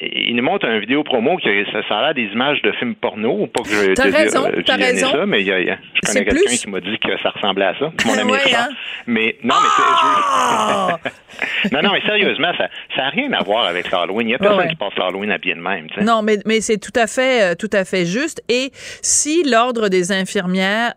il 0.00 0.36
nous 0.36 0.42
montre 0.42 0.66
une 0.66 0.78
vidéo 0.78 1.02
promo 1.02 1.36
qui 1.36 1.48
ça, 1.72 1.80
ça 1.88 1.98
a 1.98 2.02
l'air 2.02 2.14
des 2.14 2.32
images 2.32 2.62
de 2.62 2.70
films 2.72 2.94
porno. 2.94 3.46
Pas 3.48 3.62
que 3.62 3.68
je 3.68 3.92
t'as 3.94 4.04
raison, 4.04 4.46
euh, 4.46 4.62
t'as 4.64 4.76
raison. 4.76 5.08
ça, 5.08 5.26
mais 5.26 5.42
y 5.42 5.52
a, 5.52 5.60
y 5.60 5.70
a, 5.70 5.78
je 5.94 6.12
connais 6.12 6.24
quelqu'un 6.24 6.56
qui 6.56 6.70
m'a 6.70 6.80
dit 6.80 6.98
que 6.98 7.18
ça 7.22 7.30
ressemblait 7.30 7.66
à 7.66 7.74
ça. 7.78 7.92
Mon 8.06 8.18
ami 8.18 8.32
ouais, 8.32 8.54
hein? 8.54 8.68
Mais 9.06 9.36
non, 9.42 9.54
mais 9.60 9.68
ah! 9.80 10.98
non, 11.72 11.82
non, 11.82 11.92
mais 11.92 12.00
sérieusement, 12.02 12.52
ça, 12.56 12.68
ça 12.94 13.02
n'a 13.02 13.10
rien 13.10 13.32
à 13.32 13.42
voir 13.42 13.66
avec 13.66 13.90
l'Halloween. 13.90 14.28
Il 14.28 14.30
n'y 14.30 14.34
a 14.34 14.38
personne 14.38 14.68
qui 14.68 14.76
passe 14.76 14.96
l'Halloween 14.96 15.30
à 15.30 15.38
bien 15.38 15.56
de 15.56 15.60
même. 15.60 15.88
sais. 15.94 16.02
Non, 16.02 16.22
mais, 16.22 16.38
mais 16.46 16.60
c'est 16.60 16.78
tout 16.78 16.92
à 16.94 17.06
fait, 17.06 17.56
tout 17.56 17.70
à 17.72 17.84
fait 17.84 18.06
juste. 18.06 18.42
Et 18.48 18.70
si 19.02 19.42
l'ordre 19.44 19.88
des 19.88 20.12
infirmières 20.12 20.94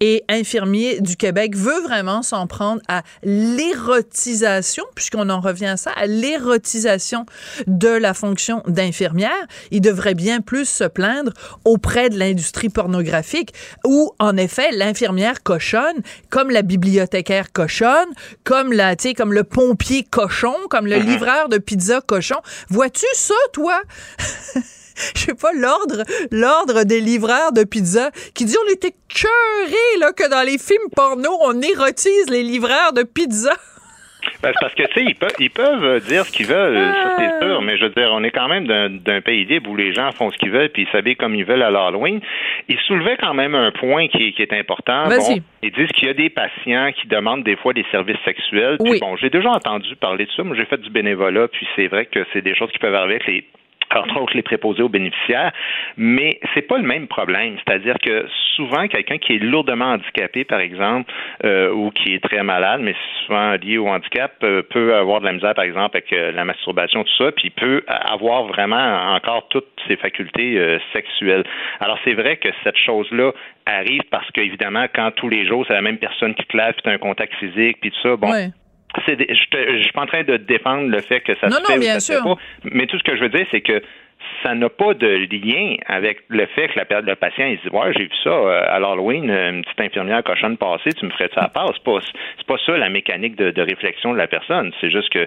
et 0.00 0.24
infirmiers 0.28 1.00
du 1.00 1.16
Québec 1.16 1.56
veut 1.56 1.80
vraiment 1.82 2.22
s'en 2.22 2.46
prendre 2.46 2.80
à 2.88 3.02
l'érotisation, 3.22 4.84
puisqu'on 4.94 5.28
en 5.28 5.40
revient 5.40 5.66
à 5.66 5.76
ça, 5.76 5.90
à 5.92 6.06
l'érotisation 6.06 7.26
de 7.66 7.88
la 7.88 8.14
fonction 8.14 8.62
d'infirmière, 8.66 9.30
il 9.70 9.80
devrait 9.80 10.14
bien 10.14 10.40
plus 10.40 10.68
se 10.68 10.84
plaindre 10.84 11.32
auprès 11.64 12.08
de 12.10 12.18
l'industrie 12.18 12.68
pornographique 12.68 13.52
où, 13.84 14.12
en 14.18 14.36
effet, 14.36 14.70
l'infirmière 14.72 15.42
cochonne, 15.42 16.02
comme 16.30 16.50
la 16.50 16.62
bibliothécaire 16.62 17.52
cochonne, 17.52 18.08
comme 18.44 18.72
la, 18.72 18.96
comme 19.16 19.32
le 19.32 19.44
pompier 19.44 19.91
cochon, 20.00 20.54
comme 20.70 20.86
le 20.86 20.96
mm-hmm. 20.96 21.06
livreur 21.06 21.48
de 21.48 21.58
pizza 21.58 22.00
cochon. 22.00 22.40
Vois-tu 22.68 23.06
ça, 23.14 23.34
toi? 23.52 23.80
je 25.14 25.20
sais 25.20 25.34
pas, 25.34 25.52
l'ordre, 25.52 26.04
l'ordre 26.30 26.84
des 26.84 27.00
livreurs 27.00 27.52
de 27.52 27.64
pizza 27.64 28.10
qui 28.34 28.44
dit 28.44 28.56
on 28.66 28.72
était 28.72 28.94
curés, 29.08 29.98
là, 30.00 30.12
que 30.12 30.28
dans 30.28 30.42
les 30.42 30.58
films 30.58 30.88
porno, 30.94 31.30
on 31.42 31.60
érotise 31.60 32.28
les 32.28 32.42
livreurs 32.42 32.92
de 32.92 33.02
pizza. 33.02 33.54
Ben, 34.42 34.52
parce 34.60 34.74
que, 34.74 34.82
tu 34.84 34.94
sais, 34.94 35.04
ils 35.06 35.14
peuvent, 35.14 35.30
ils 35.38 35.50
peuvent 35.50 36.00
dire 36.06 36.24
ce 36.24 36.32
qu'ils 36.32 36.46
veulent, 36.46 36.76
ça 36.76 37.14
c'est 37.16 37.26
ah. 37.26 37.40
sûr, 37.40 37.62
mais 37.62 37.76
je 37.76 37.84
veux 37.84 37.90
dire, 37.90 38.10
on 38.12 38.22
est 38.24 38.30
quand 38.30 38.48
même 38.48 38.66
d'un 38.66 39.20
pays 39.20 39.44
libre 39.44 39.70
où 39.70 39.76
les 39.76 39.92
gens 39.92 40.10
font 40.12 40.30
ce 40.30 40.38
qu'ils 40.38 40.50
veulent 40.50 40.70
puis 40.70 40.82
ils 40.82 40.88
s'habillent 40.90 41.16
comme 41.16 41.34
ils 41.34 41.44
veulent 41.44 41.62
à 41.62 41.70
l'Halloween. 41.70 42.20
Ils 42.68 42.78
soulevaient 42.86 43.16
quand 43.16 43.34
même 43.34 43.54
un 43.54 43.70
point 43.70 44.08
qui, 44.08 44.32
qui 44.32 44.42
est 44.42 44.52
important. 44.52 45.04
Bon, 45.08 45.40
ils 45.62 45.72
disent 45.72 45.92
qu'il 45.92 46.08
y 46.08 46.10
a 46.10 46.14
des 46.14 46.30
patients 46.30 46.90
qui 46.92 47.06
demandent 47.06 47.44
des 47.44 47.56
fois 47.56 47.72
des 47.72 47.84
services 47.90 48.20
sexuels. 48.24 48.78
Puis 48.84 48.98
bon, 49.00 49.16
j'ai 49.16 49.30
déjà 49.30 49.50
entendu 49.50 49.94
parler 49.96 50.26
de 50.26 50.30
ça. 50.32 50.42
Moi, 50.42 50.56
j'ai 50.56 50.64
fait 50.64 50.80
du 50.80 50.90
bénévolat, 50.90 51.48
puis 51.48 51.66
c'est 51.76 51.86
vrai 51.86 52.06
que 52.06 52.20
c'est 52.32 52.42
des 52.42 52.54
choses 52.54 52.70
qui 52.72 52.78
peuvent 52.78 52.94
arriver 52.94 53.14
avec 53.14 53.26
les 53.26 53.44
entre 53.96 54.20
autres 54.20 54.36
les 54.36 54.42
préposés 54.42 54.82
aux 54.82 54.88
bénéficiaires, 54.88 55.52
mais 55.96 56.38
c'est 56.54 56.62
pas 56.62 56.78
le 56.78 56.84
même 56.84 57.06
problème. 57.06 57.56
C'est-à-dire 57.64 57.96
que 58.02 58.26
souvent, 58.56 58.88
quelqu'un 58.88 59.18
qui 59.18 59.34
est 59.34 59.38
lourdement 59.38 59.92
handicapé, 59.92 60.44
par 60.44 60.60
exemple, 60.60 61.12
euh, 61.44 61.72
ou 61.72 61.90
qui 61.90 62.14
est 62.14 62.22
très 62.22 62.42
malade, 62.42 62.80
mais 62.82 62.94
souvent 63.24 63.52
lié 63.52 63.78
au 63.78 63.88
handicap, 63.88 64.32
euh, 64.42 64.62
peut 64.62 64.94
avoir 64.94 65.20
de 65.20 65.26
la 65.26 65.32
misère, 65.32 65.54
par 65.54 65.64
exemple, 65.64 65.96
avec 65.96 66.12
euh, 66.12 66.32
la 66.32 66.44
masturbation, 66.44 67.04
tout 67.04 67.24
ça, 67.24 67.32
puis 67.32 67.50
peut 67.50 67.82
avoir 67.88 68.44
vraiment 68.44 69.14
encore 69.14 69.48
toutes 69.48 69.68
ses 69.88 69.96
facultés 69.96 70.78
sexuelles. 70.92 71.44
Alors, 71.80 71.98
c'est 72.04 72.14
vrai 72.14 72.36
que 72.36 72.48
cette 72.64 72.76
chose-là 72.76 73.32
arrive 73.66 74.02
parce 74.10 74.28
qu'évidemment, 74.30 74.86
quand 74.94 75.10
tous 75.12 75.28
les 75.28 75.46
jours, 75.46 75.64
c'est 75.66 75.74
la 75.74 75.82
même 75.82 75.98
personne 75.98 76.34
qui 76.34 76.44
te 76.44 76.56
lave, 76.56 76.74
puis 76.82 76.92
un 76.92 76.98
contact 76.98 77.34
physique, 77.34 77.78
puis 77.80 77.90
tout 77.90 78.00
ça, 78.02 78.16
bon, 78.16 78.32
je 79.06 79.12
ne 79.12 79.82
suis 79.82 79.92
pas 79.92 80.02
en 80.02 80.06
train 80.06 80.22
de 80.22 80.36
défendre 80.36 80.88
le 80.88 81.00
fait 81.00 81.20
que 81.20 81.34
ça 81.36 81.50
se 81.50 81.54
fait 81.54 81.78
ou 81.78 82.00
ça 82.00 82.22
pas. 82.22 82.34
Mais 82.64 82.86
tout 82.86 82.98
ce 82.98 83.04
que 83.04 83.16
je 83.16 83.22
veux 83.22 83.28
dire, 83.28 83.46
c'est 83.50 83.60
que 83.60 83.82
ça 84.42 84.54
n'a 84.54 84.68
pas 84.68 84.94
de 84.94 85.26
lien 85.30 85.76
avec 85.86 86.24
le 86.28 86.46
fait 86.46 86.68
que 86.68 86.78
la, 86.78 87.00
le 87.00 87.14
patient 87.14 87.46
il 87.46 87.58
dit 87.58 87.68
ouais 87.72 87.92
j'ai 87.96 88.04
vu 88.04 88.16
ça 88.22 88.30
euh, 88.30 88.64
à 88.68 88.78
l'Halloween 88.78 89.30
une 89.30 89.62
petite 89.62 89.80
infirmière 89.80 90.22
cochonne 90.22 90.56
passée 90.56 90.92
tu 90.92 91.06
me 91.06 91.10
ferais 91.10 91.30
ça 91.34 91.42
à 91.42 91.48
part 91.54 91.72
c'est 91.74 91.84
pas 91.84 91.98
c'est 92.38 92.46
pas 92.46 92.56
ça 92.64 92.76
la 92.76 92.88
mécanique 92.88 93.36
de, 93.36 93.50
de 93.50 93.62
réflexion 93.62 94.12
de 94.12 94.18
la 94.18 94.26
personne 94.26 94.72
c'est 94.80 94.90
juste 94.90 95.10
que 95.10 95.26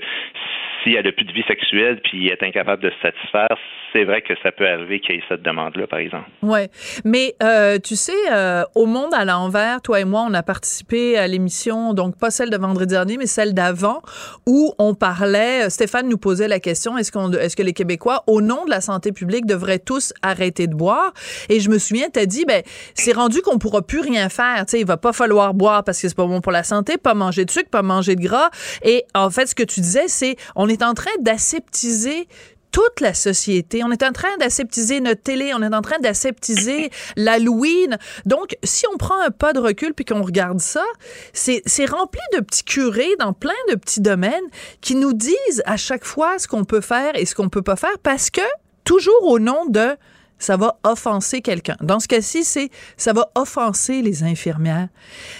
s'il 0.85 0.97
a 0.97 1.01
depuis 1.01 1.25
de 1.25 1.31
vie 1.31 1.43
sexuelle 1.47 1.99
puis 2.03 2.27
est 2.27 2.43
incapable 2.43 2.83
de 2.83 2.89
se 2.89 3.01
satisfaire, 3.01 3.57
c'est 3.91 4.03
vrai 4.03 4.21
que 4.21 4.33
ça 4.43 4.51
peut 4.51 4.67
arriver 4.67 4.99
qu'il 4.99 5.15
y 5.15 5.17
ait 5.17 5.23
cette 5.27 5.41
demande-là, 5.41 5.87
par 5.87 5.99
exemple. 5.99 6.29
Oui. 6.41 6.67
Mais 7.03 7.33
euh, 7.41 7.79
tu 7.79 7.95
sais, 7.95 8.13
euh, 8.31 8.63
au 8.75 8.85
Monde 8.85 9.13
à 9.13 9.25
l'envers, 9.25 9.81
toi 9.81 9.99
et 9.99 10.05
moi, 10.05 10.25
on 10.27 10.33
a 10.33 10.43
participé 10.43 11.17
à 11.17 11.27
l'émission, 11.27 11.93
donc 11.93 12.17
pas 12.19 12.29
celle 12.29 12.49
de 12.49 12.57
vendredi 12.57 12.93
dernier, 12.93 13.17
mais 13.17 13.25
celle 13.25 13.53
d'avant, 13.53 14.01
où 14.45 14.73
on 14.77 14.93
parlait, 14.93 15.69
Stéphane 15.69 16.07
nous 16.07 16.17
posait 16.17 16.47
la 16.47 16.59
question, 16.59 16.97
est-ce, 16.97 17.11
qu'on, 17.11 17.31
est-ce 17.31 17.55
que 17.55 17.63
les 17.63 17.73
Québécois, 17.73 18.23
au 18.27 18.41
nom 18.41 18.65
de 18.65 18.69
la 18.69 18.81
santé 18.81 19.04
publique, 19.11 19.47
devraient 19.47 19.79
tous 19.79 20.13
arrêter 20.21 20.67
de 20.67 20.75
boire? 20.75 21.13
Et 21.49 21.59
je 21.59 21.69
me 21.69 21.79
souviens, 21.79 22.09
tu 22.13 22.19
as 22.19 22.27
dit, 22.27 22.45
ben, 22.45 22.61
c'est 22.93 23.13
rendu 23.13 23.41
qu'on 23.41 23.57
pourra 23.57 23.81
plus 23.81 24.01
rien 24.01 24.29
faire. 24.29 24.65
Tu 24.65 24.71
sais, 24.71 24.79
il 24.79 24.85
va 24.85 24.97
pas 24.97 25.13
falloir 25.13 25.55
boire 25.55 25.83
parce 25.83 25.99
que 25.99 26.07
c'est 26.07 26.15
pas 26.15 26.27
bon 26.27 26.41
pour 26.41 26.51
la 26.51 26.63
santé, 26.63 26.97
pas 26.97 27.15
manger 27.15 27.45
de 27.45 27.51
sucre, 27.51 27.69
pas 27.69 27.81
manger 27.81 28.15
de 28.15 28.21
gras. 28.21 28.51
Et 28.83 29.05
en 29.15 29.31
fait, 29.31 29.47
ce 29.47 29.55
que 29.55 29.63
tu 29.63 29.81
disais, 29.81 30.07
c'est, 30.07 30.35
on 30.55 30.69
est 30.69 30.75
est 30.75 30.83
en 30.83 30.93
train 30.93 31.11
d'aseptiser 31.19 32.27
toute 32.71 32.99
la 32.99 33.13
société. 33.13 33.83
On 33.85 33.91
est 33.91 34.03
en 34.03 34.11
train 34.11 34.35
d'aseptiser 34.37 34.99
notre 34.99 35.21
télé, 35.21 35.53
on 35.55 35.61
est 35.61 35.73
en 35.73 35.81
train 35.81 35.97
d'aseptiser 35.99 36.91
l'Halloween. 37.15 37.97
Donc, 38.25 38.57
si 38.63 38.85
on 38.93 38.97
prend 38.97 39.17
un 39.21 39.31
pas 39.31 39.53
de 39.53 39.59
recul 39.59 39.93
puis 39.93 40.03
qu'on 40.03 40.21
regarde 40.21 40.59
ça, 40.59 40.83
c'est 41.31 41.85
rempli 41.85 42.19
de 42.33 42.41
petits 42.41 42.65
curés 42.65 43.15
dans 43.19 43.31
plein 43.31 43.53
de 43.69 43.75
petits 43.75 44.01
domaines 44.01 44.43
qui 44.81 44.95
nous 44.95 45.13
disent 45.13 45.63
à 45.65 45.77
chaque 45.77 46.03
fois 46.03 46.37
ce 46.37 46.49
qu'on 46.49 46.65
peut 46.65 46.81
faire 46.81 47.15
et 47.15 47.25
ce 47.25 47.33
qu'on 47.33 47.47
peut 47.47 47.61
pas 47.61 47.77
faire 47.77 47.97
parce 48.03 48.29
que, 48.29 48.41
toujours 48.85 49.23
au 49.23 49.39
nom 49.39 49.65
de 49.65 49.95
ça 50.37 50.57
va 50.57 50.75
offenser 50.83 51.41
quelqu'un. 51.41 51.75
Dans 51.81 51.99
ce 51.99 52.07
cas-ci, 52.07 52.43
c'est 52.43 52.69
ça 52.97 53.13
va 53.13 53.27
offenser 53.35 54.01
les 54.01 54.23
infirmières. 54.23 54.87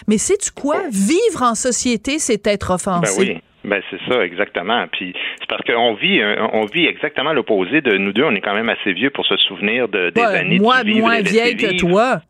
Mais 0.07 0.17
sais-tu 0.17 0.51
quoi? 0.51 0.77
Vivre 0.89 1.41
en 1.41 1.55
société, 1.55 2.17
c'est 2.19 2.45
être 2.47 2.71
offensé. 2.71 3.25
Ben 3.25 3.41
ben 3.65 3.81
c'est 3.89 3.99
ça 4.07 4.23
exactement. 4.23 4.85
Puis 4.91 5.13
c'est 5.39 5.49
parce 5.49 5.63
qu'on 5.63 5.95
vit 5.95 6.21
on 6.53 6.65
vit 6.65 6.85
exactement 6.85 7.33
l'opposé 7.33 7.81
de 7.81 7.97
nous 7.97 8.13
deux. 8.13 8.23
On 8.23 8.35
est 8.35 8.41
quand 8.41 8.53
même 8.53 8.69
assez 8.69 8.93
vieux 8.93 9.09
pour 9.09 9.25
se 9.25 9.35
souvenir 9.37 9.87
de 9.87 10.11
des 10.11 10.21
années 10.21 10.59
moi, 10.59 10.83
de 10.83 10.87
vivre 10.87 10.99
moins 10.99 11.21
vieille 11.21 11.57
que 11.57 11.75
toi 11.77 12.21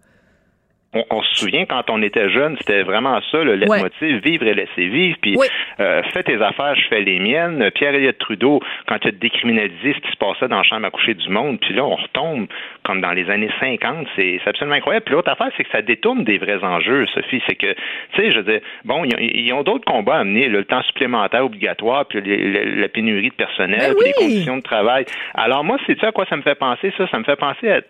on, 1.10 1.22
se 1.22 1.36
souvient 1.36 1.66
quand 1.66 1.90
on 1.90 2.02
était 2.02 2.30
jeune, 2.30 2.56
c'était 2.60 2.84
vraiment 2.84 3.20
ça, 3.32 3.44
le 3.44 3.56
leitmotiv, 3.56 4.22
vivre 4.24 4.46
et 4.48 4.54
laisser 4.54 4.88
vivre. 4.88 5.18
Puis 5.22 5.38
euh, 5.80 6.02
fais 6.14 6.24
tes 6.24 6.42
affaires, 6.42 6.76
je 6.76 6.88
fais 6.88 7.02
les 7.02 7.20
miennes. 7.20 7.70
Pierre 7.72 7.94
Elliott 7.94 8.18
Trudeau, 8.18 8.62
quand 8.88 8.98
il 9.04 9.10
a 9.10 9.12
décriminalisé 9.12 9.94
ce 9.94 10.00
qui 10.00 10.12
se 10.12 10.18
passait 10.18 10.48
dans 10.48 10.58
la 10.58 10.64
chambre 10.64 10.86
à 10.86 10.92
coucher 10.92 11.14
du 11.14 11.30
monde, 11.30 11.60
puis 11.60 11.74
là, 11.74 11.84
on 11.86 11.96
retombe 11.96 12.48
comme 12.84 13.02
dans 13.02 13.12
les 13.12 13.30
années 13.30 13.52
50. 13.60 14.08
C'est 14.16 14.40
absolument 14.46 14.76
incroyable. 14.76 15.06
Puis 15.06 15.14
l'autre 15.14 15.32
affaire, 15.32 15.50
c'est 15.58 15.64
que 15.64 15.72
ça 15.72 15.82
détourne 15.82 16.24
des 16.24 16.38
vrais 16.38 16.64
enjeux, 16.64 17.06
Sophie. 17.14 17.42
C'est 17.48 17.56
que, 17.56 17.74
tu 17.74 18.22
sais, 18.22 18.32
je 18.32 18.38
veux 18.38 18.52
dire, 18.52 18.62
bon, 18.84 19.04
ils 19.06 19.54
ont 19.54 19.64
d'autres 19.64 19.86
combats 19.86 20.18
à 20.18 20.24
mener, 20.24 20.48
le 20.48 20.64
temps 20.64 20.82
supplémentaire 20.84 21.46
obligatoire, 21.46 22.06
puis 22.06 22.22
la 22.22 22.88
pénurie 22.88 23.30
de 23.30 23.36
personnel, 23.36 23.94
ben 23.94 23.96
puis 23.98 24.08
les 24.08 24.14
conditions 24.14 24.58
de 24.58 24.64
travail. 24.64 25.06
Alors 25.34 25.64
moi, 25.64 25.78
c'est 25.86 26.00
ça 26.00 26.08
à 26.08 26.12
quoi 26.12 26.26
ça 26.30 26.38
me 26.38 26.42
fait 26.42 26.56
penser, 26.56 26.94
ça? 26.98 27.08
Ça 27.10 27.20
me 27.20 27.24
fait 27.24 27.36
penser 27.36 27.70
à 27.70 27.82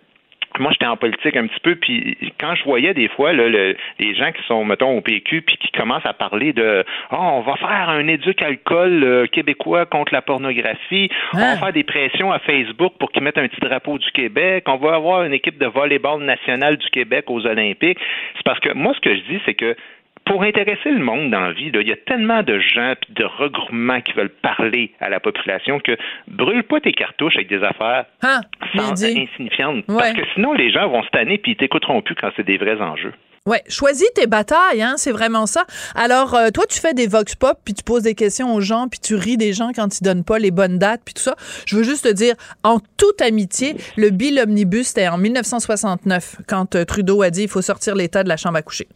moi, 0.59 0.71
j'étais 0.71 0.85
en 0.85 0.97
politique 0.97 1.35
un 1.35 1.47
petit 1.47 1.59
peu, 1.61 1.75
puis 1.75 2.17
quand 2.39 2.55
je 2.55 2.63
voyais 2.63 2.93
des 2.93 3.07
fois 3.09 3.33
là, 3.33 3.47
le, 3.47 3.75
les 3.99 4.15
gens 4.15 4.31
qui 4.31 4.41
sont, 4.47 4.63
mettons, 4.65 4.97
au 4.97 5.01
PQ, 5.01 5.41
puis 5.41 5.57
qui 5.57 5.71
commencent 5.71 6.05
à 6.05 6.13
parler 6.13 6.53
de 6.53 6.83
oh, 7.11 7.15
on 7.19 7.41
va 7.41 7.55
faire 7.55 7.89
un 7.89 8.07
éduc 8.07 8.41
alcool 8.41 9.03
euh, 9.03 9.27
québécois 9.27 9.85
contre 9.85 10.13
la 10.13 10.21
pornographie, 10.21 11.09
on 11.33 11.37
va 11.37 11.51
hein? 11.51 11.57
faire 11.57 11.73
des 11.73 11.83
pressions 11.83 12.31
à 12.31 12.39
Facebook 12.39 12.93
pour 12.99 13.11
qu'ils 13.11 13.23
mettent 13.23 13.37
un 13.37 13.47
petit 13.47 13.61
drapeau 13.61 13.97
du 13.97 14.11
Québec, 14.11 14.65
on 14.67 14.77
va 14.77 14.95
avoir 14.95 15.23
une 15.23 15.33
équipe 15.33 15.57
de 15.57 15.67
volleyball 15.67 16.21
nationale 16.23 16.77
du 16.77 16.89
Québec 16.89 17.25
aux 17.27 17.45
Olympiques. 17.45 17.99
C'est 18.35 18.43
parce 18.43 18.59
que 18.59 18.73
moi, 18.73 18.93
ce 18.95 18.99
que 19.01 19.15
je 19.15 19.21
dis, 19.21 19.41
c'est 19.45 19.53
que 19.53 19.75
pour 20.25 20.43
intéresser 20.43 20.89
le 20.89 20.99
monde 20.99 21.31
dans 21.31 21.41
la 21.41 21.53
vie, 21.53 21.71
il 21.73 21.87
y 21.87 21.91
a 21.91 21.97
tellement 22.07 22.41
de 22.43 22.59
gens 22.59 22.93
et 22.93 23.13
de 23.13 23.23
regroupements 23.23 24.01
qui 24.01 24.13
veulent 24.13 24.29
parler 24.29 24.91
à 24.99 25.09
la 25.09 25.19
population 25.19 25.79
que 25.79 25.95
brûle 26.27 26.63
pas 26.63 26.79
tes 26.81 26.93
cartouches 26.93 27.35
avec 27.35 27.49
des 27.49 27.63
affaires 27.63 28.05
ah, 28.23 28.41
insignifiantes. 28.73 29.85
Parce 29.85 30.13
que 30.13 30.23
sinon, 30.33 30.53
les 30.53 30.71
gens 30.71 30.89
vont 30.89 31.03
se 31.03 31.09
tanner 31.09 31.37
puis 31.37 31.53
ils 31.53 31.57
t'écouteront 31.57 32.01
plus 32.01 32.15
quand 32.15 32.31
c'est 32.35 32.45
des 32.45 32.57
vrais 32.57 32.81
enjeux. 32.81 33.13
Ouais, 33.47 33.61
choisis 33.69 34.11
tes 34.15 34.25
batailles, 34.25 34.81
hein, 34.81 34.95
c'est 34.97 35.11
vraiment 35.11 35.45
ça. 35.45 35.65
Alors, 35.93 36.33
euh, 36.33 36.49
toi, 36.49 36.63
tu 36.67 36.79
fais 36.79 36.95
des 36.95 37.05
vox 37.05 37.35
pop, 37.35 37.59
puis 37.63 37.75
tu 37.75 37.83
poses 37.83 38.01
des 38.01 38.15
questions 38.15 38.55
aux 38.55 38.59
gens, 38.59 38.87
puis 38.87 38.99
tu 38.99 39.13
ris 39.13 39.37
des 39.37 39.53
gens 39.53 39.69
quand 39.75 39.99
ils 39.99 40.03
donnent 40.03 40.23
pas 40.23 40.39
les 40.39 40.49
bonnes 40.49 40.79
dates, 40.79 41.01
puis 41.05 41.13
tout 41.13 41.21
ça. 41.21 41.35
Je 41.67 41.75
veux 41.75 41.83
juste 41.83 42.05
te 42.05 42.11
dire, 42.11 42.33
en 42.63 42.79
toute 42.97 43.21
amitié, 43.21 43.75
le 43.97 44.09
bill 44.09 44.39
omnibus, 44.39 44.87
c'était 44.87 45.09
en 45.09 45.19
1969, 45.19 46.37
quand 46.47 46.73
euh, 46.73 46.85
Trudeau 46.85 47.21
a 47.21 47.29
dit 47.29 47.43
il 47.43 47.47
faut 47.47 47.61
sortir 47.61 47.93
l'État 47.93 48.23
de 48.23 48.29
la 48.29 48.37
chambre 48.37 48.57
à 48.57 48.63
coucher. 48.63 48.87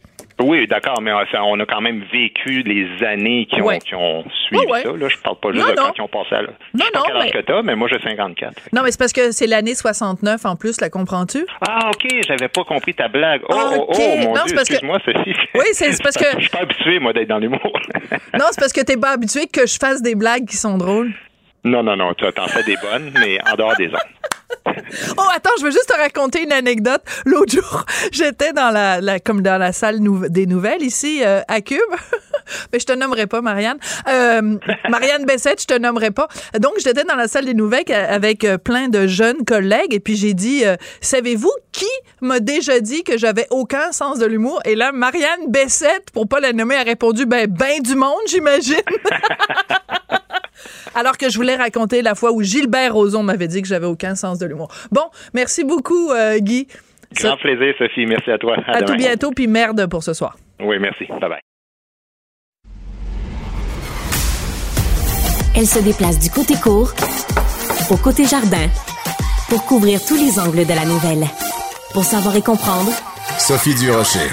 Oui, 0.42 0.66
d'accord, 0.66 1.00
mais 1.02 1.10
euh, 1.10 1.24
on 1.44 1.58
a 1.60 1.66
quand 1.66 1.80
même 1.80 2.02
vécu 2.12 2.62
les 2.62 2.86
années 3.06 3.46
qui 3.46 3.60
ont, 3.60 3.66
Ouais. 3.66 3.78
qui 3.78 3.94
ont 3.94 4.24
suivi 4.46 4.64
Ouais, 4.64 4.72
ouais. 4.72 4.82
ça. 4.82 4.92
Là. 4.92 5.08
Je 5.08 5.16
parle 5.18 5.36
pas 5.40 5.52
juste 5.52 5.64
Non, 5.66 5.70
de 5.72 5.76
quand 5.76 5.92
ils 5.98 6.02
ont 6.02 6.08
passé 6.08 6.34
à 6.34 6.42
là. 6.42 6.48
Non, 6.74 6.84
je 6.92 6.98
non, 6.98 7.04
quel 7.06 7.16
âge 7.16 7.24
mais- 7.24 7.30
que 7.30 7.46
t'as, 7.46 7.62
mais 7.62 7.76
moi 7.76 7.88
j'ai 7.90 8.00
54. 8.00 8.54
Non, 8.72 8.82
mais 8.82 8.90
c'est 8.90 8.98
parce 8.98 9.12
que 9.12 9.32
c'est 9.32 9.46
l'année 9.46 9.74
69 9.74 10.44
en 10.46 10.56
plus, 10.56 10.80
la 10.80 10.88
comprends-tu? 10.90 11.44
Ah, 11.68 11.90
ok, 11.90 12.06
j'avais 12.26 12.48
pas 12.48 12.64
compris 12.64 12.94
ta 12.94 13.08
blague. 13.08 13.42
Oh, 13.48 13.54
oh, 13.54 13.74
ok. 13.90 13.96
oh, 13.98 14.16
mon 14.18 14.34
Non, 14.34 14.42
Dieu, 14.46 14.54
que- 14.56 14.60
excuse-moi, 14.60 14.98
ceci. 15.04 15.34
Oui, 15.54 15.64
c'est- 15.72 16.02
parce 16.02 16.16
que- 16.16 16.24
Je 16.36 16.40
suis 16.42 16.50
pas 16.50 16.60
habitué, 16.60 16.98
moi, 16.98 17.12
d'être 17.12 17.28
dans 17.28 17.38
l'humour. 17.38 17.60
Non, 18.38 18.46
c'est 18.50 18.60
parce 18.60 18.72
que 18.72 18.80
t'es 18.82 18.96
pas 18.96 19.10
habitué 19.10 19.46
que 19.46 19.66
je 19.66 19.76
fasse 19.78 20.00
des 20.02 20.14
blagues 20.14 20.46
qui 20.46 20.56
sont 20.56 20.78
drôles. 20.78 21.12
non, 21.64 21.82
non, 21.82 21.96
non, 21.96 22.14
tu 22.14 22.24
t'en 22.32 22.46
fais 22.46 22.62
des 22.62 22.76
bonnes, 22.76 23.12
mais 23.20 23.38
en 23.50 23.54
dehors 23.56 23.76
des 23.76 23.88
autres. 23.88 24.06
Oh, 25.16 25.22
attends, 25.34 25.50
je 25.58 25.64
veux 25.64 25.70
juste 25.70 25.88
te 25.88 25.96
raconter 25.96 26.42
une 26.42 26.52
anecdote. 26.52 27.02
L'autre 27.24 27.52
jour, 27.52 27.84
j'étais 28.12 28.52
dans 28.52 28.70
la, 28.70 29.20
comme 29.20 29.42
dans 29.42 29.58
la 29.58 29.72
salle 29.72 30.00
des 30.28 30.46
nouvelles 30.46 30.82
ici 30.82 31.22
euh, 31.24 31.40
à 31.48 31.60
Cube. 31.60 31.78
Mais 32.72 32.80
je 32.80 32.86
te 32.86 32.92
nommerai 32.92 33.26
pas, 33.26 33.40
Marianne. 33.40 33.78
Euh, 34.08 34.56
Marianne 34.88 35.24
Bessette, 35.24 35.62
je 35.62 35.66
te 35.66 35.78
nommerai 35.78 36.10
pas. 36.10 36.28
Donc, 36.58 36.74
j'étais 36.78 37.04
dans 37.04 37.14
la 37.14 37.28
salle 37.28 37.44
des 37.44 37.54
nouvelles 37.54 37.84
avec 37.90 38.44
euh, 38.44 38.58
plein 38.58 38.88
de 38.88 39.06
jeunes 39.06 39.44
collègues 39.44 39.94
et 39.94 40.00
puis 40.00 40.16
j'ai 40.16 40.34
dit, 40.34 40.64
savez-vous 41.00 41.52
qui 41.72 41.86
m'a 42.20 42.40
déjà 42.40 42.80
dit 42.80 43.04
que 43.04 43.16
j'avais 43.16 43.46
aucun 43.50 43.92
sens 43.92 44.18
de 44.18 44.26
l'humour? 44.26 44.60
Et 44.64 44.74
là, 44.74 44.92
Marianne 44.92 45.48
Bessette, 45.48 46.10
pour 46.12 46.28
pas 46.28 46.40
la 46.40 46.52
nommer, 46.52 46.76
a 46.76 46.82
répondu, 46.82 47.26
ben, 47.26 47.46
ben 47.46 47.80
du 47.80 47.94
monde, 47.94 48.18
j'imagine. 48.26 48.76
Alors 50.94 51.16
que 51.18 51.28
je 51.30 51.36
voulais 51.36 51.56
raconter 51.56 52.02
la 52.02 52.14
fois 52.14 52.32
où 52.32 52.42
Gilbert 52.42 52.94
Rozon 52.94 53.22
m'avait 53.22 53.48
dit 53.48 53.62
que 53.62 53.68
j'avais 53.68 53.86
aucun 53.86 54.14
sens 54.14 54.38
de 54.38 54.46
l'humour. 54.46 54.68
Bon, 54.90 55.04
merci 55.34 55.64
beaucoup, 55.64 56.10
euh, 56.10 56.38
Guy. 56.38 56.66
Grand 57.14 57.36
plaisir, 57.36 57.74
Sophie. 57.78 58.06
Merci 58.06 58.30
à 58.30 58.38
toi. 58.38 58.56
À, 58.66 58.78
À 58.78 58.82
tout 58.82 58.94
bientôt, 58.94 59.30
puis 59.32 59.46
merde 59.48 59.86
pour 59.88 60.02
ce 60.02 60.12
soir. 60.12 60.36
Oui, 60.60 60.76
merci. 60.78 61.04
Bye-bye. 61.06 61.40
Elle 65.56 65.66
se 65.66 65.80
déplace 65.80 66.18
du 66.18 66.30
côté 66.30 66.54
court 66.54 66.92
au 67.90 67.96
côté 67.96 68.24
jardin 68.24 68.68
pour 69.48 69.64
couvrir 69.66 70.00
tous 70.06 70.14
les 70.16 70.38
angles 70.38 70.64
de 70.64 70.74
la 70.74 70.84
nouvelle. 70.84 71.26
Pour 71.92 72.04
savoir 72.04 72.36
et 72.36 72.42
comprendre, 72.42 72.92
Sophie 73.38 73.74
Durocher. 73.74 74.30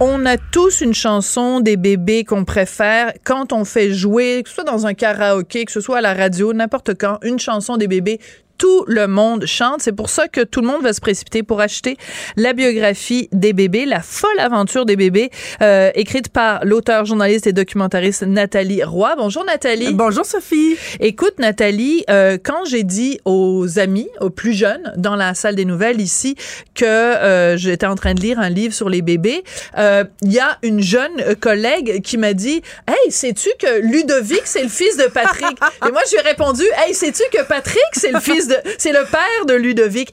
On 0.00 0.26
a 0.26 0.36
tous 0.36 0.80
une 0.80 0.94
chanson 0.94 1.60
des 1.60 1.76
bébés 1.76 2.24
qu'on 2.24 2.44
préfère 2.44 3.12
quand 3.24 3.52
on 3.52 3.64
fait 3.64 3.92
jouer, 3.92 4.42
que 4.42 4.48
ce 4.48 4.56
soit 4.56 4.64
dans 4.64 4.86
un 4.86 4.94
karaoké, 4.94 5.64
que 5.64 5.72
ce 5.72 5.80
soit 5.80 5.98
à 5.98 6.00
la 6.00 6.14
radio, 6.14 6.52
n'importe 6.52 6.98
quand, 6.98 7.18
une 7.22 7.38
chanson 7.38 7.76
des 7.76 7.86
bébés. 7.86 8.18
Tout 8.62 8.84
le 8.86 9.08
monde 9.08 9.44
chante. 9.44 9.82
C'est 9.82 9.90
pour 9.90 10.08
ça 10.08 10.28
que 10.28 10.40
tout 10.40 10.60
le 10.60 10.68
monde 10.68 10.84
va 10.84 10.92
se 10.92 11.00
précipiter 11.00 11.42
pour 11.42 11.60
acheter 11.60 11.96
la 12.36 12.52
biographie 12.52 13.28
des 13.32 13.52
bébés, 13.52 13.86
La 13.86 14.02
folle 14.02 14.38
aventure 14.38 14.86
des 14.86 14.94
bébés, 14.94 15.30
euh, 15.62 15.90
écrite 15.96 16.28
par 16.28 16.64
l'auteur, 16.64 17.04
journaliste 17.04 17.48
et 17.48 17.52
documentariste 17.52 18.22
Nathalie 18.22 18.84
Roy. 18.84 19.16
Bonjour 19.16 19.44
Nathalie. 19.44 19.92
Bonjour 19.94 20.24
Sophie. 20.24 20.76
Écoute, 21.00 21.40
Nathalie, 21.40 22.04
euh, 22.08 22.38
quand 22.40 22.64
j'ai 22.64 22.84
dit 22.84 23.18
aux 23.24 23.80
amis, 23.80 24.08
aux 24.20 24.30
plus 24.30 24.52
jeunes, 24.52 24.92
dans 24.96 25.16
la 25.16 25.34
salle 25.34 25.56
des 25.56 25.64
nouvelles 25.64 26.00
ici, 26.00 26.36
que 26.76 26.84
euh, 26.84 27.56
j'étais 27.56 27.86
en 27.86 27.96
train 27.96 28.14
de 28.14 28.20
lire 28.20 28.38
un 28.38 28.48
livre 28.48 28.72
sur 28.72 28.88
les 28.88 29.02
bébés, 29.02 29.42
euh, 29.76 30.04
il 30.22 30.32
y 30.32 30.38
a 30.38 30.58
une 30.62 30.80
jeune 30.80 31.20
euh, 31.20 31.34
collègue 31.34 32.00
qui 32.02 32.16
m'a 32.16 32.32
dit 32.32 32.62
Hey, 32.86 33.10
sais-tu 33.10 33.48
que 33.58 33.80
Ludovic, 33.80 34.42
c'est 34.44 34.62
le 34.62 34.68
fils 34.68 34.96
de 34.96 35.06
Patrick 35.06 35.58
Et 35.86 35.90
moi, 35.90 36.02
je 36.06 36.12
lui 36.12 36.20
ai 36.20 36.28
répondu 36.28 36.62
Hey, 36.76 36.94
sais-tu 36.94 37.24
que 37.36 37.42
Patrick, 37.42 37.82
c'est 37.94 38.12
le 38.12 38.20
fils 38.20 38.46
de. 38.46 38.51
C'est 38.78 38.92
le 38.92 39.04
père 39.10 39.46
de 39.46 39.54
Ludovic 39.54 40.12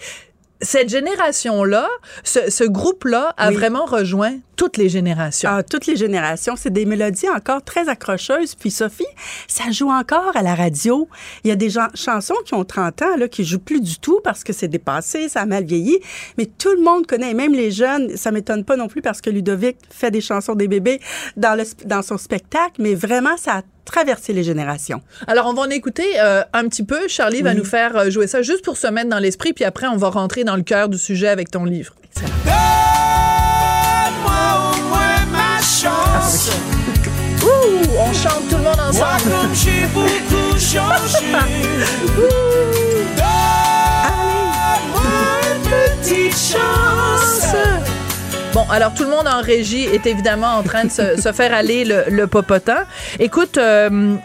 cette 0.61 0.89
génération-là, 0.89 1.87
ce, 2.25 2.51
ce 2.51 2.65
groupe-là 2.65 3.33
a 3.37 3.47
Oui. 3.47 3.55
vraiment 3.55 3.85
rejoint 3.85 4.33
toutes 4.57 4.75
les 4.75 4.89
générations. 4.89 5.49
Ah, 5.49 5.63
toutes 5.63 5.85
les 5.85 5.95
générations, 5.95 6.55
c'est 6.57 6.69
des 6.73 6.83
mélodies 6.83 7.29
encore 7.29 7.63
très 7.63 7.87
accrocheuses. 7.87 8.55
Puis 8.55 8.69
Sophie, 8.69 9.05
ça 9.47 9.71
joue 9.71 9.89
encore 9.89 10.35
à 10.35 10.41
la 10.43 10.55
radio. 10.55 11.07
Il 11.45 11.47
y 11.47 11.51
a 11.51 11.55
des 11.55 11.69
gens- 11.69 11.87
chansons 11.95 12.35
qui 12.43 12.55
ont 12.55 12.65
30 12.65 13.01
ans 13.03 13.15
là, 13.15 13.29
qui 13.29 13.45
jouent 13.45 13.59
plus 13.59 13.79
du 13.79 13.99
tout 13.99 14.19
parce 14.21 14.43
que 14.43 14.51
c'est 14.51 14.67
dépassé, 14.67 15.29
ça 15.29 15.39
a 15.43 15.45
mal 15.45 15.63
vieilli. 15.63 15.97
Mais 16.37 16.45
tout 16.45 16.73
le 16.73 16.81
monde 16.81 17.07
connaît, 17.07 17.33
même 17.33 17.53
les 17.53 17.71
jeunes. 17.71 18.17
Ça 18.17 18.31
m'étonne 18.31 18.65
pas 18.65 18.75
non 18.75 18.89
plus 18.89 19.01
parce 19.01 19.21
que 19.21 19.29
Ludovic 19.29 19.77
fait 19.89 20.11
des 20.11 20.19
chansons 20.19 20.55
des 20.55 20.67
bébés 20.67 20.99
dans, 21.37 21.55
le, 21.55 21.63
sp- 21.63 21.85
dans 21.87 22.01
son 22.01 22.17
spectacle. 22.17 22.81
Mais 22.81 22.95
vraiment, 22.95 23.37
ça 23.37 23.59
a 23.59 23.61
traversé 23.85 24.33
les 24.33 24.43
générations. 24.43 25.01
Alors, 25.27 25.47
on 25.47 25.53
va 25.53 25.63
en 25.63 25.69
écouter 25.69 26.19
euh, 26.19 26.41
un 26.53 26.67
petit 26.67 26.83
peu. 26.83 27.07
Charlie 27.07 27.41
va 27.41 27.51
Oui. 27.51 27.57
nous 27.57 27.65
faire 27.65 27.95
euh, 27.97 28.09
jouer 28.09 28.27
ça 28.27 28.41
juste 28.41 28.63
pour 28.63 28.77
se 28.77 28.87
mettre 28.87 29.09
dans 29.09 29.19
l'esprit, 29.19 29.53
puis 29.53 29.65
après, 29.65 29.87
on 29.87 29.97
va 29.97 30.09
rentrer 30.09 30.43
dans 30.43 30.55
le 30.55 30.63
cœur 30.63 30.89
du 30.89 30.97
sujet 30.97 31.27
avec 31.27 31.51
ton 31.51 31.65
livre. 31.65 31.93
Ouh, 37.41 37.47
on 37.97 38.13
chante 38.13 38.49
tout 38.49 38.57
le 38.57 38.63
monde 38.63 38.79
ensemble. 38.79 38.99
Bon, 48.53 48.65
alors 48.71 48.93
tout 48.95 49.03
le 49.03 49.11
monde 49.11 49.27
en 49.27 49.41
régie 49.41 49.83
est 49.83 50.07
évidemment 50.07 50.55
en 50.55 50.63
train 50.63 50.85
de 50.85 50.89
se, 50.89 51.21
se 51.21 51.31
faire 51.31 51.53
aller 51.53 51.85
le, 51.85 52.05
le 52.09 52.25
popotin. 52.25 52.85
Écoute, 53.19 53.59
euh, 53.59 54.15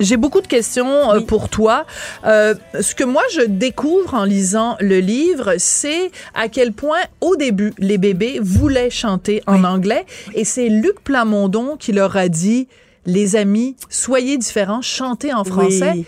j'ai 0.00 0.16
beaucoup 0.16 0.40
de 0.40 0.46
questions 0.46 1.12
euh, 1.12 1.20
pour 1.20 1.50
toi. 1.50 1.84
Euh, 2.24 2.54
ce 2.80 2.94
que 2.94 3.04
moi 3.04 3.22
je 3.32 3.42
découvre 3.42 4.14
en 4.14 4.24
lisant 4.24 4.76
le 4.80 5.00
livre, 5.00 5.54
c'est 5.58 6.10
à 6.34 6.48
quel 6.48 6.72
point 6.72 6.98
au 7.20 7.36
début 7.36 7.74
les 7.78 7.98
bébés 7.98 8.38
voulaient 8.42 8.88
chanter 8.90 9.42
en 9.46 9.64
anglais 9.64 10.06
et 10.34 10.44
c'est 10.44 10.68
Luc 10.70 11.00
Plamondon 11.04 11.76
qui 11.78 11.92
leur 11.92 12.16
a 12.16 12.28
dit 12.28 12.68
les 13.04 13.36
amis, 13.36 13.76
soyez 13.90 14.38
différents, 14.38 14.80
chantez 14.80 15.34
en 15.34 15.44
français. 15.44 15.92
Oui. 15.94 16.06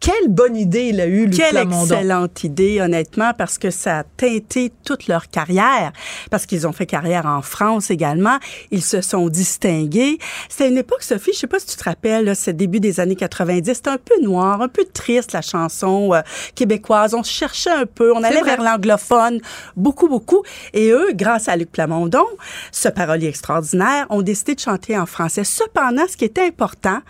Quelle 0.00 0.28
bonne 0.28 0.56
idée 0.56 0.88
il 0.88 1.00
a 1.00 1.06
eu, 1.06 1.26
Luc 1.26 1.36
Quelle 1.36 1.56
excellente 1.56 2.44
idée, 2.44 2.80
honnêtement, 2.80 3.32
parce 3.36 3.58
que 3.58 3.70
ça 3.70 4.00
a 4.00 4.04
teinté 4.04 4.72
toute 4.84 5.06
leur 5.06 5.28
carrière, 5.30 5.92
parce 6.30 6.46
qu'ils 6.46 6.66
ont 6.66 6.72
fait 6.72 6.86
carrière 6.86 7.26
en 7.26 7.42
France 7.42 7.90
également. 7.90 8.38
Ils 8.70 8.82
se 8.82 9.00
sont 9.00 9.28
distingués. 9.28 10.18
C'était 10.48 10.68
une 10.68 10.78
époque, 10.78 11.02
Sophie, 11.02 11.32
je 11.32 11.38
sais 11.38 11.46
pas 11.46 11.58
si 11.58 11.66
tu 11.66 11.76
te 11.76 11.84
rappelles, 11.84 12.36
c'est 12.36 12.52
le 12.52 12.56
début 12.56 12.80
des 12.80 13.00
années 13.00 13.16
90. 13.16 13.72
C'était 13.74 13.90
un 13.90 13.98
peu 13.98 14.20
noir, 14.22 14.60
un 14.60 14.68
peu 14.68 14.84
triste, 14.84 15.32
la 15.32 15.42
chanson 15.42 16.12
euh, 16.12 16.20
québécoise. 16.54 17.14
On 17.14 17.22
se 17.22 17.32
cherchait 17.32 17.70
un 17.70 17.86
peu, 17.86 18.12
on 18.12 18.22
allait 18.22 18.40
vrai. 18.40 18.56
vers 18.56 18.62
l'anglophone, 18.62 19.40
beaucoup, 19.76 20.08
beaucoup. 20.08 20.42
Et 20.72 20.90
eux, 20.90 21.12
grâce 21.14 21.48
à 21.48 21.56
Luc 21.56 21.72
Plamondon, 21.72 22.26
ce 22.70 22.88
parolier 22.88 23.28
extraordinaire, 23.28 24.06
ont 24.10 24.22
décidé 24.22 24.54
de 24.54 24.60
chanter 24.60 24.96
en 24.98 25.06
français. 25.06 25.44
Cependant, 25.44 26.04
ce 26.08 26.16
qui 26.16 26.24
était 26.24 26.46
important, 26.46 27.00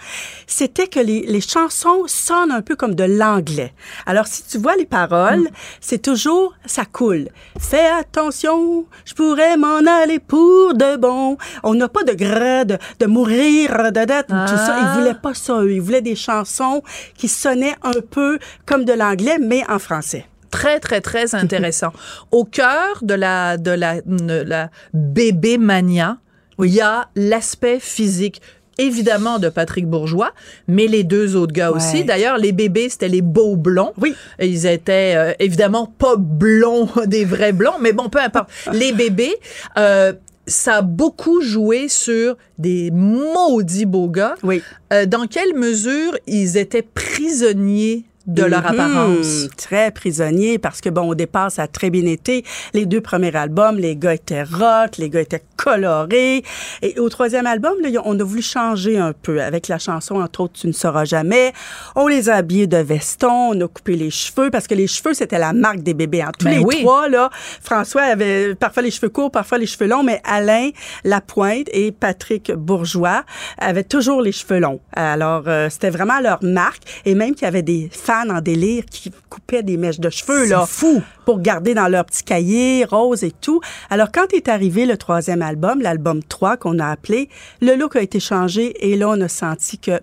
c'était 0.47 0.87
que 0.87 1.01
les, 1.01 1.22
les 1.26 1.41
chansons 1.41 2.05
sonnent 2.07 2.53
un 2.53 2.62
peu 2.62 2.76
comme 2.77 2.95
de 2.95 3.05
l'anglais. 3.05 3.72
Alors, 4.07 4.27
si 4.27 4.45
tu 4.45 4.59
vois 4.59 4.77
les 4.77 4.87
paroles, 4.87 5.49
c'est 5.81 6.01
toujours, 6.01 6.55
ça 6.64 6.85
coule. 6.85 7.29
Fais 7.59 7.87
attention, 7.87 8.87
je 9.05 9.14
pourrais 9.14 9.57
m'en 9.57 9.79
aller 9.87 10.18
pour 10.18 10.74
de 10.74 10.97
bon. 10.97 11.37
On 11.62 11.74
n'a 11.74 11.89
pas 11.89 12.05
de 12.05 12.12
grade, 12.12 12.79
de, 13.01 13.05
de 13.05 13.07
mourir, 13.07 13.70
de, 13.93 14.01
de, 14.01 14.20
tout 14.20 14.57
ça. 14.57 14.77
Ah. 14.77 14.95
Ils 14.95 15.01
voulaient 15.01 15.20
pas 15.20 15.35
ça, 15.35 15.61
eux. 15.62 15.72
Ils 15.72 15.81
voulaient 15.81 16.03
des 16.03 16.16
chansons 16.16 16.83
qui 17.16 17.29
sonnaient 17.29 17.77
un 17.83 18.01
peu 18.11 18.39
comme 18.64 18.85
de 18.85 18.93
l'anglais, 18.93 19.39
mais 19.41 19.62
en 19.68 19.79
français. 19.79 20.27
très 20.51 20.81
très 20.81 21.01
très 21.01 21.35
intéressant. 21.35 21.93
Au 22.31 22.45
cœur 22.45 23.01
de 23.03 23.14
la 23.14 23.57
de 23.57 23.70
la, 23.70 24.01
de 24.03 24.43
la 24.47 24.70
bébé 24.95 25.59
mania, 25.59 26.18
il 26.64 26.74
y 26.74 26.81
a 26.81 27.09
l'aspect 27.14 27.81
physique 27.81 28.41
évidemment 28.79 29.39
de 29.39 29.49
Patrick 29.49 29.87
Bourgeois, 29.87 30.33
mais 30.68 30.87
les 30.87 31.05
deux 31.05 31.37
autres 31.37 31.53
gars 31.53 31.70
Ouais. 31.70 31.77
aussi. 31.77 32.05
D'ailleurs, 32.05 32.39
les 32.39 32.53
bébés, 32.53 32.89
c'était 32.89 33.09
les 33.09 33.22
beaux 33.22 33.57
blonds. 33.57 33.93
Oui. 34.01 34.14
Ils 34.41 34.66
étaient 34.66 35.14
euh, 35.16 35.33
évidemment 35.39 35.93
pas 35.99 36.16
blonds, 36.16 36.89
des 37.07 37.24
vrais 37.24 37.53
blonds, 37.53 37.79
mais 37.81 37.93
bon, 37.93 38.09
peu 38.09 38.18
importe. 38.20 38.49
les 38.72 38.93
bébés, 38.93 39.35
euh, 39.79 40.12
ça 40.47 40.77
a 40.77 40.83
beaucoup 40.83 41.41
joué 41.41 41.89
sur 41.89 42.37
des 42.59 42.91
maudits 42.93 43.87
beaux 43.87 44.09
gars. 44.09 44.35
Oui. 44.43 44.62
Euh, 44.93 45.07
dans 45.07 45.27
quelle 45.27 45.55
mesure 45.55 46.16
ils 46.27 46.57
étaient 46.57 46.83
prisonniers 46.83 48.05
de 48.27 48.43
leur 48.45 48.61
Mhm. 48.62 48.66
apparence? 48.81 49.49
Très 49.57 49.91
prisonnier 49.91 50.59
parce 50.59 50.81
que, 50.81 50.89
bon, 50.89 51.09
au 51.09 51.14
départ, 51.14 51.51
ça 51.51 51.62
a 51.62 51.66
très 51.68 51.91
bien 51.91 52.07
été. 52.07 52.45
Les 52.74 52.85
deux 52.87 53.01
premiers 53.01 53.35
albums, 53.37 53.77
les 53.79 53.97
gars 53.97 54.14
étaient 54.14 54.43
rock, 54.43 54.99
les 54.99 55.11
gars 55.11 55.20
étaient 55.20 55.43
colorés. 55.57 56.43
Et 56.83 56.99
au 56.99 57.09
troisième 57.09 57.47
album, 57.47 57.75
là, 57.81 57.89
on 58.05 58.19
a 58.19 58.23
voulu 58.25 58.43
changer 58.43 58.99
un 58.99 59.13
peu 59.13 59.43
avec 59.43 59.69
la 59.69 59.79
chanson, 59.79 60.17
entre 60.17 60.41
autres, 60.41 60.55
Tu 60.61 60.67
ne 60.67 60.73
sauras 60.73 61.05
jamais. 61.05 61.53
On 61.95 62.07
les 62.07 62.29
a 62.31 62.37
habillés 62.37 62.67
de 62.67 62.77
veston, 62.79 63.51
on 63.53 63.61
a 63.61 63.69
coupé 63.69 63.97
les 63.97 64.11
cheveux 64.11 64.51
parce 64.51 64.67
que 64.67 64.75
les 64.75 64.87
cheveux, 64.87 65.15
c'était 65.15 65.39
la 65.39 65.53
marque 65.53 65.81
des 65.81 65.95
bébés. 65.95 66.23
En 66.25 66.31
tous 66.31 66.45
Ben 66.45 66.59
les 66.59 66.65
oui. 66.65 66.81
trois, 66.83 67.09
là, 67.09 67.31
François 67.63 68.03
avait 68.03 68.55
parfois 68.55 68.83
les 68.83 68.91
cheveux 68.91 69.09
courts, 69.09 69.31
parfois 69.31 69.59
les 69.59 69.67
cheveux 69.67 69.87
longs, 69.87 70.03
mais 70.03 70.21
Alain 70.25 70.71
Lapointe 71.05 71.69
et 71.73 71.93
Patrick 71.93 72.53
Bourgeois 72.53 73.25
avaient 73.59 73.85
toujours 73.85 74.23
les 74.23 74.33
cheveux 74.33 74.59
longs. 74.59 74.81
Alors, 74.95 75.45
euh, 75.47 75.69
c'était 75.71 75.91
vraiment 75.91 76.21
leur 76.21 76.43
marque. 76.43 76.83
Et 77.05 77.15
même 77.15 77.35
qu'il 77.35 77.45
y 77.45 77.49
avait 77.49 77.63
des 77.63 77.89
fans 77.93 78.29
en 78.31 78.41
délire 78.41 78.85
qui 78.91 79.11
coupaient 79.29 79.63
des 79.63 79.77
mèches 79.77 80.01
de 80.01 80.11
cheveux, 80.11 80.47
là. 80.49 80.65
fou. 80.67 81.03
Pour 81.25 81.41
garder 81.41 81.75
dans 81.75 81.89
leur 81.89 82.05
petit 82.05 82.23
cahier 82.23 82.85
rose 82.85 83.25
et 83.25 83.33
tout. 83.33 83.61
Alors, 83.91 84.13
quand 84.13 84.33
est 84.33 84.49
arrivé 84.49 84.87
le 84.87 84.97
troisième 84.97 85.43
album, 85.43 85.45
l'album 85.80 86.22
3 86.22 86.57
qu'on 86.57 86.78
a 86.78 86.88
appelé, 86.88 87.28
le 87.61 87.74
look 87.74 87.97
a 87.97 88.03
été 88.03 88.20
changé 88.20 88.74
et 88.86 88.97
là, 88.97 89.09
on 89.09 89.20
a 89.20 89.28
senti 89.28 89.78
que 89.78 90.01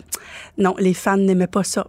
non, 0.58 0.74
les 0.78 0.94
fans 0.94 1.16
n'aimaient 1.16 1.46
pas 1.46 1.64
ça. 1.64 1.86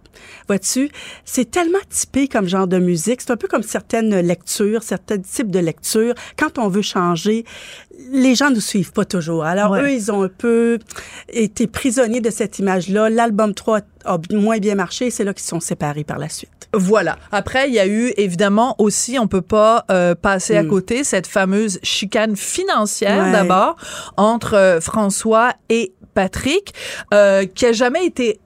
Vois-tu, 0.48 0.90
c'est 1.24 1.50
tellement 1.50 1.78
typé 1.88 2.28
comme 2.28 2.48
genre 2.48 2.66
de 2.66 2.78
musique. 2.78 3.20
C'est 3.20 3.30
un 3.30 3.36
peu 3.36 3.48
comme 3.48 3.62
certaines 3.62 4.18
lectures, 4.20 4.82
certains 4.82 5.18
types 5.18 5.50
de 5.50 5.58
lectures. 5.58 6.14
Quand 6.36 6.58
on 6.58 6.68
veut 6.68 6.82
changer, 6.82 7.44
les 8.12 8.34
gens 8.34 8.50
ne 8.50 8.60
suivent 8.60 8.92
pas 8.92 9.04
toujours. 9.04 9.44
Alors, 9.44 9.74
eux, 9.76 9.90
ils 9.90 10.10
ont 10.12 10.22
un 10.22 10.28
peu 10.28 10.78
été 11.28 11.66
prisonniers 11.66 12.20
de 12.20 12.30
cette 12.30 12.58
image-là. 12.58 13.10
L'album 13.10 13.54
3 13.54 13.80
a 14.04 14.18
moins 14.32 14.58
bien 14.58 14.74
marché. 14.74 15.10
C'est 15.10 15.24
là 15.24 15.34
qu'ils 15.34 15.46
sont 15.46 15.60
séparés 15.60 16.04
par 16.04 16.18
la 16.18 16.28
suite. 16.28 16.50
Voilà. 16.72 17.16
Après, 17.32 17.68
il 17.68 17.74
y 17.74 17.78
a 17.78 17.86
eu 17.86 18.12
évidemment 18.16 18.74
aussi, 18.78 19.18
on 19.18 19.28
peut 19.28 19.40
pas 19.40 19.84
euh, 19.90 20.14
passer 20.14 20.56
à 20.56 20.62
Mm. 20.62 20.68
côté 20.68 21.04
cette 21.04 21.26
fameuse 21.26 21.78
chicane 21.82 22.36
financière 22.36 23.32
d'abord 23.32 23.76
entre 24.16 24.54
euh, 24.54 24.80
François 24.80 25.52
et 25.68 25.92
Patrick, 26.14 26.74
euh, 27.14 27.44
qui 27.46 27.66
a 27.66 27.72
jamais 27.72 28.04
été 28.06 28.40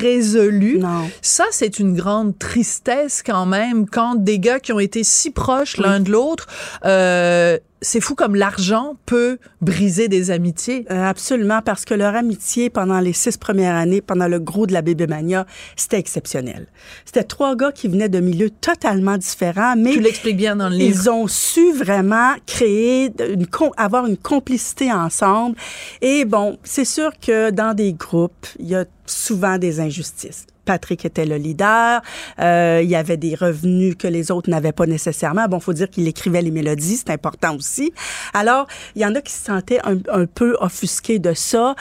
résolue. 0.00 0.78
Non. 0.78 1.08
Ça, 1.22 1.44
c'est 1.50 1.78
une 1.78 1.94
grande 1.94 2.38
tristesse 2.38 3.22
quand 3.24 3.46
même 3.46 3.86
quand 3.88 4.14
des 4.14 4.38
gars 4.38 4.60
qui 4.60 4.72
ont 4.72 4.80
été 4.80 5.02
si 5.04 5.30
proches 5.30 5.76
l'un 5.76 6.00
de 6.00 6.10
l'autre. 6.10 6.46
Euh, 6.84 7.58
c'est 7.82 8.00
fou 8.00 8.14
comme 8.14 8.34
l'argent 8.34 8.96
peut 9.06 9.38
briser 9.60 10.08
des 10.08 10.30
amitiés. 10.30 10.86
Euh, 10.90 11.04
absolument, 11.04 11.60
parce 11.62 11.84
que 11.84 11.94
leur 11.94 12.14
amitié 12.14 12.70
pendant 12.70 13.00
les 13.00 13.12
six 13.12 13.36
premières 13.36 13.74
années, 13.74 14.00
pendant 14.00 14.28
le 14.28 14.38
gros 14.38 14.66
de 14.66 14.72
la 14.72 14.82
Bébémania, 14.82 15.46
c'était 15.76 15.98
exceptionnel. 15.98 16.66
C'était 17.04 17.24
trois 17.24 17.54
gars 17.54 17.72
qui 17.72 17.88
venaient 17.88 18.08
de 18.08 18.20
milieux 18.20 18.50
totalement 18.50 19.18
différents, 19.18 19.76
mais 19.76 19.92
Tu 19.92 20.00
l'expliques 20.00 20.36
bien 20.36 20.56
dans 20.56 20.68
le 20.68 20.76
livre. 20.76 20.96
ils 20.96 21.10
ont 21.10 21.26
su 21.28 21.72
vraiment 21.72 22.34
créer, 22.46 23.12
une, 23.32 23.46
avoir 23.76 24.06
une 24.06 24.16
complicité 24.16 24.92
ensemble. 24.92 25.56
Et 26.00 26.24
bon, 26.24 26.58
c'est 26.64 26.84
sûr 26.84 27.10
que 27.20 27.50
dans 27.50 27.74
des 27.74 27.92
groupes, 27.92 28.46
il 28.58 28.68
y 28.68 28.74
a 28.74 28.84
souvent 29.04 29.58
des 29.58 29.80
injustices. 29.80 30.46
Patrick 30.66 31.04
était 31.06 31.24
le 31.24 31.36
leader. 31.36 32.02
Euh, 32.40 32.80
il 32.82 32.90
y 32.90 32.96
avait 32.96 33.16
des 33.16 33.34
revenus 33.34 33.96
que 33.98 34.06
les 34.06 34.30
autres 34.30 34.50
n'avaient 34.50 34.72
pas 34.72 34.86
nécessairement. 34.86 35.46
Bon, 35.48 35.60
faut 35.60 35.72
dire 35.72 35.88
qu'il 35.88 36.06
écrivait 36.06 36.42
les 36.42 36.50
mélodies, 36.50 36.98
c'est 36.98 37.10
important 37.10 37.56
aussi. 37.56 37.92
Alors, 38.34 38.66
il 38.94 39.02
y 39.02 39.06
en 39.06 39.14
a 39.14 39.22
qui 39.22 39.32
se 39.32 39.44
sentaient 39.44 39.80
un, 39.84 39.96
un 40.12 40.26
peu 40.26 40.56
offusqués 40.60 41.18
de 41.18 41.32
ça. 41.32 41.74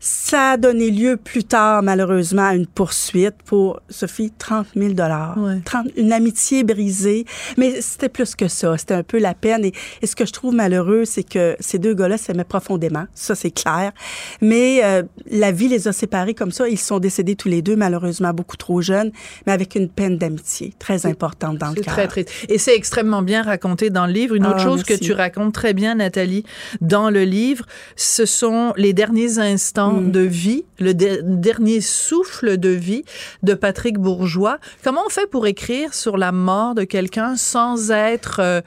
Ça 0.00 0.50
a 0.50 0.56
donné 0.56 0.90
lieu 0.90 1.16
plus 1.16 1.44
tard, 1.44 1.82
malheureusement, 1.82 2.48
à 2.48 2.54
une 2.54 2.66
poursuite 2.66 3.36
pour, 3.44 3.80
Sophie, 3.88 4.32
30 4.36 4.66
000 4.76 4.92
dollars. 4.92 5.38
Ouais. 5.38 5.60
30 5.64 5.88
Une 5.96 6.12
amitié 6.12 6.64
brisée. 6.64 7.24
Mais 7.56 7.80
c'était 7.80 8.08
plus 8.08 8.34
que 8.34 8.48
ça. 8.48 8.76
C'était 8.76 8.94
un 8.94 9.02
peu 9.02 9.18
la 9.18 9.34
peine. 9.34 9.64
Et, 9.64 9.72
et 10.02 10.06
ce 10.06 10.16
que 10.16 10.26
je 10.26 10.32
trouve 10.32 10.54
malheureux, 10.54 11.04
c'est 11.04 11.22
que 11.22 11.56
ces 11.60 11.78
deux 11.78 11.94
gars-là 11.94 12.18
s'aimaient 12.18 12.44
profondément. 12.44 13.04
Ça, 13.14 13.34
c'est 13.34 13.50
clair. 13.50 13.92
Mais 14.40 14.82
euh, 14.84 15.02
la 15.30 15.52
vie 15.52 15.68
les 15.68 15.88
a 15.88 15.92
séparés 15.92 16.34
comme 16.34 16.52
ça. 16.52 16.68
Ils 16.68 16.78
sont 16.78 16.98
décédés 16.98 17.36
tous 17.36 17.48
les 17.48 17.62
deux, 17.62 17.76
malheureusement, 17.76 18.23
beaucoup 18.32 18.56
trop 18.56 18.80
jeunes, 18.80 19.10
mais 19.46 19.52
avec 19.52 19.74
une 19.74 19.88
peine 19.88 20.18
d'amitié 20.18 20.72
très 20.78 21.06
importante 21.06 21.58
dans 21.58 21.68
le 21.70 21.74
cœur. 21.82 21.94
très 21.94 22.08
triste. 22.08 22.30
Et 22.48 22.58
c'est 22.58 22.74
extrêmement 22.74 23.22
bien 23.22 23.42
raconté 23.42 23.90
dans 23.90 24.06
le 24.06 24.12
livre. 24.12 24.34
Une 24.34 24.46
autre 24.46 24.56
Ah, 24.60 24.64
chose 24.64 24.82
que 24.84 24.94
tu 24.94 25.12
racontes 25.12 25.52
très 25.54 25.74
bien, 25.74 25.94
Nathalie, 25.96 26.44
dans 26.80 27.10
le 27.10 27.24
livre, 27.24 27.66
ce 27.96 28.24
sont 28.26 28.72
les 28.76 28.92
derniers 28.92 29.38
instants 29.38 29.92
Mm. 29.92 30.10
de 30.12 30.20
vie, 30.20 30.64
le 30.78 30.94
de- 30.94 31.20
dernier 31.22 31.80
souffle 31.80 32.56
de 32.58 32.68
vie 32.68 33.04
de 33.42 33.54
Patrick 33.54 33.98
Bourgeois. 33.98 34.58
Comment 34.82 35.02
on 35.06 35.10
fait 35.10 35.28
pour 35.30 35.46
écrire 35.46 35.94
sur 35.94 36.16
la 36.16 36.32
mort 36.32 36.74
de 36.74 36.84
quelqu'un 36.84 37.36
sans 37.36 37.90
être, 37.90 38.40
euh, 38.40 38.60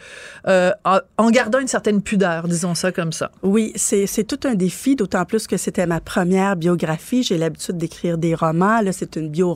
euh, 0.47 0.71
en- 1.17 1.29
gardant 1.31 1.59
une 1.59 1.67
certaine 1.67 2.01
pudeur, 2.01 2.47
disons 2.47 2.73
ça 2.75 2.91
comme 2.91 3.11
ça? 3.11 3.31
Oui, 3.43 3.73
c'est 3.75 4.07
c'est 4.07 4.23
tout 4.23 4.39
un 4.45 4.55
défi, 4.55 4.95
d'autant 4.95 5.25
plus 5.25 5.47
que 5.47 5.57
c'était 5.57 5.85
ma 5.85 5.99
première 5.99 6.55
biographie. 6.55 7.23
J'ai 7.23 7.37
l'habitude 7.37 7.77
d'écrire 7.77 8.17
des 8.17 8.33
romans. 8.35 8.81
Là, 8.81 8.91
c'est 8.91 9.15
une 9.17 9.29
bio 9.29 9.46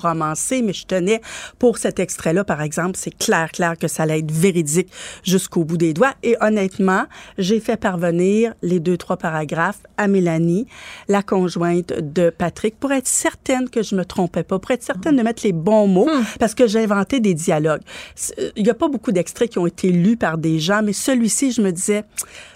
mais 0.63 0.73
je 0.73 0.85
tenais 0.85 1.21
pour 1.59 1.77
cet 1.77 1.99
extrait-là, 1.99 2.43
par 2.43 2.61
exemple, 2.61 2.97
c'est 2.97 3.15
clair, 3.17 3.51
clair 3.51 3.77
que 3.77 3.87
ça 3.87 4.03
allait 4.03 4.19
être 4.19 4.31
véridique 4.31 4.89
jusqu'au 5.23 5.63
bout 5.63 5.77
des 5.77 5.93
doigts. 5.93 6.13
Et 6.23 6.35
honnêtement, 6.41 7.05
j'ai 7.37 7.59
fait 7.59 7.77
parvenir 7.77 8.53
les 8.61 8.79
deux, 8.79 8.97
trois 8.97 9.17
paragraphes 9.17 9.79
à 9.97 10.07
Mélanie, 10.07 10.67
la 11.07 11.23
conjointe 11.23 11.93
de 11.99 12.29
Patrick, 12.29 12.79
pour 12.79 12.91
être 12.91 13.07
certaine 13.07 13.69
que 13.69 13.83
je 13.83 13.95
me 13.95 14.05
trompais 14.05 14.43
pas, 14.43 14.59
pour 14.59 14.71
être 14.71 14.83
certaine 14.83 15.15
de 15.15 15.21
mettre 15.23 15.41
les 15.45 15.53
bons 15.53 15.87
mots, 15.87 16.09
parce 16.39 16.53
que 16.55 16.67
j'ai 16.67 16.79
inventé 16.83 17.19
des 17.19 17.33
dialogues. 17.33 17.81
C'est- 18.15 18.51
Il 18.55 18.65
y 18.65 18.69
a 18.69 18.73
pas 18.73 18.87
beaucoup 18.87 19.11
d'extraits 19.11 19.49
qui 19.49 19.59
ont 19.59 19.67
été 19.67 19.91
lus 19.91 20.17
par 20.17 20.37
des 20.37 20.59
gens, 20.59 20.81
mais 20.83 20.93
celui-ci, 20.93 21.51
je 21.51 21.61
me 21.61 21.71
disais, 21.71 22.03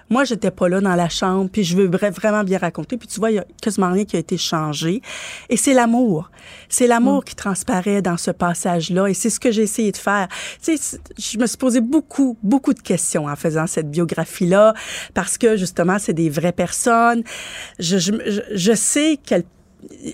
moi, 0.09 0.23
j'étais 0.23 0.51
pas 0.51 0.69
là 0.69 0.81
dans 0.81 0.93
la 0.95 1.09
chambre, 1.09 1.49
puis 1.51 1.63
je 1.63 1.75
veux 1.75 1.87
vra- 1.87 2.11
vraiment 2.11 2.43
bien 2.43 2.59
raconter. 2.59 2.95
Puis 2.97 3.07
tu 3.07 3.19
vois, 3.19 3.31
il 3.31 3.35
y 3.35 3.39
a 3.39 3.45
quasiment 3.61 3.91
rien 3.91 4.05
qui 4.05 4.15
a 4.15 4.19
été 4.19 4.37
changé. 4.37 5.01
Et 5.49 5.57
c'est 5.57 5.73
l'amour. 5.73 6.29
C'est 6.69 6.85
l'amour 6.87 7.25
qui 7.25 7.35
transparaît 7.35 8.01
dans 8.03 8.17
ce 8.17 8.29
passage-là. 8.31 9.07
Et 9.07 9.13
c'est 9.15 9.29
ce 9.31 9.39
que 9.39 9.51
j'ai 9.51 9.63
essayé 9.63 9.91
de 9.91 9.97
faire. 9.97 10.27
Tu 10.63 10.77
sais, 10.77 10.99
je 11.17 11.37
me 11.39 11.47
suis 11.47 11.57
posé 11.57 11.81
beaucoup, 11.81 12.37
beaucoup 12.43 12.73
de 12.73 12.81
questions 12.81 13.25
en 13.25 13.35
faisant 13.35 13.65
cette 13.67 13.89
biographie-là, 13.89 14.73
parce 15.13 15.37
que 15.37 15.57
justement, 15.57 15.97
c'est 15.99 16.13
des 16.13 16.29
vraies 16.29 16.51
personnes. 16.51 17.23
Je, 17.79 17.97
je, 17.97 18.11
je- 18.27 18.41
je 18.55 18.73
sais 18.73 19.17
qu'elles 19.25 19.43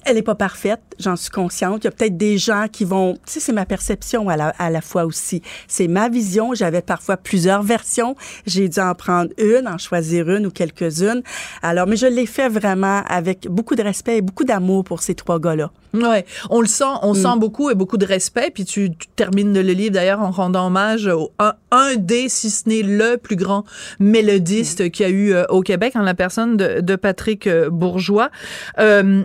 elle 0.06 0.18
est 0.18 0.22
pas 0.22 0.36
parfaite, 0.36 0.82
j'en 1.00 1.16
suis 1.16 1.30
consciente. 1.30 1.84
Il 1.84 1.86
y 1.86 1.88
a 1.88 1.92
peut-être 1.92 2.18
des 2.18 2.38
gens 2.38 2.68
qui 2.72 2.86
vont, 2.86 3.14
tu 3.14 3.20
sais, 3.26 3.40
c'est 3.40 3.54
ma 3.54 3.66
perception 3.66 4.30
à 4.30 4.38
la, 4.38 4.50
à 4.60 4.70
la 4.70 4.82
fois 4.82 5.06
aussi. 5.06 5.42
C'est 5.68 5.88
ma 5.88 6.10
vision. 6.10 6.54
J'avais 6.54 6.82
parfois 6.82 7.18
plusieurs 7.18 7.64
versions. 7.64 8.16
J'ai 8.46 8.70
dû 8.70 8.80
en 8.80 8.94
prendre 8.96 9.32
une, 9.38 9.68
en 9.68 9.78
choisir 9.78 10.30
une 10.30 10.46
ou 10.48 10.52
quelques-unes. 10.52 11.22
Alors, 11.62 11.88
mais 11.88 11.96
je 11.96 12.08
l'ai 12.08 12.26
fait 12.26 12.50
vraiment 12.50 13.02
avec 13.08 13.48
beaucoup 13.50 13.76
de 13.76 13.84
respect 13.84 14.18
et 14.18 14.22
beaucoup 14.22 14.44
d'amour 14.44 14.84
pour 14.84 15.02
ces 15.02 15.16
trois 15.16 15.40
gars-là. 15.40 15.72
Ouais, 15.94 16.26
on 16.50 16.62
le 16.62 16.68
sent, 16.68 16.86
on 17.02 17.12
Mm. 17.14 17.16
sent 17.16 17.38
beaucoup 17.38 17.70
et 17.70 17.76
beaucoup 17.76 17.98
de 17.98 18.06
respect. 18.06 18.50
Puis 18.54 18.64
tu, 18.64 18.92
tu 18.92 19.08
termines 19.16 19.54
le 19.54 19.74
livre 19.74 19.92
d'ailleurs 19.94 20.22
en 20.22 20.32
rendant 20.32 20.68
hommage 20.68 21.08
au 21.08 21.32
un, 21.38 21.54
un 21.72 21.96
des, 21.96 22.30
si 22.30 22.50
ce 22.50 22.70
n'est 22.70 22.82
le 22.82 23.18
plus 23.18 23.36
grand 23.36 23.66
mélodiste 24.00 24.90
qu'il 24.92 25.06
y 25.06 25.10
a 25.10 25.12
eu 25.12 25.34
euh, 25.34 25.44
au 25.50 25.62
Québec, 25.62 25.96
en 25.96 26.02
la 26.02 26.14
personne 26.14 26.56
de, 26.58 26.80
de 26.82 26.96
Patrick 26.96 27.46
euh, 27.48 27.70
Bourgeois. 27.70 28.30
Euh, 28.80 29.24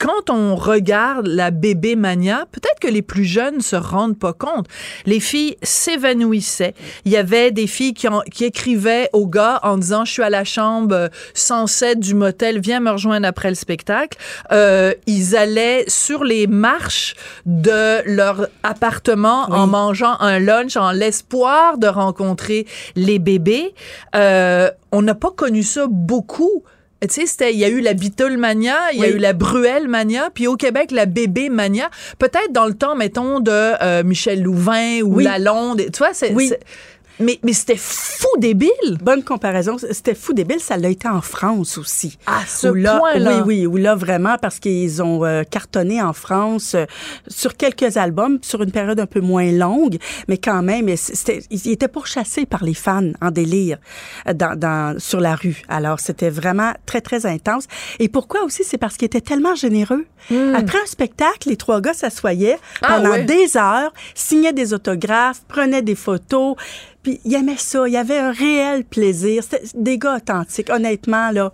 quand 0.00 0.30
on 0.30 0.56
regarde 0.56 1.26
la 1.26 1.50
bébé 1.50 1.94
mania, 1.94 2.46
peut-être 2.52 2.80
que 2.80 2.88
les 2.88 3.02
plus 3.02 3.24
jeunes 3.26 3.60
se 3.60 3.76
rendent 3.76 4.18
pas 4.18 4.32
compte. 4.32 4.66
Les 5.04 5.20
filles 5.20 5.56
s'évanouissaient. 5.62 6.72
Il 7.04 7.12
y 7.12 7.18
avait 7.18 7.50
des 7.50 7.66
filles 7.66 7.92
qui, 7.92 8.08
en- 8.08 8.22
qui 8.22 8.44
écrivaient 8.46 9.10
aux 9.12 9.26
gars 9.26 9.60
en 9.62 9.76
disant 9.76 10.06
je 10.06 10.12
suis 10.12 10.22
à 10.22 10.30
la 10.30 10.44
chambre 10.44 10.94
euh, 10.94 11.08
107 11.34 12.00
du 12.00 12.14
motel, 12.14 12.60
viens 12.60 12.80
me 12.80 12.90
rejoindre 12.90 13.26
après 13.28 13.50
le 13.50 13.54
spectacle. 13.54 14.16
Euh, 14.52 14.94
ils 15.06 15.36
allaient 15.36 15.84
sur 15.86 16.24
les 16.24 16.46
marches 16.46 17.14
de 17.44 18.00
leur 18.06 18.48
appartement 18.62 19.42
en 19.50 19.66
mangeant 19.66 20.16
un 20.20 20.38
lunch 20.38 20.76
en 20.78 20.92
l'espoir 20.92 21.76
de 21.76 21.86
rencontrer 21.88 22.66
les 22.96 23.18
bébés. 23.18 23.74
Euh, 24.14 24.70
on 24.92 25.02
n'a 25.02 25.14
pas 25.14 25.30
connu 25.30 25.62
ça 25.62 25.86
beaucoup. 25.90 26.64
Tu 27.08 27.26
sais, 27.26 27.52
il 27.52 27.58
y 27.58 27.64
a 27.64 27.68
eu 27.68 27.80
la 27.80 27.94
Beatle 27.94 28.36
mania, 28.36 28.76
il 28.92 29.00
y 29.00 29.04
a 29.04 29.08
eu 29.08 29.16
la 29.16 29.32
Bruel 29.32 29.88
mania, 29.88 30.30
puis 30.32 30.46
au 30.46 30.56
Québec, 30.56 30.90
la 30.90 31.06
bébé 31.06 31.48
mania. 31.48 31.88
Peut-être 32.18 32.52
dans 32.52 32.66
le 32.66 32.74
temps, 32.74 32.94
mettons, 32.94 33.40
de 33.40 33.50
euh, 33.50 34.02
Michel 34.04 34.42
Louvain 34.42 35.00
ou 35.02 35.16
Oui. 35.16 35.24
Lalonde. 35.24 35.82
Tu 35.90 35.98
vois, 35.98 36.12
c'est, 36.12 36.32
Oui. 36.34 36.52
Mais, 37.20 37.38
mais 37.42 37.52
c'était 37.52 37.76
fou 37.76 38.28
débile. 38.38 38.98
Bonne 39.02 39.22
comparaison. 39.22 39.76
C'était 39.78 40.14
fou 40.14 40.32
débile. 40.32 40.60
Ça 40.60 40.76
l'a 40.76 40.88
été 40.88 41.08
en 41.08 41.20
France 41.20 41.78
aussi. 41.78 42.18
À 42.26 42.40
ce 42.46 42.68
point-là. 42.68 43.42
Oui, 43.44 43.60
oui, 43.60 43.66
où 43.66 43.76
là, 43.76 43.94
vraiment, 43.94 44.36
parce 44.40 44.58
qu'ils 44.58 45.02
ont 45.02 45.24
euh, 45.24 45.42
cartonné 45.42 46.00
en 46.02 46.12
France 46.12 46.74
euh, 46.74 46.84
sur 47.28 47.56
quelques 47.56 47.96
albums, 47.96 48.38
sur 48.42 48.62
une 48.62 48.72
période 48.72 49.00
un 49.00 49.06
peu 49.06 49.20
moins 49.20 49.50
longue, 49.52 49.98
mais 50.28 50.38
quand 50.38 50.62
même, 50.62 50.94
c'était, 50.96 51.42
ils 51.50 51.68
étaient 51.68 51.88
pourchassés 51.88 52.46
par 52.46 52.64
les 52.64 52.74
fans 52.74 53.12
en 53.20 53.30
délire 53.30 53.78
euh, 54.28 54.32
dans, 54.32 54.58
dans, 54.58 54.98
sur 54.98 55.20
la 55.20 55.34
rue. 55.34 55.62
Alors, 55.68 56.00
c'était 56.00 56.30
vraiment 56.30 56.72
très, 56.86 57.00
très 57.00 57.26
intense. 57.26 57.64
Et 57.98 58.08
pourquoi 58.08 58.44
aussi? 58.44 58.64
C'est 58.64 58.78
parce 58.78 58.96
qu'ils 58.96 59.06
étaient 59.06 59.20
tellement 59.20 59.54
généreux. 59.54 60.06
Après 60.54 60.78
un 60.78 60.86
spectacle, 60.86 61.48
les 61.48 61.56
trois 61.56 61.80
gars 61.80 61.94
s'assoyaient 61.94 62.40
Hmm. 62.40 62.56
Ah, 62.82 62.96
pendant 62.96 63.10
ouais. 63.10 63.24
des 63.24 63.56
heures, 63.56 63.92
signaient 64.14 64.52
des 64.52 64.72
autographes, 64.74 65.42
prenaient 65.48 65.82
des 65.82 65.94
photos. 65.94 66.56
Puis 67.02 67.20
ils 67.24 67.34
aimaient 67.34 67.56
ça. 67.56 67.86
Il 67.88 67.92
y 67.92 67.96
avait 67.96 68.18
un 68.18 68.32
réel 68.32 68.84
plaisir. 68.84 69.42
C'était 69.42 69.62
des 69.74 69.98
gars 69.98 70.16
authentiques, 70.16 70.70
honnêtement, 70.70 71.30
là, 71.30 71.52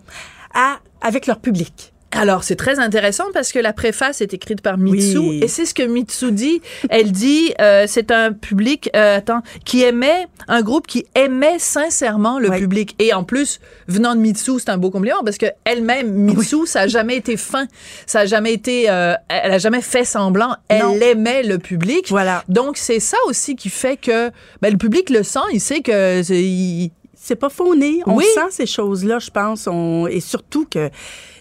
à, 0.54 0.78
avec 1.00 1.26
leur 1.26 1.38
public. 1.38 1.92
Alors, 2.12 2.44
c'est 2.44 2.56
très 2.56 2.78
intéressant 2.78 3.24
parce 3.34 3.52
que 3.52 3.58
la 3.58 3.72
préface 3.72 4.20
est 4.20 4.32
écrite 4.32 4.62
par 4.62 4.78
Mitsu 4.78 5.18
Oui. 5.18 5.40
et 5.42 5.48
c'est 5.48 5.66
ce 5.66 5.74
que 5.74 5.82
Mitsu 5.82 6.32
dit. 6.32 6.62
Elle 6.88 7.12
dit, 7.12 7.52
euh, 7.60 7.84
c'est 7.88 8.10
un 8.10 8.32
public, 8.32 8.88
euh, 8.96 9.18
attends, 9.18 9.42
qui 9.64 9.82
aimait, 9.82 10.26
un 10.48 10.62
groupe 10.62 10.86
qui 10.86 11.04
aimait 11.14 11.58
sincèrement 11.58 12.38
le 12.38 12.48
Oui. 12.50 12.58
public. 12.58 12.94
Et 13.00 13.12
en 13.12 13.24
plus, 13.24 13.60
venant 13.88 14.14
de 14.14 14.20
Mitsu, 14.20 14.52
c'est 14.58 14.70
un 14.70 14.78
beau 14.78 14.90
compliment 14.90 15.22
parce 15.24 15.36
que 15.36 15.46
elle-même, 15.64 16.10
Mitsu, 16.10 16.66
ça 16.66 16.82
a 16.82 16.86
jamais 16.86 17.16
été 17.16 17.36
fin. 17.36 17.66
Ça 18.06 18.20
a 18.20 18.26
jamais 18.26 18.52
été, 18.54 18.88
euh, 18.88 19.14
elle 19.28 19.52
a 19.52 19.58
jamais 19.58 19.82
fait 19.82 20.04
semblant. 20.04 20.54
Elle 20.68 20.82
Non. 20.82 20.94
aimait 21.00 21.42
le 21.42 21.58
public. 21.58 22.06
Voilà. 22.08 22.44
Donc, 22.48 22.76
c'est 22.78 23.00
ça 23.00 23.18
aussi 23.26 23.56
qui 23.56 23.68
fait 23.68 23.96
que 23.98 24.30
ben, 24.62 24.70
le 24.72 24.78
public 24.78 25.10
le 25.10 25.22
sent. 25.22 25.40
Il 25.52 25.60
sait 25.60 25.80
que 25.80 26.22
il- 26.32 26.92
C'est 27.18 27.34
pas 27.34 27.48
fauné. 27.48 28.02
On 28.06 28.14
Oui. 28.14 28.24
sent 28.34 28.50
ces 28.50 28.66
choses-là, 28.66 29.18
je 29.18 29.30
pense. 29.30 29.66
On, 29.66 30.06
et 30.06 30.20
surtout 30.20 30.64
que 30.70 30.90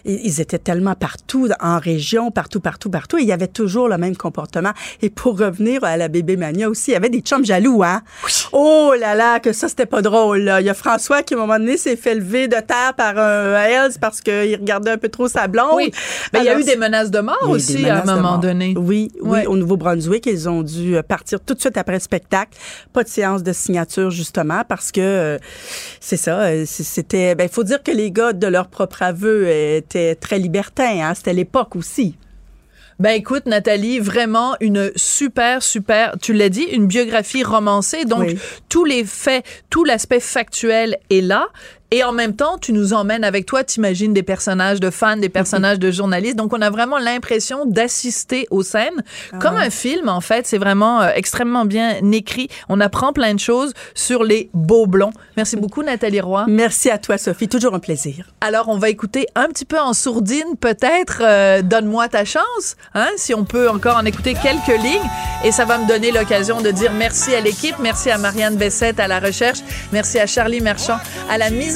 ils 0.06 0.40
étaient 0.40 0.58
tellement 0.58 0.94
partout, 0.94 1.48
en 1.60 1.78
région, 1.78 2.30
partout, 2.30 2.60
partout, 2.60 2.90
partout. 2.90 3.18
Et 3.18 3.22
il 3.22 3.28
y 3.28 3.32
avait 3.32 3.46
toujours 3.48 3.88
le 3.88 3.98
même 3.98 4.16
comportement. 4.16 4.72
Et 5.02 5.10
pour 5.10 5.38
revenir 5.38 5.82
à 5.84 5.96
la 5.96 6.08
bébé 6.08 6.36
mania 6.36 6.68
aussi, 6.68 6.90
il 6.90 6.94
y 6.94 6.96
avait 6.96 7.08
des 7.08 7.20
chums 7.20 7.44
jaloux, 7.44 7.82
hein? 7.82 8.02
Oh 8.52 8.94
là 8.98 9.14
là, 9.14 9.40
que 9.40 9.52
ça, 9.52 9.68
c'était 9.68 9.86
pas 9.86 10.02
drôle, 10.02 10.40
là. 10.40 10.60
Il 10.60 10.66
y 10.66 10.70
a 10.70 10.74
François 10.74 11.22
qui, 11.22 11.34
à 11.34 11.36
un 11.36 11.40
moment 11.40 11.58
donné, 11.58 11.76
s'est 11.76 11.96
fait 11.96 12.14
lever 12.14 12.48
de 12.48 12.56
terre 12.56 12.94
par 12.96 13.18
un 13.18 13.54
Hells 13.64 13.94
parce 14.00 14.20
qu'il 14.20 14.56
regardait 14.56 14.92
un 14.92 14.98
peu 14.98 15.08
trop 15.08 15.28
sa 15.28 15.48
blonde. 15.48 15.74
Oui. 15.74 15.90
Ben, 16.32 16.40
il 16.40 16.46
y 16.46 16.48
a 16.48 16.58
eu 16.58 16.64
des 16.64 16.76
menaces 16.76 17.10
de 17.10 17.20
mort 17.20 17.48
aussi 17.48 17.88
à 17.88 18.02
un 18.02 18.04
moment 18.04 18.38
donné. 18.38 18.74
Oui, 18.76 19.10
oui. 19.20 19.46
Au 19.46 19.56
Nouveau-Brunswick, 19.56 20.26
ils 20.26 20.48
ont 20.48 20.62
dû 20.62 20.96
euh, 20.96 21.02
partir 21.02 21.40
tout 21.40 21.54
de 21.54 21.60
suite 21.60 21.76
après 21.76 21.94
le 21.94 22.00
spectacle. 22.00 22.52
Pas 22.92 23.02
de 23.02 23.08
séance 23.08 23.42
de 23.42 23.52
signature, 23.52 24.10
justement, 24.10 24.62
parce 24.68 24.92
que 24.92 25.00
euh, 25.00 25.38
c'est 26.00 26.16
ça. 26.16 26.40
euh, 26.40 26.64
C'était. 26.66 27.34
Ben, 27.34 27.44
il 27.44 27.50
faut 27.52 27.64
dire 27.64 27.82
que 27.82 27.90
les 27.90 28.10
gars, 28.10 28.32
de 28.32 28.46
leur 28.46 28.68
propre 28.68 29.02
aveu, 29.02 29.44
euh, 29.46 29.80
très 30.20 30.38
libertins. 30.38 31.00
Hein? 31.08 31.14
C'était 31.14 31.32
l'époque 31.32 31.76
aussi. 31.76 32.16
Ben 32.98 33.10
écoute, 33.10 33.44
Nathalie, 33.44 33.98
vraiment 33.98 34.56
une 34.60 34.90
super, 34.96 35.62
super, 35.62 36.14
tu 36.22 36.32
l'as 36.32 36.48
dit, 36.48 36.62
une 36.62 36.86
biographie 36.86 37.44
romancée. 37.44 38.06
Donc, 38.06 38.20
Oui. 38.20 38.38
tous 38.70 38.86
les 38.86 39.04
faits, 39.04 39.44
tout 39.68 39.84
l'aspect 39.84 40.20
factuel 40.20 40.96
est 41.10 41.20
là. 41.20 41.48
Et 41.90 42.02
en 42.04 42.12
même 42.12 42.34
temps, 42.34 42.58
tu 42.58 42.72
nous 42.72 42.92
emmènes 42.92 43.24
avec 43.24 43.46
toi, 43.46 43.62
t'imagines 43.64 44.12
des 44.12 44.22
personnages 44.22 44.80
de 44.80 44.90
fans, 44.90 45.16
des 45.16 45.28
personnages 45.28 45.78
de 45.78 45.90
journalistes. 45.90 46.36
Donc, 46.36 46.52
on 46.52 46.60
a 46.60 46.70
vraiment 46.70 46.98
l'impression 46.98 47.64
d'assister 47.66 48.46
aux 48.50 48.62
scènes. 48.62 49.02
Comme 49.40 49.56
un 49.56 49.70
film, 49.70 50.08
en 50.08 50.20
fait. 50.20 50.46
C'est 50.46 50.58
vraiment 50.58 51.00
euh, 51.02 51.10
extrêmement 51.14 51.64
bien 51.64 51.96
écrit. 52.12 52.48
On 52.68 52.80
apprend 52.80 53.12
plein 53.12 53.34
de 53.34 53.40
choses 53.40 53.72
sur 53.94 54.24
les 54.24 54.50
beaux 54.52 54.86
blonds. 54.86 55.12
Merci 55.36 55.56
beaucoup, 55.56 55.82
Nathalie 55.82 56.20
Roy. 56.20 56.44
Merci 56.48 56.90
à 56.90 56.98
toi, 56.98 57.18
Sophie. 57.18 57.48
Toujours 57.48 57.74
un 57.74 57.78
plaisir. 57.78 58.26
Alors, 58.40 58.68
on 58.68 58.78
va 58.78 58.88
écouter 58.88 59.26
un 59.34 59.46
petit 59.48 59.64
peu 59.64 59.78
en 59.78 59.92
sourdine, 59.92 60.56
peut-être. 60.60 61.22
euh, 61.22 61.62
Donne-moi 61.62 62.08
ta 62.08 62.24
chance, 62.24 62.76
hein, 62.94 63.08
si 63.16 63.32
on 63.34 63.44
peut 63.44 63.68
encore 63.68 63.96
en 63.96 64.04
écouter 64.04 64.34
quelques 64.34 64.82
lignes. 64.82 65.08
Et 65.44 65.52
ça 65.52 65.64
va 65.64 65.78
me 65.78 65.86
donner 65.86 66.10
l'occasion 66.10 66.60
de 66.60 66.70
dire 66.70 66.92
merci 66.92 67.34
à 67.34 67.40
l'équipe, 67.40 67.76
merci 67.80 68.10
à 68.10 68.18
Marianne 68.18 68.56
Bessette 68.56 68.98
à 68.98 69.06
la 69.06 69.20
recherche, 69.20 69.58
merci 69.92 70.18
à 70.18 70.26
Charlie 70.26 70.60
Merchant 70.60 70.98
à 71.30 71.38
la 71.38 71.50
mise 71.50 71.75